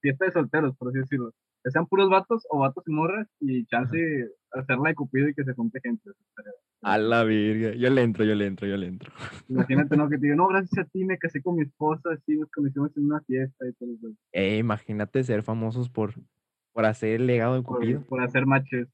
fiesta 0.00 0.26
de 0.26 0.32
solteros, 0.32 0.76
por 0.76 0.88
así 0.88 0.98
decirlo. 0.98 1.32
Que 1.64 1.70
sean 1.70 1.86
puros 1.86 2.10
vatos 2.10 2.46
o 2.50 2.58
vatos 2.58 2.84
y 2.86 2.92
morras, 2.92 3.26
y 3.40 3.64
chance 3.66 3.96
hacerla 4.52 4.90
de 4.90 4.94
cupido 4.94 5.28
y 5.28 5.34
que 5.34 5.44
se 5.44 5.54
junte 5.54 5.80
gente. 5.82 6.10
A 6.82 6.98
la 6.98 7.24
verga. 7.24 7.74
Yo 7.74 7.90
le 7.90 8.02
entro, 8.02 8.24
yo 8.24 8.34
le 8.34 8.46
entro, 8.46 8.66
yo 8.66 8.76
le 8.76 8.88
entro. 8.88 9.12
Imagínate, 9.48 9.96
¿no? 9.96 10.08
Que 10.08 10.18
te 10.18 10.26
digo, 10.26 10.36
no, 10.36 10.48
gracias 10.48 10.86
a 10.86 10.88
ti 10.88 11.04
me 11.04 11.18
casé 11.18 11.42
con 11.42 11.56
mi 11.56 11.62
esposa, 11.62 12.10
así 12.12 12.36
nos 12.36 12.50
conocimos 12.50 12.94
en 12.96 13.06
una 13.06 13.20
fiesta 13.22 13.66
y 13.66 13.72
todo 13.72 13.90
eso. 13.94 14.14
Eh, 14.32 14.58
imagínate 14.58 15.24
ser 15.24 15.42
famosos 15.42 15.88
por, 15.88 16.12
por 16.72 16.84
hacer 16.84 17.20
el 17.20 17.26
legado 17.26 17.56
de 17.56 17.62
Cupido. 17.62 18.00
Por, 18.00 18.08
por 18.08 18.22
hacer 18.22 18.46
matches. 18.46 18.88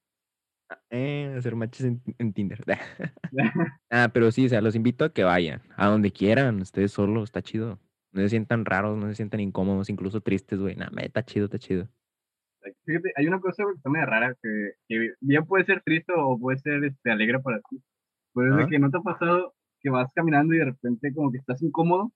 Eh, 0.90 1.34
hacer 1.36 1.56
matches 1.56 1.86
en, 1.86 2.00
en 2.18 2.32
Tinder. 2.32 2.62
ah, 3.90 4.10
pero 4.12 4.30
sí, 4.30 4.46
o 4.46 4.48
sea, 4.48 4.60
los 4.60 4.76
invito 4.76 5.04
a 5.04 5.12
que 5.12 5.24
vayan. 5.24 5.60
A 5.76 5.88
donde 5.88 6.12
quieran, 6.12 6.60
ustedes 6.60 6.92
solos, 6.92 7.24
está 7.24 7.42
chido. 7.42 7.80
No 8.12 8.22
se 8.22 8.28
sientan 8.28 8.64
raros, 8.64 8.98
no 8.98 9.08
se 9.08 9.14
sientan 9.14 9.40
incómodos, 9.40 9.88
incluso 9.88 10.20
tristes, 10.20 10.58
güey. 10.58 10.76
Nada, 10.76 10.90
está 11.02 11.24
chido, 11.24 11.46
está 11.46 11.58
chido. 11.58 11.88
Fíjate, 12.84 13.12
hay 13.16 13.26
una 13.26 13.40
cosa 13.40 13.64
que 13.64 13.76
está 13.76 13.90
medio 13.90 14.06
rara 14.06 14.36
que, 14.42 14.72
que 14.88 15.14
bien 15.20 15.46
puede 15.46 15.64
ser 15.64 15.82
triste 15.82 16.12
o 16.16 16.38
puede 16.38 16.58
ser 16.58 16.84
este, 16.84 17.10
alegre 17.10 17.40
para 17.40 17.60
ti. 17.68 17.82
Pues 18.32 18.54
de 18.54 18.62
Ajá. 18.62 18.70
que 18.70 18.78
no 18.78 18.90
te 18.90 18.98
ha 18.98 19.00
pasado 19.00 19.54
que 19.80 19.90
vas 19.90 20.12
caminando 20.14 20.54
y 20.54 20.58
de 20.58 20.66
repente 20.66 21.12
como 21.14 21.32
que 21.32 21.38
estás 21.38 21.62
incómodo 21.62 22.12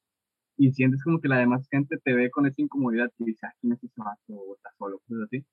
y 0.56 0.72
sientes 0.72 1.02
como 1.02 1.20
que 1.20 1.28
la 1.28 1.38
demás 1.38 1.66
gente 1.70 1.98
te 1.98 2.12
ve 2.12 2.30
con 2.30 2.46
esa 2.46 2.60
incomodidad 2.62 3.10
y 3.18 3.24
dice, 3.24 3.46
ah, 3.46 3.54
¿quién 3.60 3.72
es 3.72 3.82
ese 3.82 4.00
vato? 4.00 4.20
O 4.28 4.54
estás 4.54 4.72
solo, 4.78 5.00
cosas 5.08 5.24
así. 5.24 5.44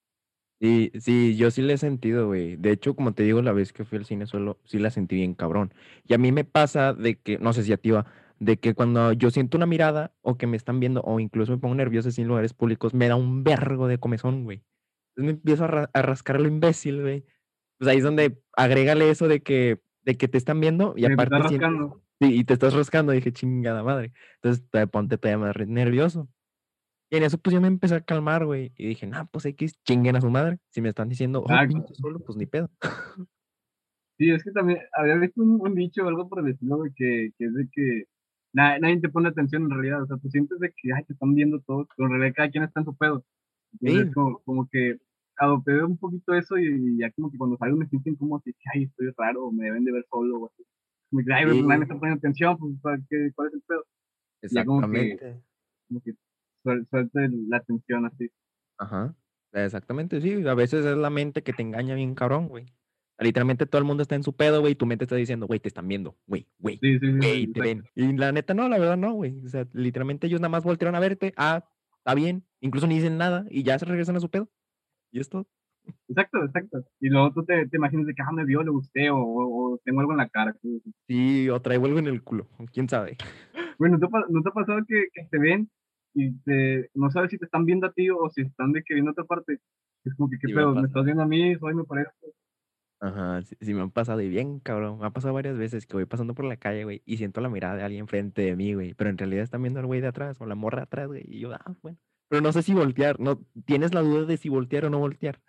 Sí, 0.59 0.91
sí, 0.99 1.35
yo 1.37 1.49
sí 1.49 1.63
le 1.63 1.73
he 1.73 1.77
sentido, 1.77 2.27
güey. 2.27 2.55
De 2.55 2.71
hecho, 2.71 2.95
como 2.95 3.13
te 3.13 3.23
digo, 3.23 3.41
la 3.41 3.51
vez 3.51 3.73
que 3.73 3.83
fui 3.83 3.97
al 3.97 4.05
cine 4.05 4.27
solo, 4.27 4.59
sí 4.63 4.77
la 4.77 4.91
sentí 4.91 5.15
bien 5.15 5.33
cabrón. 5.33 5.73
Y 6.05 6.13
a 6.13 6.19
mí 6.19 6.31
me 6.31 6.43
pasa 6.43 6.93
de 6.93 7.15
que, 7.19 7.39
no 7.39 7.51
sé 7.53 7.63
si 7.63 7.73
a 7.73 7.77
ti 7.77 7.89
va, 7.89 8.05
de 8.39 8.57
que 8.57 8.75
cuando 8.75 9.11
yo 9.13 9.31
siento 9.31 9.57
una 9.57 9.65
mirada 9.65 10.13
o 10.21 10.37
que 10.37 10.45
me 10.45 10.57
están 10.57 10.79
viendo 10.79 11.01
o 11.01 11.19
incluso 11.19 11.51
me 11.51 11.57
pongo 11.57 11.73
nervioso 11.73 12.09
en 12.15 12.27
lugares 12.27 12.53
públicos, 12.53 12.93
me 12.93 13.07
da 13.07 13.15
un 13.15 13.43
vergo 13.43 13.87
de 13.87 13.97
comezón, 13.97 14.43
güey. 14.43 14.61
Entonces 15.21 15.23
me 15.23 15.31
empiezo 15.31 15.63
a, 15.65 15.67
ra- 15.67 15.89
a 15.93 16.01
rascar 16.01 16.39
lo 16.41 16.47
imbécil, 16.47 17.01
güey. 17.01 17.25
Pues 17.77 17.89
ahí 17.89 17.97
es 17.97 18.03
donde 18.03 18.41
agrégale 18.55 19.09
eso 19.09 19.27
de 19.27 19.41
que, 19.41 19.81
de 20.03 20.17
que 20.17 20.27
te 20.27 20.37
están 20.37 20.59
viendo 20.59 20.93
y 20.95 21.01
te 21.03 21.13
aparte 21.13 21.35
estás 21.35 21.49
sientes- 21.51 21.69
rascando. 21.69 22.03
Sí, 22.21 22.35
y 22.39 22.43
te 22.43 22.53
estás 22.53 22.73
rascando, 22.75 23.11
dije, 23.13 23.31
chingada 23.33 23.81
madre. 23.83 24.13
Entonces 24.35 24.63
te 24.69 24.85
ponte 24.87 25.17
todavía 25.17 25.45
más 25.47 25.67
nervioso. 25.67 26.29
Y 27.09 27.17
en 27.17 27.23
eso 27.23 27.37
pues 27.39 27.53
yo 27.53 27.59
me 27.59 27.67
empecé 27.67 27.95
a 27.95 28.01
calmar, 28.01 28.45
güey. 28.45 28.71
Y 28.77 28.87
dije, 28.89 29.07
nah, 29.07 29.25
pues 29.25 29.45
X, 29.45 29.73
chinguen 29.83 30.15
a 30.15 30.21
su 30.21 30.29
madre. 30.29 30.59
Si 30.69 30.81
me 30.81 30.89
están 30.89 31.09
diciendo, 31.09 31.41
oh, 31.43 31.67
pinche 31.67 31.93
solo, 31.95 32.19
pues 32.19 32.37
ni 32.37 32.45
pedo. 32.45 32.69
Sí, 34.17 34.29
es 34.29 34.43
que 34.43 34.51
también 34.51 34.79
había 34.93 35.15
visto 35.15 35.41
un, 35.41 35.59
un 35.61 35.73
dicho 35.73 36.03
o 36.05 36.07
algo 36.07 36.29
por 36.29 36.39
el 36.45 36.51
estilo, 36.53 36.77
güey, 36.77 36.91
que, 36.95 37.31
que 37.39 37.45
es 37.45 37.53
de 37.55 37.67
que 37.71 38.03
na- 38.53 38.77
nadie 38.77 38.99
te 38.99 39.09
pone 39.09 39.29
atención 39.29 39.63
en 39.63 39.71
realidad. 39.71 40.03
O 40.03 40.05
sea, 40.05 40.17
tú 40.17 40.29
sientes 40.29 40.59
de 40.59 40.69
que, 40.69 40.93
ay, 40.95 41.03
te 41.05 41.13
están 41.13 41.33
viendo 41.33 41.59
todos, 41.61 41.87
pero 41.97 42.07
en 42.07 42.13
realidad 42.19 42.35
cada 42.37 42.51
quien 42.51 42.63
está 42.63 42.81
en 42.81 42.85
su 42.85 42.95
pedo. 42.95 43.25
Entonces, 43.79 44.07
Sí. 44.09 44.13
como, 44.13 44.39
como 44.43 44.69
que 44.69 44.97
adopté 45.41 45.83
un 45.83 45.97
poquito 45.97 46.33
eso 46.33 46.57
y 46.57 46.97
ya 46.99 47.11
como 47.11 47.31
que 47.31 47.37
cuando 47.37 47.57
salgo 47.57 47.77
me 47.77 47.87
siento 47.87 48.09
incómodo, 48.09 48.39
así, 48.39 48.53
que, 48.53 48.69
ay, 48.73 48.83
estoy 48.83 49.11
raro, 49.17 49.45
o 49.47 49.51
me 49.51 49.65
deben 49.65 49.83
de 49.83 49.91
ver 49.91 50.05
solo 50.09 50.39
o 50.39 50.45
así. 50.47 50.63
Como 51.09 51.23
que, 51.25 51.33
ay, 51.33 51.45
pues 51.45 51.55
nadie 51.65 51.77
me 51.79 51.83
está 51.85 51.93
Sí. 51.95 51.99
poniendo 51.99 52.19
atención, 52.19 52.57
pues, 52.57 52.73
¿para 52.81 52.97
qué- 53.09 53.31
¿cuál 53.35 53.47
es 53.49 53.53
el 53.55 53.61
pedo? 53.61 53.83
Ya 54.51 54.65
como 54.65 54.81
que- 54.91 55.01
Exactamente. 55.11 55.43
Como 55.87 56.01
que 56.01 56.11
suel- 56.63 56.87
suelte 56.89 57.29
la 57.47 57.57
atención 57.57 58.05
así. 58.05 58.29
Ajá. 58.77 59.15
Exactamente, 59.53 60.21
sí. 60.21 60.47
A 60.47 60.53
veces 60.53 60.85
es 60.85 60.95
la 60.97 61.09
mente 61.09 61.43
que 61.43 61.51
te 61.53 61.61
engaña 61.61 61.95
bien 61.95 62.15
cabrón, 62.15 62.47
güey. 62.47 62.65
Literalmente 63.19 63.65
todo 63.67 63.79
el 63.79 63.85
mundo 63.85 64.01
está 64.01 64.15
en 64.15 64.23
su 64.23 64.33
pedo, 64.35 64.61
güey, 64.61 64.73
y 64.73 64.75
tu 64.75 64.85
mente 64.85 65.03
está 65.05 65.15
diciendo, 65.15 65.45
güey, 65.45 65.59
te 65.59 65.67
están 65.67 65.87
viendo, 65.87 66.17
güey, 66.25 66.47
güey, 66.57 66.77
Sí, 66.81 66.97
sí, 66.97 67.05
sí. 67.11 67.17
güey, 67.17 67.45
sí, 67.45 67.53
te 67.53 67.59
ven. 67.61 67.83
Y 67.93 68.13
la 68.17 68.31
neta 68.31 68.53
no, 68.55 68.67
la 68.69 68.79
verdad 68.79 68.97
no, 68.97 69.13
güey. 69.13 69.37
O 69.45 69.49
sea, 69.49 69.67
literalmente 69.73 70.25
ellos 70.27 70.39
nada 70.41 70.49
más 70.49 70.63
voltearon 70.63 70.95
a 70.95 70.99
verte, 70.99 71.33
ah, 71.37 71.63
está 71.97 72.15
bien, 72.15 72.43
incluso 72.61 72.87
ni 72.87 72.95
dicen 72.95 73.17
nada 73.17 73.45
y 73.51 73.61
ya 73.63 73.77
se 73.77 73.85
regresan 73.85 74.15
a 74.15 74.19
su 74.21 74.29
pedo. 74.31 74.49
Y 75.11 75.19
es 75.19 75.29
todo. 75.29 75.47
Exacto, 76.07 76.43
exacto. 76.43 76.83
Y 76.99 77.09
luego 77.09 77.31
tú 77.33 77.43
te, 77.45 77.67
te 77.67 77.77
imaginas 77.77 78.05
de 78.05 78.13
que, 78.13 78.21
ah, 78.21 78.31
me 78.31 78.45
vio, 78.45 78.63
le 78.63 78.69
gusté, 78.71 79.09
o, 79.09 79.17
o- 79.17 79.79
tengo 79.83 79.99
algo 80.01 80.11
en 80.11 80.17
la 80.19 80.29
cara. 80.29 80.55
Sí, 81.07 81.49
o 81.49 81.61
traigo 81.61 81.85
algo 81.85 81.99
en 81.99 82.07
el 82.07 82.21
culo, 82.23 82.47
quién 82.71 82.87
sabe. 82.89 83.17
Bueno, 83.79 83.97
¿no 83.97 83.99
te, 83.99 84.05
ha 84.05 84.09
pa- 84.09 84.25
no 84.29 84.41
te 84.43 84.49
ha 84.49 84.51
pasado 84.51 84.79
que, 84.87 85.07
que 85.11 85.25
te 85.31 85.39
ven 85.39 85.67
y 86.13 86.37
te, 86.43 86.89
no 86.93 87.09
sabes 87.09 87.31
si 87.31 87.39
te 87.39 87.45
están 87.45 87.65
viendo 87.65 87.87
a 87.87 87.91
ti 87.91 88.11
o 88.11 88.29
si 88.29 88.41
están 88.41 88.73
de 88.73 88.83
que 88.83 88.93
viendo 88.93 89.09
a 89.09 89.13
otra 89.13 89.23
parte? 89.23 89.57
Es 90.05 90.13
como 90.15 90.29
que, 90.29 90.37
¿qué 90.37 90.47
Sí 90.47 90.53
me 90.53 90.59
pedo? 90.61 90.67
¿Me 90.69 90.73
pasado. 90.75 90.87
estás 90.87 91.05
viendo 91.05 91.23
a 91.23 91.27
mí? 91.27 91.55
¿Soy 91.55 91.73
me 91.73 91.83
parezco? 91.83 92.27
Ajá, 92.99 93.41
sí, 93.41 93.55
sí 93.59 93.73
me 93.73 93.81
han 93.81 93.89
pasado 93.89 94.21
y 94.21 94.29
bien, 94.29 94.59
cabrón. 94.59 94.99
Me 94.99 95.07
ha 95.07 95.09
pasado 95.09 95.33
varias 95.33 95.57
veces 95.57 95.87
que 95.87 95.95
voy 95.95 96.05
pasando 96.05 96.35
por 96.35 96.45
la 96.45 96.57
calle, 96.57 96.83
güey, 96.83 97.01
y 97.05 97.17
siento 97.17 97.41
la 97.41 97.49
mirada 97.49 97.75
de 97.75 97.83
alguien 97.83 98.07
frente 98.07 98.43
de 98.43 98.55
mí, 98.55 98.75
güey, 98.75 98.93
pero 98.93 99.09
en 99.09 99.17
realidad 99.17 99.43
están 99.43 99.63
viendo 99.63 99.79
al 99.79 99.87
güey 99.87 99.99
de 100.01 100.07
atrás 100.07 100.39
o 100.39 100.45
la 100.45 100.53
morra 100.53 100.83
atrás, 100.83 101.07
güey, 101.07 101.23
y 101.25 101.39
yo, 101.39 101.51
ah, 101.51 101.73
bueno. 101.81 101.97
Pero 102.31 102.41
no 102.41 102.53
sé 102.53 102.61
si 102.61 102.73
voltear, 102.73 103.19
no, 103.19 103.41
tienes 103.65 103.93
la 103.93 103.99
duda 103.99 104.23
de 104.23 104.37
si 104.37 104.47
voltear 104.47 104.85
o 104.85 104.89
no 104.89 104.99
voltear. 104.99 105.41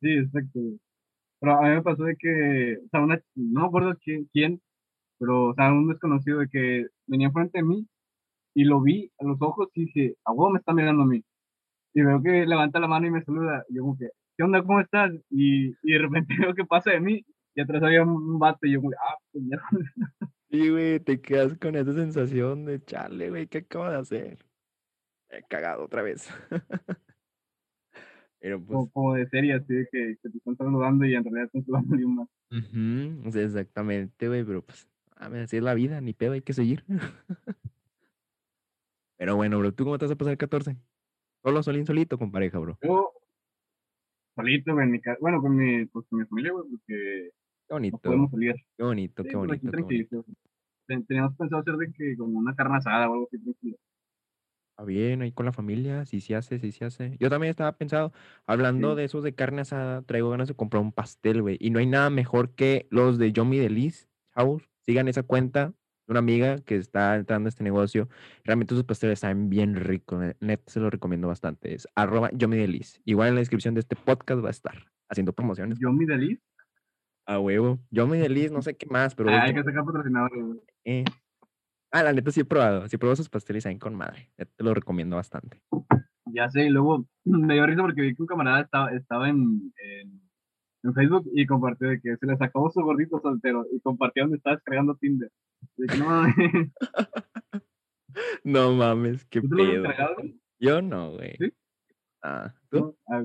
Sí, 0.00 0.10
exacto. 0.10 0.58
Pero 1.38 1.52
a 1.56 1.62
mí 1.62 1.68
me 1.68 1.82
pasó 1.82 2.02
de 2.02 2.16
que, 2.16 2.78
o 2.84 2.88
sea, 2.90 3.00
una, 3.00 3.22
no 3.36 3.60
me 3.60 3.66
acuerdo 3.68 3.96
quién, 4.02 4.28
quién, 4.32 4.60
pero, 5.18 5.50
o 5.50 5.54
sea, 5.54 5.72
un 5.72 5.86
desconocido 5.86 6.40
de 6.40 6.48
que 6.48 6.86
venía 7.06 7.28
enfrente 7.28 7.58
de 7.58 7.64
mí 7.64 7.86
y 8.54 8.64
lo 8.64 8.80
vi 8.80 9.12
a 9.20 9.24
los 9.24 9.40
ojos 9.40 9.68
y 9.74 9.84
dije, 9.84 10.16
a 10.24 10.32
huevo 10.32 10.50
me 10.50 10.58
está 10.58 10.74
mirando 10.74 11.04
a 11.04 11.06
mí. 11.06 11.22
Y 11.94 12.02
veo 12.02 12.20
que 12.20 12.44
levanta 12.44 12.80
la 12.80 12.88
mano 12.88 13.06
y 13.06 13.12
me 13.12 13.22
saluda. 13.22 13.64
Y 13.68 13.76
yo 13.76 13.82
como 13.82 13.96
que, 13.96 14.08
¿qué 14.36 14.42
onda? 14.42 14.64
¿Cómo 14.64 14.80
estás? 14.80 15.12
Y, 15.30 15.68
y 15.84 15.92
de 15.92 15.98
repente 16.00 16.34
veo 16.40 16.54
que 16.54 16.64
pasa 16.64 16.90
de 16.90 17.00
mí 17.00 17.24
y 17.54 17.60
atrás 17.60 17.84
había 17.84 18.02
un, 18.02 18.10
un 18.10 18.38
vato 18.40 18.66
y 18.66 18.72
yo 18.72 18.80
como, 18.80 18.94
ah, 18.94 19.16
pues 19.30 19.44
ya. 19.48 19.58
Sí, 20.50 20.70
güey, 20.70 20.98
te 20.98 21.20
quedas 21.20 21.56
con 21.56 21.76
esa 21.76 21.92
sensación 21.92 22.64
de 22.64 22.84
chale, 22.84 23.30
güey, 23.30 23.46
¿qué 23.46 23.58
acabo 23.58 23.88
de 23.88 23.96
hacer? 23.96 24.47
He 25.30 25.42
cagado 25.48 25.84
otra 25.84 26.02
vez. 26.02 26.28
Pero 28.40 28.58
pues, 28.58 28.68
Como, 28.68 28.90
como 28.92 29.14
de 29.14 29.28
serie, 29.28 29.54
así 29.54 29.74
de 29.74 29.88
que, 29.90 30.16
que 30.22 30.30
te 30.30 30.38
están 30.38 30.56
saludando 30.56 31.04
y 31.04 31.14
en 31.14 31.24
realidad 31.24 31.46
están 31.46 31.64
saludando 31.64 31.94
a 31.94 32.08
más. 32.08 32.28
exactamente, 33.36 34.28
güey, 34.28 34.44
pero 34.44 34.62
pues, 34.62 34.88
a 35.16 35.28
ver, 35.28 35.42
así 35.42 35.56
es 35.56 35.62
la 35.62 35.74
vida, 35.74 36.00
ni 36.00 36.12
pedo, 36.14 36.32
hay 36.32 36.42
que 36.42 36.52
seguir. 36.52 36.84
Pero 39.16 39.34
bueno, 39.34 39.58
bro, 39.58 39.72
¿tú 39.74 39.82
cómo 39.84 39.98
te 39.98 40.04
vas 40.04 40.12
a 40.12 40.16
pasar 40.16 40.30
el 40.32 40.38
14? 40.38 40.76
Solo, 41.42 41.62
solín, 41.64 41.84
solito, 41.84 42.18
con 42.18 42.30
pareja, 42.30 42.60
bro. 42.60 42.78
Yo, 42.80 43.12
solito, 44.36 44.72
güey, 44.74 44.86
en 44.86 44.92
mi 44.92 45.00
casa, 45.00 45.18
bueno, 45.20 45.40
con 45.40 45.56
mi, 45.56 45.84
pues, 45.86 46.06
con 46.08 46.20
mi 46.20 46.24
familia, 46.26 46.52
güey, 46.52 46.64
porque 46.70 47.30
Qué 47.66 47.74
no 47.74 47.76
bonito, 47.76 47.98
podemos 47.98 48.30
salir. 48.30 48.54
qué 48.76 48.84
bonito, 48.84 49.22
Sí, 49.24 49.28
qué 49.28 49.36
pues, 49.36 49.48
bonito, 49.48 49.72
qué 49.72 49.82
bonito. 49.82 50.24
Ten- 50.86 51.04
Teníamos 51.06 51.36
pensado 51.36 51.62
hacer 51.62 51.74
de 51.76 51.92
que 51.92 52.16
como 52.16 52.38
una 52.38 52.54
carne 52.54 52.76
asada 52.76 53.10
o 53.10 53.14
algo 53.14 53.26
así 53.26 53.42
tranquilo. 53.42 53.76
Bien, 54.84 55.22
ahí 55.22 55.32
con 55.32 55.44
la 55.46 55.52
familia, 55.52 56.04
si 56.06 56.20
se 56.20 56.36
hace, 56.36 56.58
si 56.60 56.70
se 56.72 56.84
hace. 56.84 57.16
Yo 57.18 57.28
también 57.30 57.50
estaba 57.50 57.72
pensado, 57.72 58.12
hablando 58.46 58.90
Sí. 58.92 58.96
de 58.98 59.04
esos 59.04 59.24
de 59.24 59.34
carne 59.34 59.62
asada, 59.62 60.02
traigo 60.02 60.30
ganas 60.30 60.48
de 60.48 60.54
comprar 60.54 60.82
un 60.82 60.92
pastel, 60.92 61.42
güey. 61.42 61.56
Y 61.60 61.70
no 61.70 61.78
hay 61.80 61.86
nada 61.86 62.10
mejor 62.10 62.54
que 62.54 62.86
los 62.90 63.18
de 63.18 63.32
Yomi 63.32 63.58
Delis, 63.58 64.08
chavos. 64.34 64.62
Sigan 64.86 65.08
esa 65.08 65.22
cuenta 65.24 65.66
de 66.06 66.12
una 66.12 66.20
amiga 66.20 66.58
que 66.60 66.76
está 66.76 67.16
entrando 67.16 67.48
a 67.48 67.50
este 67.50 67.64
negocio. 67.64 68.08
Realmente 68.44 68.74
sus 68.74 68.84
pasteles 68.84 69.18
saben 69.18 69.50
bien 69.50 69.74
ricos, 69.74 70.20
ne- 70.20 70.36
neta 70.40 70.62
se 70.70 70.80
los 70.80 70.90
recomiendo 70.90 71.28
bastante. 71.28 71.74
Es 71.74 71.86
arroba 71.94 72.30
Yomi 72.32 72.56
Delis. 72.56 73.00
Igual 73.04 73.28
en 73.30 73.34
la 73.34 73.40
descripción 73.40 73.74
de 73.74 73.80
este 73.80 73.96
podcast 73.96 74.42
va 74.42 74.48
a 74.48 74.52
estar 74.52 74.86
haciendo 75.10 75.32
promociones. 75.32 75.78
Yo 75.80 75.92
mi 75.92 76.06
deliz, 76.06 76.40
A 77.26 77.38
huevo. 77.40 77.78
Yomi 77.90 78.16
Delis, 78.18 78.50
no 78.52 78.62
sé 78.62 78.76
qué 78.76 78.86
más, 78.86 79.14
pero... 79.14 79.28
ah, 79.30 79.42
hay 79.42 79.54
que 79.54 79.62
sacar 79.64 79.84
patrocinadores, 79.84 80.42
güey. 80.44 80.58
eh. 80.84 81.04
Ah, 81.90 82.02
la 82.02 82.12
neta 82.12 82.30
sí 82.30 82.40
he 82.40 82.44
probado. 82.44 82.86
Sí 82.88 82.96
he 82.96 82.98
probado 82.98 83.16
sus 83.16 83.28
pasteles, 83.30 83.62
saben 83.62 83.78
con 83.78 83.94
madre. 83.94 84.30
Neta, 84.36 84.52
Te 84.56 84.64
lo 84.64 84.74
recomiendo 84.74 85.16
bastante. 85.16 85.60
Ya 86.26 86.48
sé, 86.50 86.64
y 86.64 86.68
luego 86.70 87.06
me 87.24 87.54
dio 87.54 87.66
risa 87.66 87.82
porque 87.82 88.02
vi 88.02 88.14
que 88.14 88.22
un 88.22 88.28
camarada 88.28 88.60
estaba, 88.62 88.90
estaba 88.92 89.28
en, 89.28 89.72
en, 89.82 90.20
en 90.82 90.94
Facebook 90.94 91.24
y 91.34 91.46
compartió 91.46 91.88
de 91.88 92.00
que 92.00 92.16
se 92.16 92.26
le 92.26 92.34
acabó 92.38 92.70
su 92.70 92.82
gordito 92.82 93.18
soltero 93.20 93.64
y 93.72 93.80
compartió 93.80 94.24
donde 94.24 94.36
estaba 94.36 94.56
descargando 94.56 94.94
Tinder. 94.96 95.30
De 95.76 95.86
que 95.86 95.96
no 95.98 96.06
mames, 96.06 96.34
No 98.44 98.72
mames, 98.74 99.24
qué 99.26 99.40
¿tú 99.40 99.48
te 99.48 99.54
lo 99.56 99.88
has 99.88 99.96
pedo. 99.96 100.32
Yo 100.60 100.82
no, 100.82 101.12
güey. 101.12 101.36
¿Sí? 101.38 101.52
Ah, 102.22 102.52
¿tú? 102.70 102.78
No, 102.80 103.16
ah. 103.16 103.22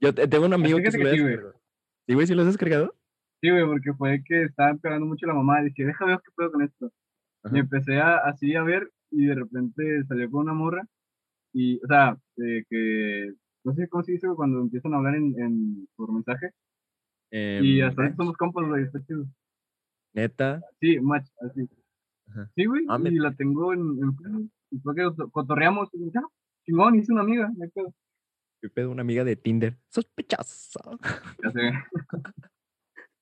Yo 0.00 0.14
te- 0.14 0.26
tengo 0.28 0.46
un 0.46 0.52
amigo 0.54 0.78
que 0.78 0.90
se 0.90 0.98
lo 0.98 1.04
que 1.04 1.10
ha 1.10 1.14
sí, 1.14 1.20
güey. 1.20 1.30
descargado. 1.32 1.60
¿Sí, 2.06 2.14
güey? 2.14 2.26
¿Sí 2.26 2.34
lo 2.34 2.40
has 2.42 2.48
descargado? 2.48 2.94
Sí, 3.40 3.50
güey, 3.50 3.64
porque 3.66 3.92
fue 3.94 4.22
que 4.24 4.42
estaba 4.44 4.74
pegando 4.74 5.06
mucho 5.06 5.26
la 5.26 5.34
mamá 5.34 5.60
y 5.62 5.66
dije, 5.66 5.84
déjame 5.86 6.12
ver 6.12 6.20
qué 6.24 6.30
puedo 6.34 6.52
con 6.52 6.62
esto. 6.62 6.92
Ajá. 7.46 7.56
Y 7.56 7.60
empecé 7.60 7.98
a, 8.00 8.16
así 8.18 8.54
a 8.54 8.62
ver 8.62 8.90
y 9.10 9.26
de 9.26 9.34
repente 9.34 10.04
salió 10.08 10.30
con 10.30 10.42
una 10.42 10.52
morra 10.54 10.86
y, 11.52 11.76
o 11.82 11.86
sea, 11.86 12.16
que, 12.36 13.32
no 13.64 13.72
sé 13.74 13.88
cómo 13.88 14.04
se 14.04 14.12
dice 14.12 14.28
cuando 14.36 14.60
empiezan 14.60 14.92
a 14.94 14.98
hablar 14.98 15.14
en, 15.16 15.34
en 15.40 15.88
por 15.96 16.12
mensaje 16.12 16.50
y 17.30 17.80
Em, 17.80 17.84
hasta 17.86 18.02
ahorita 18.02 18.16
somos 18.16 18.36
compas, 18.36 18.68
güey, 18.68 18.84
está 18.84 19.00
chido. 19.04 19.26
Neta. 20.14 20.60
Sí, 20.80 20.98
match, 21.00 21.26
así. 21.40 21.68
Ajá. 22.28 22.50
Sí, 22.54 22.64
güey, 22.66 22.84
Ah, 22.88 22.98
me- 22.98 23.10
y 23.10 23.16
la 23.18 23.32
tengo 23.34 23.72
en, 23.72 23.80
en 23.80 24.50
y 24.70 24.78
fue 24.80 24.94
que 24.94 25.02
coto- 25.04 25.30
cotorreamos 25.30 25.88
y 25.92 26.10
ya, 26.12 26.22
chingón, 26.64 26.94
hice 26.96 27.12
una 27.12 27.22
amiga, 27.22 27.50
me 27.56 27.70
quedo. 27.70 27.92
Qué 28.60 28.70
pedo, 28.70 28.90
una 28.90 29.02
amiga 29.02 29.22
de 29.24 29.36
Tinder. 29.36 29.76
Sospechoso. 29.88 30.98
Ya 31.42 31.50
sé. 31.52 31.72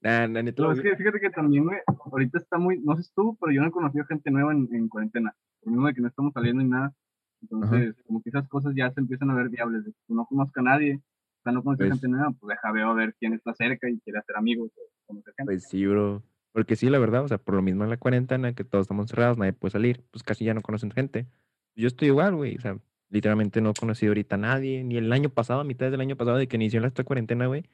Nah, 0.05 0.27
lo 0.27 0.73
es 0.73 0.83
que 0.83 0.97
fíjate 0.97 1.19
que 1.19 1.31
también, 1.31 1.65
güey, 1.65 1.79
ahorita 1.87 2.37
está 2.37 2.59
muy, 2.59 2.79
no 2.79 2.95
sé 2.95 3.11
tú, 3.17 3.39
pero 3.41 3.53
yo 3.53 3.63
no 3.63 3.69
he 3.69 3.71
conocido 3.71 4.05
gente 4.05 4.31
nueva 4.31 4.53
en, 4.53 4.69
en 4.71 4.87
cuarentena. 4.87 5.35
Por 5.61 5.69
lo 5.69 5.73
mismo 5.73 5.89
de 5.89 5.95
que 5.95 6.03
no 6.03 6.09
estamos 6.09 6.35
saliendo 6.35 6.63
ni 6.63 6.69
nada. 6.69 6.93
Entonces, 7.41 7.97
como 8.07 8.23
que 8.23 8.29
esas 8.29 8.47
cosas 8.49 8.75
ya 8.77 8.91
se 8.91 9.01
empiezan 9.01 9.31
a 9.31 9.35
ver 9.35 9.49
viables. 9.49 9.83
De 9.85 9.93
que 9.93 10.15
no 10.15 10.27
conozco 10.27 10.61
a 10.61 10.63
nadie, 10.63 10.97
o 10.97 11.43
sea, 11.43 11.53
no 11.53 11.63
conozco 11.63 11.85
Pues- 11.85 11.93
gente 11.93 12.09
nueva, 12.09 12.35
pues 12.39 12.55
deja 12.55 12.73
veo 12.73 12.91
a 12.91 12.95
ver 12.95 13.15
quién 13.19 13.33
está 13.33 13.55
cerca 13.55 13.89
y 13.89 13.99
quiere 14.01 14.19
hacer 14.19 14.37
amigos 14.37 14.71
o 14.77 14.83
conocer 15.07 15.33
gente. 15.39 15.53
Pues 15.53 15.65
sí, 15.71 15.87
bro. 15.87 16.23
Porque 16.53 16.77
sí, 16.77 16.91
la 16.91 16.99
verdad, 16.99 17.25
o 17.25 17.29
sea, 17.29 17.39
por 17.39 17.55
lo 17.55 17.63
mismo 17.63 17.85
en 17.85 17.91
la 17.91 17.97
cuarentena, 17.97 18.53
que 18.53 18.63
todos 18.63 18.83
estamos 18.83 19.09
cerrados, 19.09 19.39
nadie 19.39 19.55
puede 19.55 19.73
salir, 19.73 20.05
pues 20.11 20.23
casi 20.23 20.45
ya 20.45 20.53
no 20.53 20.61
conocen 20.61 20.91
gente. 20.91 21.27
Yo 21.75 21.89
estoy 21.89 22.09
igual, 22.09 22.37
güey, 22.37 22.57
o 22.57 22.61
sea, 22.61 22.79
literalmente 23.09 23.63
no 23.63 23.71
he 23.71 23.75
conocido 23.75 24.11
ahorita 24.11 24.37
a 24.37 24.39
nadie, 24.39 24.85
ni 24.85 24.99
el 24.99 25.13
año 25.13 25.31
pasado, 25.31 25.61
a 25.61 25.65
mitad 25.65 25.91
del 25.91 26.01
año 26.01 26.15
pasado, 26.17 26.37
de 26.37 26.47
que 26.47 26.57
inició 26.57 26.79
la 26.81 26.89
esta 26.89 27.05
cuarentena, 27.05 27.47
güey, 27.47 27.65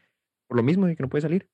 por 0.47 0.57
lo 0.57 0.63
mismo 0.63 0.87
de 0.87 0.97
que 0.97 1.03
no 1.03 1.09
puede 1.09 1.23
salir. 1.23 1.49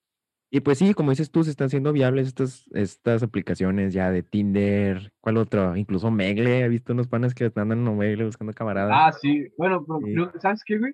Y 0.50 0.60
pues 0.60 0.78
sí, 0.78 0.94
como 0.94 1.10
dices 1.10 1.30
tú, 1.30 1.42
se 1.42 1.50
están 1.50 1.66
haciendo 1.66 1.92
viables 1.92 2.28
estas, 2.28 2.66
estas 2.72 3.22
aplicaciones 3.22 3.92
ya 3.92 4.10
de 4.10 4.22
Tinder, 4.22 5.12
¿cuál 5.20 5.38
otro? 5.38 5.76
Incluso 5.76 6.10
Megle, 6.10 6.60
he 6.60 6.68
visto 6.68 6.92
unos 6.92 7.08
panes 7.08 7.34
que 7.34 7.50
andan 7.56 7.86
en 7.86 7.98
Megle 7.98 8.24
buscando 8.26 8.52
camaradas. 8.52 8.92
Ah, 8.94 9.12
sí, 9.20 9.48
bueno, 9.58 9.84
pero 9.84 9.98
Sí. 10.06 10.12
creo- 10.14 10.32
¿sabes 10.40 10.62
qué, 10.64 10.78
güey? 10.78 10.92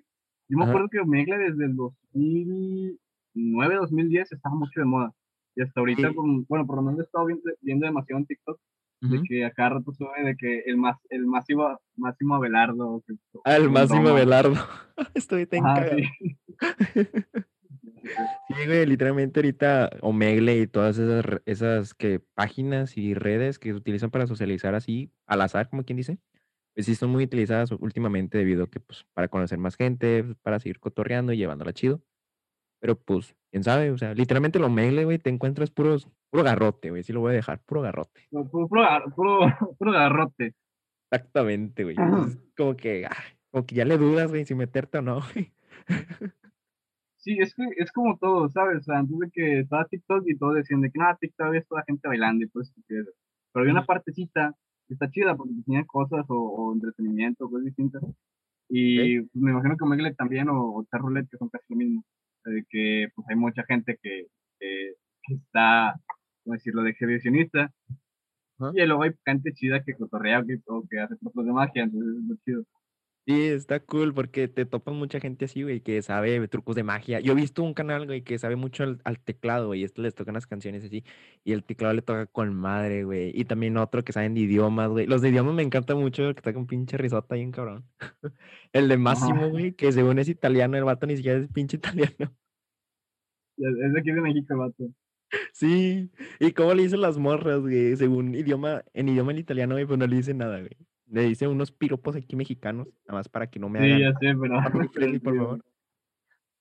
Yo 0.49 0.57
me 0.57 0.63
Ajá. 0.63 0.71
acuerdo 0.71 0.89
que 0.89 0.99
Omegle 0.99 1.37
desde 1.37 1.65
el 1.65 1.75
2009, 1.75 3.75
2010 3.75 4.31
estaba 4.31 4.55
mucho 4.55 4.79
de 4.79 4.85
moda. 4.85 5.13
Y 5.55 5.61
hasta 5.61 5.79
ahorita, 5.79 6.09
Sí. 6.09 6.15
con- 6.15 6.45
bueno, 6.45 6.65
por 6.65 6.77
lo 6.77 6.81
menos 6.81 6.99
he 6.99 7.03
estado 7.03 7.25
viendo, 7.27 7.43
viendo 7.61 7.85
demasiado 7.85 8.19
en 8.19 8.25
TikTok 8.25 8.59
de 9.01 9.21
que 9.27 9.45
a 9.45 9.51
cada 9.51 9.69
rato 9.69 9.91
sube 9.91 10.23
de 10.23 10.35
que 10.37 10.59
el, 10.65 10.77
más, 10.77 10.97
el 11.09 11.25
máximo, 11.27 11.77
máximo 11.95 12.35
Abelardo. 12.35 13.03
que- 13.05 13.15
Ah, 13.43 13.57
el 13.57 13.69
Máximo. 13.69 14.07
Abelardo. 14.09 14.53
Estoy 15.13 15.45
tan 15.45 15.61
sí. 15.89 16.37
Sí, 18.03 18.65
güey, 18.65 18.85
literalmente 18.85 19.39
ahorita 19.39 19.89
Omegle 20.01 20.57
y 20.57 20.67
todas 20.67 20.97
esas, 20.97 21.25
esas 21.45 21.93
que 21.93 22.19
páginas 22.19 22.97
y 22.97 23.13
redes 23.13 23.59
que 23.59 23.69
se 23.69 23.75
utilizan 23.75 24.11
para 24.11 24.27
socializar 24.27 24.75
así, 24.75 25.11
al 25.25 25.41
azar, 25.41 25.69
como 25.69 25.83
quien 25.83 25.97
dice, 25.97 26.17
pues 26.75 26.85
sí 26.85 26.95
son 26.95 27.09
muy 27.11 27.23
utilizadas 27.23 27.71
últimamente 27.71 28.37
debido 28.37 28.65
a 28.65 28.67
que, 28.69 28.79
pues, 28.79 29.05
para 29.13 29.27
conocer 29.29 29.57
más 29.59 29.75
gente, 29.77 30.23
pues, 30.23 30.37
para 30.41 30.59
seguir 30.59 30.79
cotorreando 30.79 31.31
y 31.33 31.37
llevándola 31.37 31.73
chido. 31.73 32.01
Pero, 32.81 32.99
pues, 32.99 33.35
quién 33.51 33.63
sabe, 33.63 33.91
o 33.91 33.97
sea, 33.97 34.13
literalmente 34.13 34.57
el 34.57 34.65
Omegle, 34.65 35.05
güey, 35.05 35.17
te 35.19 35.29
encuentras 35.29 35.71
puros, 35.71 36.09
puro 36.29 36.43
garrote, 36.43 36.89
güey, 36.89 37.03
sí 37.03 37.13
lo 37.13 37.21
voy 37.21 37.31
a 37.31 37.35
dejar, 37.35 37.59
puro 37.63 37.81
garrote. 37.81 38.27
Puro, 38.29 38.49
puro, 38.49 38.67
puro 39.15 39.39
puro- 39.79 39.91
garrote. 39.93 40.53
Exactamente, 41.11 41.83
güey. 41.83 41.95
Entonces, 41.97 42.39
como 42.57 42.75
que, 42.75 43.05
ah, 43.05 43.15
como 43.51 43.65
que 43.65 43.75
ya 43.75 43.85
le 43.85 43.97
dudas, 43.97 44.29
güey, 44.29 44.45
si 44.45 44.55
meterte 44.55 44.97
o 44.97 45.01
no, 45.01 45.21
güey. 45.33 45.53
Sí, 47.23 47.37
es 47.39 47.55
que 47.55 47.63
es 47.77 47.89
como 47.93 48.17
todo, 48.17 48.49
¿sabes? 48.49 48.79
O 48.79 48.83
sea, 48.83 48.97
antes 48.99 49.17
de 49.17 49.29
que 49.31 49.59
estaba 49.61 49.85
TikTok 49.85 50.23
y 50.27 50.37
todos 50.37 50.55
decían 50.55 50.81
de 50.81 50.91
que 50.91 50.99
nada, 50.99 51.17
TikTok 51.21 51.55
es 51.55 51.65
toda 51.67 51.83
gente 51.87 52.05
bailando 52.09 52.43
y 52.43 52.49
pues 52.49 52.73
Pero 52.85 53.05
había 53.55 53.71
una 53.71 53.85
partecita 53.85 54.53
que 54.87 54.93
está 54.95 55.09
chida 55.09 55.33
porque 55.37 55.53
tenía 55.65 55.85
cosas 55.85 56.25
o, 56.27 56.35
o 56.35 56.73
entretenimiento, 56.73 57.49
cosas 57.49 57.63
distintas. 57.63 58.03
Y 58.67 59.21
pues, 59.21 59.35
me 59.35 59.51
imagino 59.51 59.77
que 59.77 59.85
Omegle 59.85 60.13
también 60.15 60.49
o, 60.49 60.75
o 60.75 60.83
Chat 60.91 60.99
Roulette, 60.99 61.29
que 61.29 61.37
son 61.37 61.47
casi 61.47 61.65
lo 61.69 61.77
mismo. 61.77 62.05
Que 62.69 63.07
pues 63.15 63.25
hay 63.29 63.37
mucha 63.37 63.63
gente 63.63 63.97
que, 64.01 64.27
que, 64.59 64.95
que 65.23 65.35
está, 65.35 65.95
¿cómo 66.43 66.55
decirlo?, 66.55 66.83
de 66.83 66.89
exhibicionista. 66.89 67.71
Y 68.73 68.85
luego 68.85 69.03
hay 69.03 69.11
gente 69.25 69.53
chida 69.53 69.81
que 69.81 69.95
cotorrea 69.95 70.43
que, 70.45 70.59
o 70.67 70.83
que 70.89 70.99
hace 70.99 71.15
trucos 71.17 71.45
de 71.45 71.53
magia, 71.53 71.83
entonces 71.83 72.17
es 72.17 72.23
muy 72.23 72.37
chido. 72.39 72.63
Sí, 73.25 73.47
está 73.47 73.79
cool 73.79 74.13
porque 74.13 74.49
te 74.49 74.65
topan 74.65 74.95
mucha 74.95 75.21
gente 75.21 75.45
así, 75.45 75.63
güey, 75.63 75.79
que 75.79 76.01
sabe 76.01 76.45
trucos 76.49 76.75
de 76.75 76.83
magia. 76.83 77.21
Yo 77.21 77.31
he 77.31 77.35
visto 77.35 77.63
un 77.63 77.73
canal, 77.73 78.05
güey, 78.05 78.21
que 78.21 78.37
sabe 78.37 78.57
mucho 78.57 78.83
al, 78.83 78.99
al 79.05 79.17
teclado, 79.17 79.67
güey, 79.67 79.79
y 79.79 79.83
esto 79.85 80.01
les 80.01 80.13
tocan 80.13 80.33
las 80.33 80.45
canciones 80.45 80.83
así, 80.83 81.05
y 81.45 81.53
el 81.53 81.63
teclado 81.63 81.93
le 81.93 82.01
toca 82.01 82.25
con 82.25 82.53
madre, 82.53 83.05
güey. 83.05 83.31
Y 83.33 83.45
también 83.45 83.77
otro 83.77 84.03
que 84.03 84.11
saben 84.11 84.33
de 84.33 84.41
idiomas, 84.41 84.89
güey. 84.89 85.05
Los 85.07 85.21
de 85.21 85.29
idiomas 85.29 85.53
me 85.53 85.63
encantan 85.63 85.99
mucho, 85.99 86.33
que 86.33 86.39
está 86.39 86.53
con 86.53 86.67
pinche 86.67 86.97
risota 86.97 87.35
ahí, 87.35 87.45
un 87.45 87.53
cabrón. 87.53 87.85
El 88.73 88.89
de 88.89 88.97
Máximo, 88.97 89.49
güey, 89.49 89.71
que 89.71 89.89
según 89.93 90.19
es 90.19 90.27
italiano, 90.27 90.75
el 90.77 90.83
vato 90.83 91.07
ni 91.07 91.15
siquiera 91.15 91.39
es 91.39 91.47
pinche 91.47 91.77
italiano. 91.77 92.35
Es 93.57 93.73
es 93.85 93.93
de 93.93 93.99
aquí 93.99 94.11
de 94.11 94.21
México, 94.21 94.53
el 94.53 94.59
vato. 94.59 94.89
Sí, 95.53 96.11
y 96.39 96.51
cómo 96.51 96.73
le 96.73 96.83
dicen 96.83 97.01
las 97.01 97.17
morras, 97.17 97.61
güey, 97.61 97.95
según 97.95 98.35
idioma, 98.35 98.83
en 98.93 99.09
idioma 99.09 99.31
en 99.31 99.37
italiano, 99.39 99.75
güey, 99.75 99.85
pues 99.85 99.97
no 99.97 100.07
le 100.07 100.17
dicen 100.17 100.39
nada, 100.39 100.59
güey. 100.59 100.75
Le 101.07 101.23
dicen 101.23 101.49
unos 101.49 101.71
piropos 101.71 102.15
aquí 102.15 102.35
mexicanos, 102.35 102.87
nada 103.07 103.19
más 103.19 103.29
para 103.29 103.47
que 103.47 103.59
no 103.59 103.69
me 103.69 103.79
Sí, 103.79 103.85
hagan. 103.91 103.99
ya 103.99 104.19
sé, 104.19 104.35
pero... 104.39 104.55
Friendly, 104.93 105.19
por 105.19 105.35
favor. 105.37 105.63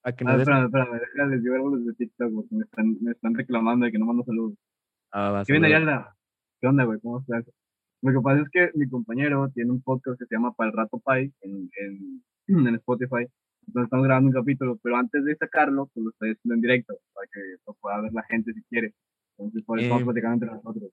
Para 0.02 0.16
que 0.16 0.24
no 0.24 0.30
Ah, 0.30 0.36
des- 0.36 0.48
espérame, 0.48 0.96
espérame, 1.02 1.40
llevar 1.42 1.60
los 1.60 1.86
de 1.86 1.94
TikTok 1.94 2.34
porque 2.34 2.54
me 2.56 2.64
están, 2.64 2.96
me 3.00 3.12
están 3.12 3.34
reclamando 3.34 3.86
de 3.86 3.92
que 3.92 3.98
no 3.98 4.06
mando 4.06 4.24
saludos. 4.24 4.54
Ah, 5.12 5.30
va, 5.30 5.44
¿Qué 5.44 5.52
viene? 5.52 5.68
¿Qué 6.60 6.66
onda, 6.66 6.84
güey? 6.84 6.98
¿Cómo 7.00 7.20
estás? 7.20 7.44
Lo 8.02 8.12
que 8.12 8.20
pasa 8.20 8.42
es 8.42 8.48
que 8.50 8.70
mi 8.78 8.88
compañero 8.88 9.48
tiene 9.54 9.70
un 9.70 9.80
podcast 9.82 10.18
que 10.18 10.26
se 10.26 10.34
llama 10.34 10.52
Para 10.54 10.70
el 10.70 10.76
Rato 10.76 10.98
Pai 10.98 11.32
en, 11.42 11.70
en, 11.76 12.22
en 12.66 12.74
Spotify. 12.76 13.26
Entonces 13.68 13.84
estamos 13.84 14.04
grabando 14.06 14.28
un 14.28 14.34
capítulo, 14.34 14.76
pero 14.82 14.96
antes 14.96 15.24
de 15.24 15.36
sacarlo, 15.36 15.88
pues 15.94 16.02
lo 16.04 16.10
estoy 16.10 16.32
haciendo 16.32 16.54
en 16.56 16.60
directo 16.62 16.98
para 17.14 17.28
que 17.32 17.40
lo 17.64 17.74
pueda 17.74 18.00
ver 18.00 18.12
la 18.12 18.24
gente 18.24 18.52
si 18.52 18.62
quiere. 18.64 18.92
Entonces 19.38 19.62
por 19.64 19.78
eso 19.78 19.84
estamos 19.84 20.02
Eh, 20.02 20.04
platicando 20.06 20.34
entre 20.34 20.50
nosotros. 20.56 20.90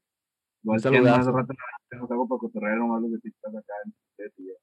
Igual 0.63 0.73
un 0.73 0.73
más 0.73 0.81
saludazo. 0.81 1.31
rato 1.31 2.27
para 2.27 2.39
cotorrear 2.39 2.77
nomás 2.77 3.01
los 3.01 3.11
de 3.11 3.17
acá. 3.17 3.73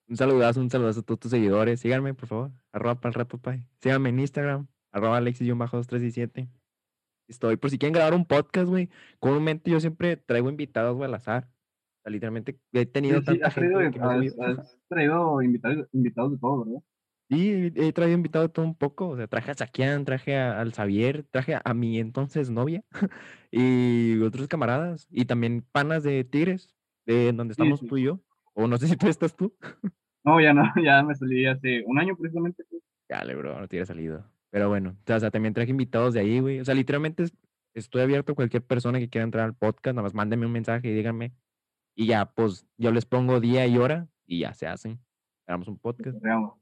Un 0.08 0.16
saludazo, 0.16 0.60
un 0.60 0.70
saludazo 0.70 1.00
a 1.00 1.02
todos 1.02 1.20
tus 1.20 1.30
seguidores. 1.30 1.80
Síganme, 1.80 2.14
por 2.14 2.28
favor. 2.28 2.50
Arroba 2.72 3.00
para 3.00 3.10
el 3.10 3.14
rato, 3.14 3.38
pay. 3.38 3.66
Síganme 3.80 4.10
en 4.10 4.20
Instagram. 4.20 4.66
Arroba 4.92 5.18
alexis-2317. 5.18 6.48
Estoy, 7.28 7.56
por 7.56 7.70
si 7.70 7.78
quieren 7.78 7.94
grabar 7.94 8.14
un 8.14 8.24
podcast, 8.24 8.68
güey. 8.68 8.88
Comúnmente 9.18 9.70
yo 9.70 9.80
siempre 9.80 10.16
traigo 10.16 10.48
invitados, 10.48 10.96
güey, 10.96 11.08
al 11.08 11.14
azar. 11.14 11.48
O 11.48 12.02
sea, 12.02 12.12
literalmente 12.12 12.60
he 12.72 12.86
tenido 12.86 13.20
Sí, 13.20 13.26
sí, 13.26 13.40
has 13.42 13.46
has 13.48 13.54
traído 14.88 15.42
invitados, 15.42 15.88
invitados 15.92 16.32
de 16.32 16.38
todo, 16.38 16.64
¿verdad? 16.64 16.82
Sí, 17.28 17.72
he 17.74 17.92
traído 17.92 18.14
invitado 18.16 18.48
todo 18.50 18.64
un 18.64 18.74
poco. 18.76 19.08
O 19.08 19.16
sea, 19.16 19.26
traje 19.26 19.50
a 19.50 19.54
Saquián, 19.54 20.04
traje 20.04 20.36
a- 20.36 20.60
al 20.60 20.72
Xavier, 20.72 21.24
traje 21.24 21.58
a 21.62 21.74
mi 21.74 21.98
entonces 21.98 22.50
novia 22.50 22.84
y 23.50 24.18
otros 24.20 24.48
camaradas. 24.48 25.06
Y 25.10 25.24
también 25.24 25.64
panas 25.72 26.02
de 26.04 26.22
Tigres, 26.24 26.74
de 27.04 27.32
donde 27.32 27.52
estamos 27.52 27.80
sí. 27.80 27.86
tú 27.86 27.96
y 27.96 28.04
yo. 28.04 28.20
O 28.54 28.66
no 28.68 28.78
sé 28.78 28.86
si 28.88 28.96
tú 28.96 29.08
estás 29.08 29.34
tú. 29.36 29.54
No, 30.24 30.40
ya 30.40 30.52
no, 30.54 30.62
ya 30.84 31.02
me 31.02 31.14
salí 31.14 31.46
hace 31.46 31.82
un 31.86 31.98
año 31.98 32.16
precisamente. 32.16 32.64
pues. 32.70 32.82
Dale, 33.08 33.34
bro, 33.34 33.58
no 33.60 33.68
te 33.68 33.76
hubiera 33.76 33.86
salido. 33.86 34.24
Pero 34.50 34.68
bueno, 34.68 34.96
o 35.06 35.18
sea, 35.20 35.30
también 35.30 35.52
traje 35.54 35.70
invitados 35.70 36.14
de 36.14 36.20
ahí, 36.20 36.40
güey. 36.40 36.60
O 36.60 36.64
sea, 36.64 36.74
literalmente 36.74 37.24
es- 37.24 37.34
estoy 37.74 38.02
abierto 38.02 38.32
a 38.32 38.34
cualquier 38.36 38.62
persona 38.64 38.98
que 38.98 39.08
quiera 39.08 39.24
entrar 39.24 39.44
al 39.44 39.54
podcast. 39.54 39.94
Nada 39.96 40.04
más 40.04 40.14
mándenme 40.14 40.46
un 40.46 40.52
mensaje 40.52 40.88
y 40.88 40.94
díganme. 40.94 41.32
Y 41.96 42.06
ya, 42.06 42.26
pues, 42.26 42.66
yo 42.78 42.92
les 42.92 43.04
pongo 43.04 43.40
día 43.40 43.66
y 43.66 43.78
hora 43.78 44.08
y 44.26 44.40
ya 44.40 44.54
se 44.54 44.66
hacen. 44.66 45.00
Hagamos 45.46 45.68
un 45.68 45.78
podcast. 45.78 46.14
Cotorreamos. 46.14 46.54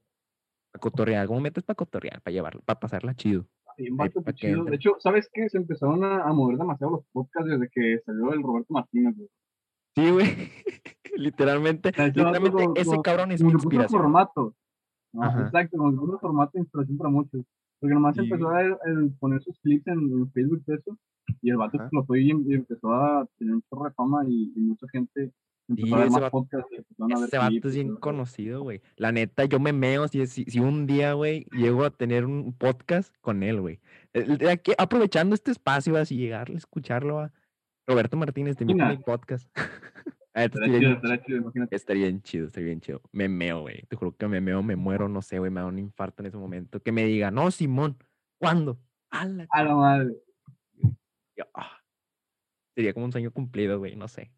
Para 0.74 0.80
cotorrear. 0.80 1.26
¿Cómo 1.28 1.40
metes 1.40 1.62
para 1.62 1.76
cotorrear? 1.76 2.20
Para 2.20 2.32
llevarlo, 2.32 2.60
para 2.64 2.80
pasarla 2.80 3.14
chido. 3.14 3.46
Vato. 3.92 4.20
De 4.20 4.74
hecho, 4.74 4.96
¿sabes 4.98 5.28
qué? 5.32 5.48
Se 5.48 5.56
empezaron 5.56 6.02
a, 6.02 6.24
a 6.24 6.32
mover 6.32 6.58
demasiado 6.58 6.92
los 6.94 7.04
podcasts 7.12 7.48
desde 7.48 7.68
que 7.72 8.00
salió 8.04 8.32
el 8.32 8.42
Roberto 8.42 8.72
Martínez. 8.72 9.14
güey. 9.16 9.28
Sí, 9.94 10.10
güey. 10.10 10.26
literalmente, 11.16 11.90
vato 11.90 12.02
literalmente 12.06 12.50
como- 12.50 12.74
ese 12.76 12.90
como- 12.90 13.02
cabrón 13.02 13.30
es 13.32 13.40
mi 13.42 13.52
como 13.52 13.58
inspiración. 13.62 14.00
formato. 14.02 14.54
Exacto, 15.42 15.76
como 15.78 15.92
que 15.92 15.96
puso 15.98 16.18
formato 16.18 16.50
de 16.54 16.60
inspiración 16.60 16.98
para 16.98 17.10
muchos. 17.10 17.44
Porque 17.80 17.94
nomás 17.94 18.18
empezó 18.18 18.48
a, 18.48 18.60
a 18.62 18.76
poner 19.20 19.40
sus 19.42 19.58
clips 19.60 19.86
en, 19.86 19.98
en 20.00 20.30
Facebook 20.32 20.62
y 20.66 20.72
eso. 20.72 20.98
Y 21.40 21.50
el 21.50 21.56
vato 21.56 21.76
Ajá. 21.76 21.84
explotó 21.84 22.16
y, 22.16 22.30
y 22.30 22.54
empezó 22.54 22.92
a 22.92 23.26
tener 23.38 23.54
un 23.54 23.62
chorro 23.70 23.84
de 23.84 23.92
fama 23.94 24.24
y, 24.28 24.52
y 24.56 24.60
mucha 24.60 24.86
gente 24.90 25.32
Y 25.68 25.94
a 25.94 26.04
ese 26.04 26.16
a 26.18 26.20
vato 26.20 26.46
clips 26.48 27.64
es 27.66 27.74
bien 27.74 27.96
conocido, 27.96 28.62
güey. 28.62 28.82
La 28.96 29.12
neta, 29.12 29.44
yo 29.46 29.58
me 29.60 29.72
meo 29.72 30.08
si, 30.08 30.26
si, 30.26 30.44
si 30.44 30.60
un 30.60 30.86
día, 30.86 31.14
güey, 31.14 31.46
llego 31.52 31.84
a 31.84 31.90
tener 31.90 32.26
un 32.26 32.52
podcast 32.52 33.14
con 33.20 33.42
él, 33.42 33.60
güey. 33.60 33.80
Aprovechando 34.76 35.34
este 35.34 35.50
espacio, 35.50 35.96
así 35.96 36.16
llegarle, 36.16 36.56
escucharlo 36.56 37.20
a 37.20 37.32
Roberto 37.86 38.16
Martínez, 38.16 38.56
te 38.56 38.64
invito 38.64 38.84
a 38.84 38.88
mi 38.90 38.98
podcast. 38.98 39.48
Ah, 40.36 40.46
Estaría 40.46 40.66
chido, 40.66 40.80
bien 40.80 40.92
estaría 40.94 41.22
chido, 41.22 41.38
imagínate. 41.38 41.76
Estaría 41.76 42.02
bien 42.06 42.22
chido, 42.22 42.46
estaría 42.46 42.66
bien 42.66 42.80
chido. 42.80 43.00
Me 43.12 43.28
meo, 43.28 43.60
güey. 43.60 43.82
Te 43.86 43.94
juro 43.94 44.16
que 44.16 44.26
me 44.26 44.40
meo, 44.40 44.64
me 44.64 44.74
muero, 44.74 45.08
no 45.08 45.22
sé, 45.22 45.38
güey. 45.38 45.48
Me 45.52 45.60
da 45.60 45.66
un 45.66 45.78
infarto 45.78 46.24
en 46.24 46.26
ese 46.26 46.36
momento. 46.36 46.80
Que 46.82 46.90
me 46.90 47.04
diga, 47.04 47.30
no, 47.30 47.52
Simón, 47.52 47.96
¿cuándo? 48.38 48.80
A 49.10 49.26
la 49.26 49.46
A 49.50 49.62
la 49.62 49.76
madre. 49.76 50.16
Yo, 51.36 51.44
ah, 51.54 51.78
Sería 52.74 52.92
como 52.92 53.06
un 53.06 53.12
sueño 53.12 53.30
cumplido, 53.30 53.78
güey, 53.78 53.94
no 53.94 54.08
sé. 54.08 54.32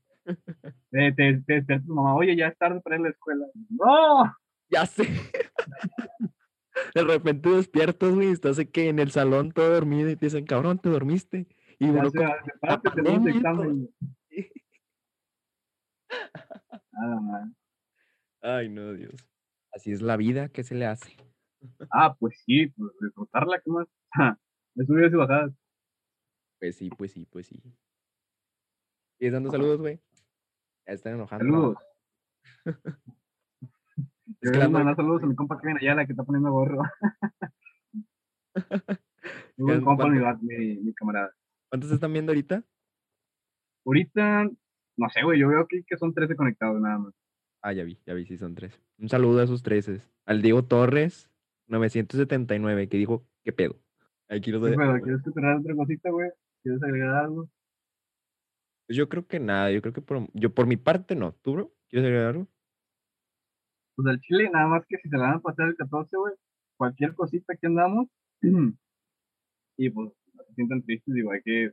Te, 0.91 1.13
te, 1.13 1.63
te 1.63 1.81
tu 1.81 1.95
mamá, 1.95 2.15
oye, 2.15 2.37
ya 2.37 2.49
es 2.49 2.59
tarde 2.59 2.81
para 2.81 2.97
ir 2.97 3.01
a 3.01 3.05
la 3.05 3.11
escuela. 3.11 3.47
¡No! 3.71 4.37
Ya 4.69 4.85
sé. 4.85 5.05
De 6.95 7.05
repente 7.05 7.51
despiertas, 7.51 8.13
güey, 8.13 8.33
estás 8.33 8.59
que 8.73 8.89
en 8.89 8.99
el 8.99 9.13
salón 9.13 9.53
todo 9.53 9.71
dormido 9.73 10.11
y 10.11 10.17
te 10.17 10.27
dicen, 10.27 10.45
cabrón, 10.45 10.81
¿te 10.81 10.89
dormiste? 10.89 11.47
Y 11.79 11.89
uno 11.89 12.11
se 12.11 12.19
como, 12.19 12.31
va, 12.31 12.43
sepárate, 12.43 12.91
tenemos 12.91 13.19
pandemia 13.19 13.39
examen. 13.39 13.89
A 16.93 17.07
la 17.07 17.21
madre. 17.21 17.53
ay, 18.43 18.69
no, 18.69 18.93
Dios. 18.93 19.15
Así 19.73 19.93
es 19.93 20.03
la 20.03 20.17
vida, 20.17 20.49
¿qué 20.49 20.65
se 20.65 20.75
le 20.75 20.87
hace? 20.87 21.17
Ah, 21.91 22.17
pues 22.19 22.43
sí, 22.45 22.67
pues 22.69 22.93
disfrutarla, 23.01 23.61
¿qué 23.61 23.71
más? 23.71 23.87
De 24.75 24.85
subidas 24.85 25.13
y 25.13 25.17
bajadas. 25.17 25.53
Pues 26.59 26.77
sí, 26.77 26.91
pues 26.91 27.13
sí, 27.13 27.27
pues 27.27 27.47
sí. 27.47 27.63
¿Sigues 29.19 29.33
dando 29.33 29.51
saludos, 29.51 29.81
güey? 29.81 30.01
Ya 30.87 30.93
están 30.95 31.15
enojando. 31.15 31.45
¿no? 31.45 31.53
Saludos. 31.53 31.79
Es 34.41 34.51
que 34.51 34.69
mandar 34.69 34.97
saludos 34.97 35.23
a 35.23 35.27
mi 35.27 35.35
compa 35.35 35.59
Kevin 35.61 35.79
Ayala 35.79 36.05
que 36.05 36.13
está 36.13 36.23
poniendo 36.25 36.51
gorro. 36.53 36.83
¿Cuánto- 39.57 39.85
compa, 39.85 40.09
mi, 40.09 40.19
mi, 40.43 40.77
mi 40.79 40.95
camarada. 40.95 41.33
¿Cuántos 41.69 41.91
están 41.91 42.13
viendo 42.13 42.33
ahorita? 42.33 42.63
Ahorita, 43.85 44.45
no 44.97 45.09
sé, 45.11 45.23
güey, 45.23 45.41
yo 45.41 45.49
veo 45.49 45.61
aquí 45.61 45.85
que 45.85 45.97
son 45.97 46.13
13 46.13 46.37
conectados 46.37 46.81
nada 46.81 46.99
más. 46.99 47.15
Ah, 47.63 47.73
ya 47.73 47.85
vi, 47.85 47.99
ya 48.05 48.15
vi, 48.15 48.27
sí 48.27 48.37
son 48.37 48.55
tres. 48.55 48.81
Un 48.99 49.09
saludo 49.09 49.41
a 49.41 49.45
esos 49.45 49.63
treces. 49.63 50.13
Al 50.27 50.43
Diego 50.43 50.65
Torres, 50.65 51.31
979, 51.69 52.89
que 52.89 52.97
dijo, 52.97 53.25
¿qué 53.43 53.53
pedo? 53.53 53.77
Aquí 54.29 54.51
los 54.51 54.63
¿Qué 54.69 54.77
pedo? 54.77 55.01
¿Quieres 55.01 55.23
que 55.23 55.31
otra 55.31 55.75
cosita, 55.75 56.11
güey? 56.11 56.31
¿Quieres 56.63 56.83
agregar 56.83 57.15
algo? 57.25 57.49
Pues 58.87 58.97
Yo 58.97 59.09
creo 59.09 59.27
que 59.27 59.41
nada, 59.41 59.71
yo 59.71 59.83
creo 59.83 59.93
que 59.93 60.01
por, 60.01 60.29
yo 60.33 60.55
por 60.55 60.67
mi 60.67 60.77
parte 60.77 61.15
no. 61.15 61.33
¿Tú, 61.43 61.53
bro? 61.55 61.73
¿Quieres 61.89 62.07
agregar 62.07 62.29
algo? 62.31 62.49
Pues 63.97 64.09
al 64.09 64.21
chile, 64.21 64.51
nada 64.53 64.69
más 64.69 64.85
que 64.89 64.97
si 64.99 65.09
se 65.09 65.17
la 65.17 65.25
van 65.25 65.37
a 65.37 65.41
pasar 65.41 65.69
el 65.69 65.77
14, 65.77 66.17
güey, 66.17 66.35
cualquier 66.77 67.15
cosita 67.15 67.57
que 67.57 67.67
andamos. 67.67 68.09
y 68.43 69.91
pues, 69.91 70.13
no 70.35 70.45
se 70.45 70.55
sientan 70.55 70.83
tristes, 70.83 71.15
digo, 71.15 71.33
hay 71.33 71.41
que 71.43 71.73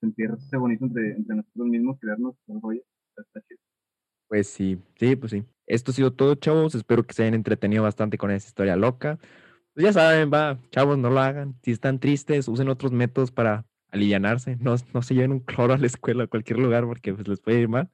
sentirse 0.00 0.56
bonito 0.56 0.84
entre, 0.84 1.16
entre 1.16 1.36
nosotros 1.36 1.66
mismos, 1.66 1.98
crearnos 2.00 2.36
un 2.46 2.62
rollo. 2.62 2.82
Está 3.16 3.40
chido. 3.42 3.60
Pues 4.28 4.48
sí, 4.48 4.80
sí, 4.96 5.16
pues 5.16 5.32
sí. 5.32 5.44
Esto 5.66 5.90
ha 5.90 5.94
sido 5.94 6.12
todo, 6.12 6.34
chavos. 6.36 6.74
Espero 6.74 7.04
que 7.04 7.14
se 7.14 7.22
hayan 7.22 7.34
entretenido 7.34 7.82
bastante 7.82 8.16
con 8.16 8.30
esa 8.30 8.46
historia 8.46 8.76
loca. 8.76 9.18
Pues 9.74 9.84
ya 9.84 9.92
saben, 9.92 10.30
va, 10.32 10.60
chavos, 10.70 10.98
no 10.98 11.10
lo 11.10 11.20
hagan. 11.20 11.58
Si 11.62 11.72
están 11.72 11.98
tristes, 11.98 12.48
usen 12.48 12.68
otros 12.68 12.92
métodos 12.92 13.32
para 13.32 13.66
alivianarse. 13.92 14.56
No, 14.60 14.74
no 14.94 15.02
se 15.02 15.14
lleven 15.14 15.32
un 15.32 15.40
cloro 15.40 15.74
a 15.74 15.78
la 15.78 15.86
escuela, 15.86 16.24
a 16.24 16.26
cualquier 16.26 16.58
lugar, 16.58 16.84
porque 16.84 17.14
pues, 17.14 17.26
les 17.28 17.40
puede 17.40 17.60
ir 17.60 17.68
mal. 17.68 17.90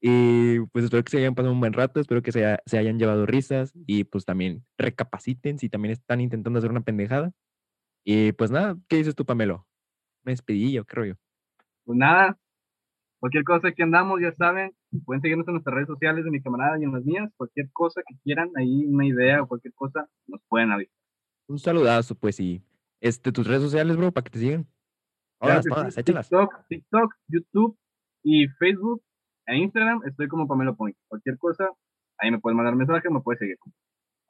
Y 0.00 0.60
pues 0.72 0.84
espero 0.84 1.02
que 1.04 1.10
se 1.10 1.18
hayan 1.18 1.34
pasado 1.34 1.52
un 1.54 1.60
buen 1.60 1.72
rato, 1.72 2.00
espero 2.00 2.22
que 2.22 2.32
se, 2.32 2.46
ha- 2.46 2.60
se 2.66 2.78
hayan 2.78 2.98
llevado 2.98 3.26
risas 3.26 3.72
y 3.86 4.04
pues 4.04 4.24
también 4.24 4.64
recapaciten 4.78 5.58
si 5.58 5.68
también 5.68 5.92
están 5.92 6.20
intentando 6.20 6.58
hacer 6.58 6.70
una 6.70 6.82
pendejada. 6.82 7.32
Y 8.04 8.32
pues 8.32 8.50
nada, 8.50 8.76
¿qué 8.88 8.96
dices 8.96 9.14
tú, 9.16 9.24
Pamelo? 9.26 9.66
Me 10.24 10.32
despedí 10.32 10.72
yo, 10.72 10.84
creo 10.84 11.04
yo. 11.06 11.14
Pues 11.84 11.98
nada, 11.98 12.38
cualquier 13.18 13.44
cosa 13.44 13.72
que 13.72 13.82
andamos, 13.82 14.20
ya 14.20 14.32
saben, 14.36 14.72
pueden 15.04 15.20
seguirnos 15.22 15.48
en 15.48 15.54
nuestras 15.54 15.74
redes 15.74 15.88
sociales 15.88 16.24
de 16.24 16.30
mi 16.30 16.40
camarada 16.42 16.78
y 16.78 16.84
en 16.84 16.92
las 16.92 17.04
mías. 17.04 17.30
Cualquier 17.36 17.70
cosa 17.72 18.00
que 18.06 18.14
quieran, 18.22 18.50
ahí 18.56 18.86
una 18.86 19.06
idea 19.06 19.42
o 19.42 19.48
cualquier 19.48 19.74
cosa, 19.74 20.08
nos 20.26 20.40
pueden 20.48 20.70
avisar. 20.72 20.94
Un 21.48 21.58
saludazo, 21.58 22.14
pues, 22.14 22.38
y 22.40 22.62
este, 23.00 23.32
tus 23.32 23.46
redes 23.46 23.62
sociales, 23.62 23.96
bro, 23.96 24.12
para 24.12 24.24
que 24.24 24.30
te 24.30 24.38
sigan. 24.38 24.66
Claro 25.38 25.62
Todas. 25.62 25.94
TikTok, 25.94 26.66
TikTok, 26.68 27.14
YouTube 27.28 27.78
y 28.24 28.48
Facebook 28.48 29.02
e 29.46 29.56
Instagram 29.56 30.02
estoy 30.06 30.28
como 30.28 30.46
Pamelo 30.46 30.76
Point. 30.76 30.96
Cualquier 31.08 31.38
cosa, 31.38 31.70
ahí 32.18 32.30
me 32.30 32.38
puedes 32.38 32.56
mandar 32.56 32.74
mensaje, 32.74 33.08
me 33.10 33.20
puedes 33.20 33.38
seguir. 33.38 33.56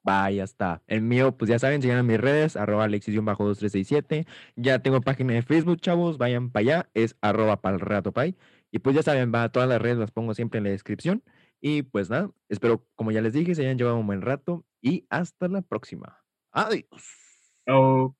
Bye, 0.03 0.35
ya 0.35 0.43
está. 0.43 0.81
El 0.87 1.01
mío, 1.01 1.35
pues 1.35 1.49
ya 1.49 1.59
saben, 1.59 1.81
sigan 1.81 1.97
a 1.97 2.03
mis 2.03 2.19
redes, 2.19 2.55
arroba 2.55 2.85
alexis-2367. 2.85 4.25
Ya 4.55 4.79
tengo 4.79 5.01
página 5.01 5.33
de 5.33 5.41
Facebook, 5.41 5.81
chavos, 5.81 6.17
vayan 6.17 6.51
para 6.51 6.61
allá, 6.61 6.89
es 6.93 7.17
arroba 7.21 7.61
pal 7.61 7.79
rato 7.79 8.13
pay. 8.13 8.35
Y 8.71 8.79
pues 8.79 8.95
ya 8.95 9.03
saben, 9.03 9.33
va, 9.33 9.49
todas 9.49 9.67
las 9.67 9.81
redes 9.81 9.97
las 9.97 10.11
pongo 10.11 10.33
siempre 10.33 10.59
en 10.59 10.65
la 10.65 10.69
descripción. 10.69 11.23
Y 11.59 11.83
pues 11.83 12.09
nada, 12.09 12.31
espero, 12.47 12.85
como 12.95 13.11
ya 13.11 13.21
les 13.21 13.33
dije, 13.33 13.55
se 13.55 13.63
hayan 13.63 13.77
llevado 13.77 13.97
un 13.97 14.07
buen 14.07 14.21
rato 14.21 14.65
y 14.81 15.05
hasta 15.09 15.49
la 15.49 15.61
próxima. 15.61 16.17
Adiós. 16.51 16.85
Chao. 17.65 18.18